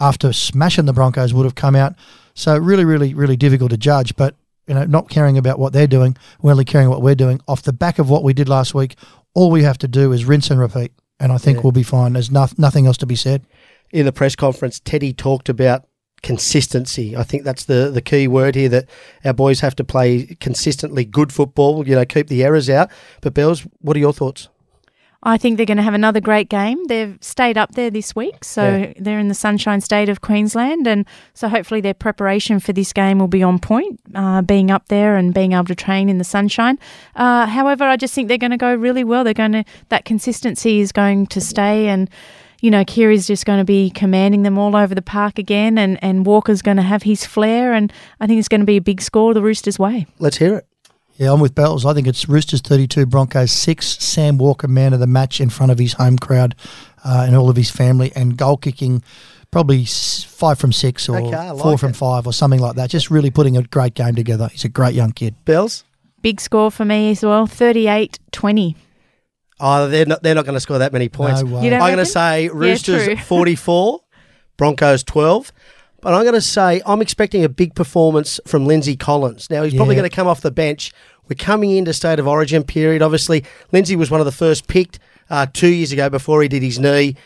after 0.00 0.32
smashing 0.32 0.86
the 0.86 0.92
Broncos, 0.92 1.34
would 1.34 1.44
have 1.44 1.54
come 1.54 1.76
out. 1.76 1.94
So 2.34 2.56
really, 2.56 2.84
really, 2.84 3.14
really 3.14 3.36
difficult 3.36 3.70
to 3.70 3.76
judge. 3.76 4.16
But, 4.16 4.36
you 4.66 4.74
know, 4.74 4.84
not 4.84 5.10
caring 5.10 5.36
about 5.36 5.58
what 5.58 5.72
they're 5.72 5.86
doing, 5.86 6.16
we're 6.40 6.52
only 6.52 6.64
caring 6.64 6.88
what 6.88 7.02
we're 7.02 7.14
doing. 7.14 7.40
Off 7.48 7.62
the 7.62 7.72
back 7.72 7.98
of 7.98 8.08
what 8.08 8.22
we 8.22 8.32
did 8.32 8.48
last 8.48 8.74
week, 8.74 8.96
all 9.34 9.50
we 9.50 9.62
have 9.62 9.78
to 9.78 9.88
do 9.88 10.12
is 10.12 10.24
rinse 10.24 10.50
and 10.50 10.60
repeat. 10.60 10.92
And 11.18 11.32
I 11.32 11.38
think 11.38 11.62
we'll 11.62 11.72
be 11.72 11.82
fine. 11.82 12.14
There's 12.14 12.30
no, 12.30 12.46
nothing 12.56 12.86
else 12.86 12.96
to 12.98 13.06
be 13.06 13.16
said. 13.16 13.44
in 13.92 14.06
the 14.06 14.12
press 14.12 14.36
conference, 14.36 14.80
Teddy 14.80 15.12
talked 15.12 15.48
about 15.48 15.86
consistency. 16.22 17.16
I 17.16 17.22
think 17.22 17.44
that's 17.44 17.64
the, 17.64 17.90
the 17.92 18.02
key 18.02 18.28
word 18.28 18.54
here 18.54 18.68
that 18.68 18.88
our 19.24 19.32
boys 19.32 19.60
have 19.60 19.74
to 19.76 19.84
play 19.84 20.36
consistently 20.40 21.04
good 21.04 21.32
football, 21.32 21.86
you 21.86 21.94
know, 21.94 22.04
keep 22.04 22.28
the 22.28 22.44
errors 22.44 22.70
out. 22.70 22.90
But, 23.20 23.34
Bells, 23.34 23.66
what 23.80 23.96
are 23.96 24.00
your 24.00 24.12
thoughts? 24.12 24.48
I 25.22 25.36
think 25.36 25.58
they're 25.58 25.66
going 25.66 25.76
to 25.76 25.82
have 25.82 25.92
another 25.94 26.20
great 26.20 26.48
game. 26.48 26.78
They've 26.86 27.18
stayed 27.20 27.58
up 27.58 27.72
there 27.74 27.90
this 27.90 28.16
week, 28.16 28.42
so 28.42 28.62
Yeah. 28.62 28.92
they're 28.98 29.18
in 29.18 29.28
the 29.28 29.34
Sunshine 29.34 29.82
State 29.82 30.08
of 30.08 30.22
Queensland, 30.22 30.86
and 30.86 31.04
so 31.34 31.48
hopefully 31.48 31.82
their 31.82 31.92
preparation 31.94 32.58
for 32.58 32.72
this 32.72 32.92
game 32.94 33.18
will 33.18 33.28
be 33.28 33.42
on 33.42 33.58
point, 33.58 34.00
uh, 34.14 34.40
being 34.40 34.70
up 34.70 34.88
there 34.88 35.16
and 35.16 35.34
being 35.34 35.52
able 35.52 35.64
to 35.66 35.74
train 35.74 36.08
in 36.08 36.16
the 36.16 36.24
sunshine. 36.24 36.78
Uh, 37.16 37.44
however, 37.46 37.84
I 37.84 37.96
just 37.96 38.14
think 38.14 38.28
they're 38.28 38.38
going 38.38 38.50
to 38.50 38.56
go 38.56 38.74
really 38.74 39.04
well. 39.04 39.22
They're 39.24 39.34
going 39.34 39.52
to 39.52 39.64
that 39.90 40.06
consistency 40.06 40.80
is 40.80 40.90
going 40.90 41.26
to 41.26 41.40
stay, 41.40 41.88
and 41.88 42.08
you 42.62 42.70
know 42.70 42.82
Keary's 42.84 43.26
just 43.26 43.44
going 43.44 43.58
to 43.58 43.64
be 43.64 43.90
commanding 43.90 44.42
them 44.42 44.56
all 44.56 44.74
over 44.74 44.94
the 44.94 45.02
park 45.02 45.38
again, 45.38 45.76
and 45.76 45.98
and 46.02 46.24
Walker's 46.24 46.62
going 46.62 46.78
to 46.78 46.82
have 46.82 47.02
his 47.02 47.26
flair, 47.26 47.74
and 47.74 47.92
I 48.20 48.26
think 48.26 48.38
it's 48.38 48.48
going 48.48 48.60
to 48.62 48.66
be 48.66 48.78
a 48.78 48.82
big 48.82 49.02
score 49.02 49.34
the 49.34 49.42
Roosters' 49.42 49.78
way. 49.78 50.06
Let's 50.18 50.38
hear 50.38 50.56
it. 50.56 50.66
Yeah, 51.20 51.34
I'm 51.34 51.40
with 51.40 51.54
Bells. 51.54 51.84
I 51.84 51.92
think 51.92 52.06
it's 52.06 52.30
Roosters 52.30 52.62
32, 52.62 53.04
Broncos 53.04 53.52
6. 53.52 53.86
Sam 54.02 54.38
Walker, 54.38 54.66
man 54.66 54.94
of 54.94 55.00
the 55.00 55.06
match 55.06 55.38
in 55.38 55.50
front 55.50 55.70
of 55.70 55.78
his 55.78 55.92
home 55.92 56.16
crowd 56.16 56.54
uh, 57.04 57.24
and 57.26 57.36
all 57.36 57.50
of 57.50 57.56
his 57.56 57.68
family. 57.68 58.10
And 58.16 58.38
goal 58.38 58.56
kicking, 58.56 59.02
probably 59.50 59.84
five 59.84 60.58
from 60.58 60.72
six 60.72 61.10
or 61.10 61.18
Okay, 61.18 61.50
like 61.50 61.62
four 61.62 61.76
from 61.76 61.90
it. 61.90 61.96
five 61.96 62.26
or 62.26 62.32
something 62.32 62.58
like 62.58 62.76
that. 62.76 62.88
Just 62.88 63.10
really 63.10 63.30
putting 63.30 63.58
a 63.58 63.62
great 63.64 63.92
game 63.92 64.14
together. 64.14 64.48
He's 64.50 64.64
a 64.64 64.70
great 64.70 64.94
young 64.94 65.12
kid. 65.12 65.34
Bells? 65.44 65.84
Big 66.22 66.40
score 66.40 66.70
for 66.70 66.86
me 66.86 67.10
as 67.10 67.22
well, 67.22 67.46
38-20. 67.46 68.76
Oh, 69.60 69.88
they're 69.88 70.06
not, 70.06 70.22
they're 70.22 70.34
not 70.34 70.46
going 70.46 70.54
to 70.54 70.60
score 70.60 70.78
that 70.78 70.94
many 70.94 71.10
points. 71.10 71.42
No 71.42 71.54
way. 71.60 71.74
I'm 71.74 71.80
going 71.80 71.98
to 71.98 72.06
say 72.06 72.48
Roosters 72.48 73.04
true. 73.04 73.16
44, 73.18 74.00
Broncos 74.56 75.04
12. 75.04 75.52
But 76.00 76.14
I'm 76.14 76.22
going 76.22 76.34
to 76.34 76.40
say 76.40 76.80
I'm 76.86 77.02
expecting 77.02 77.44
a 77.44 77.48
big 77.48 77.74
performance 77.74 78.40
from 78.46 78.66
Lindsay 78.66 78.96
Collins. 78.96 79.50
Now, 79.50 79.62
he's 79.62 79.74
probably 79.74 79.94
going 79.94 80.08
to 80.08 80.14
come 80.14 80.26
off 80.26 80.40
the 80.40 80.50
bench. 80.50 80.92
We're 81.28 81.36
coming 81.36 81.70
into 81.72 81.92
state 81.92 82.18
of 82.18 82.26
origin 82.26 82.64
period. 82.64 83.02
Obviously, 83.02 83.44
Lindsay 83.70 83.96
was 83.96 84.10
one 84.10 84.20
of 84.20 84.26
the 84.26 84.32
first 84.32 84.66
picked 84.66 84.98
uh, 85.28 85.46
two 85.52 85.68
years 85.68 85.92
ago 85.92 86.10
before 86.10 86.42
he 86.42 86.48
did 86.48 86.62
his 86.62 86.78
knee. 86.78 87.16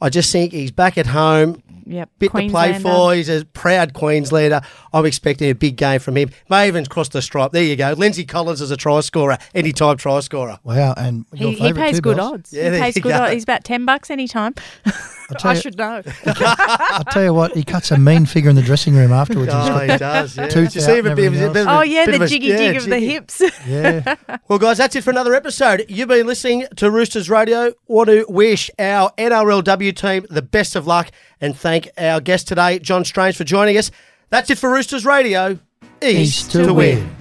I 0.00 0.10
just 0.10 0.30
think 0.30 0.52
he's 0.52 0.70
back 0.70 0.98
at 0.98 1.06
home, 1.06 1.62
Yep, 1.86 2.10
bit 2.18 2.32
to 2.32 2.48
play 2.48 2.78
for. 2.78 3.14
He's 3.14 3.28
a 3.28 3.44
proud 3.44 3.92
Queenslander. 3.92 4.62
I'm 4.92 5.04
expecting 5.06 5.50
a 5.50 5.54
big 5.54 5.76
game 5.76 6.00
from 6.00 6.16
him. 6.16 6.30
Maven's 6.48 6.88
crossed 6.88 7.12
the 7.12 7.20
stripe. 7.22 7.52
There 7.52 7.62
you 7.62 7.76
go. 7.76 7.92
Lindsay 7.96 8.24
Collins 8.24 8.60
is 8.62 8.70
a 8.70 8.76
try 8.76 9.00
scorer, 9.00 9.36
anytime 9.54 9.96
try 9.98 10.20
scorer. 10.20 10.58
Wow. 10.64 10.94
And 10.96 11.26
your 11.34 11.50
He, 11.50 11.56
he 11.58 11.72
pays 11.74 11.96
too, 11.96 12.00
good 12.00 12.16
Bells. 12.16 12.32
odds. 12.32 12.52
Yeah, 12.52 12.70
he 12.72 12.80
pays 12.80 12.94
good 12.94 13.02
go. 13.10 13.22
odds. 13.24 13.32
He's 13.34 13.42
about 13.42 13.64
ten 13.64 13.84
bucks 13.84 14.10
anytime. 14.10 14.54
tell 15.38 15.50
I 15.50 15.54
you- 15.54 15.60
should 15.60 15.76
know. 15.76 16.02
I'll 16.26 17.04
tell 17.04 17.24
you 17.24 17.34
what, 17.34 17.52
he 17.54 17.64
cuts 17.64 17.90
a 17.90 17.98
mean 17.98 18.24
figure 18.26 18.50
in 18.50 18.56
the 18.56 18.62
dressing 18.62 18.94
room 18.94 19.12
afterwards. 19.12 19.52
Oh, 19.54 19.78
he 19.80 19.96
does. 19.96 20.36
Yeah. 20.36 20.48
Two 20.48 20.62
Did 20.64 20.74
you 20.76 20.80
see 20.80 20.98
him 20.98 21.06
a 21.06 21.14
bit, 21.14 21.32
a 21.32 21.50
bit 21.50 21.66
oh 21.68 21.82
yeah, 21.82 22.06
bit 22.06 22.12
the 22.12 22.16
of 22.16 22.22
a- 22.22 22.28
jiggy 22.28 22.46
yeah, 22.48 22.56
jig 22.56 22.76
of 22.76 22.84
the 22.86 22.98
hips. 22.98 23.42
yeah. 23.66 24.16
Well, 24.48 24.58
guys, 24.58 24.78
that's 24.78 24.96
it 24.96 25.02
for 25.04 25.10
another 25.10 25.34
episode. 25.34 25.84
You've 25.88 26.08
been 26.08 26.26
listening 26.26 26.66
to 26.76 26.90
Roosters 26.90 27.28
Radio. 27.28 27.72
Want 27.88 28.08
to 28.08 28.24
wish 28.28 28.70
our 28.78 29.10
NRLW 29.18 29.94
team 29.96 30.26
the 30.30 30.42
best 30.42 30.76
of 30.76 30.86
luck 30.86 31.10
and 31.40 31.56
thank 31.56 31.73
our 31.98 32.20
guest 32.20 32.48
today, 32.48 32.78
John 32.78 33.04
Strange, 33.04 33.36
for 33.36 33.44
joining 33.44 33.76
us. 33.76 33.90
That's 34.30 34.50
it 34.50 34.58
for 34.58 34.70
Roosters 34.70 35.04
Radio. 35.04 35.58
East, 36.02 36.20
East 36.46 36.50
to, 36.52 36.66
to 36.66 36.74
win. 36.74 36.98
win. 36.98 37.16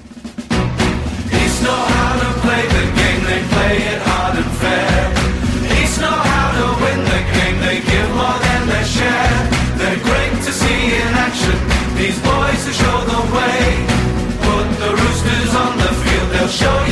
East 1.32 1.64
know 1.64 1.84
how 1.96 2.14
to 2.20 2.30
play 2.42 2.64
the 2.68 2.86
game, 3.00 3.22
they 3.24 3.42
play 3.54 3.76
it 3.94 4.02
hard 4.02 4.36
and 4.38 4.52
fair. 4.60 5.82
East 5.82 6.02
know 6.02 6.10
how 6.10 6.48
to 6.60 6.66
win 6.84 7.00
the 7.06 7.22
game, 7.38 7.58
they 7.62 7.78
give 7.80 8.10
more 8.16 8.40
than 8.44 8.62
their 8.68 8.86
share. 8.86 9.38
They're 9.80 10.04
great 10.04 10.34
to 10.44 10.52
see 10.52 10.80
in 11.00 11.12
action, 11.16 11.58
these 11.96 12.20
boys 12.20 12.60
who 12.66 12.74
show 12.74 12.98
the 13.14 13.22
way. 13.32 13.62
Put 14.44 14.68
the 14.84 14.92
Roosters 14.92 15.54
on 15.56 15.78
the 15.78 15.92
field, 16.04 16.28
they'll 16.32 16.48
show 16.48 16.83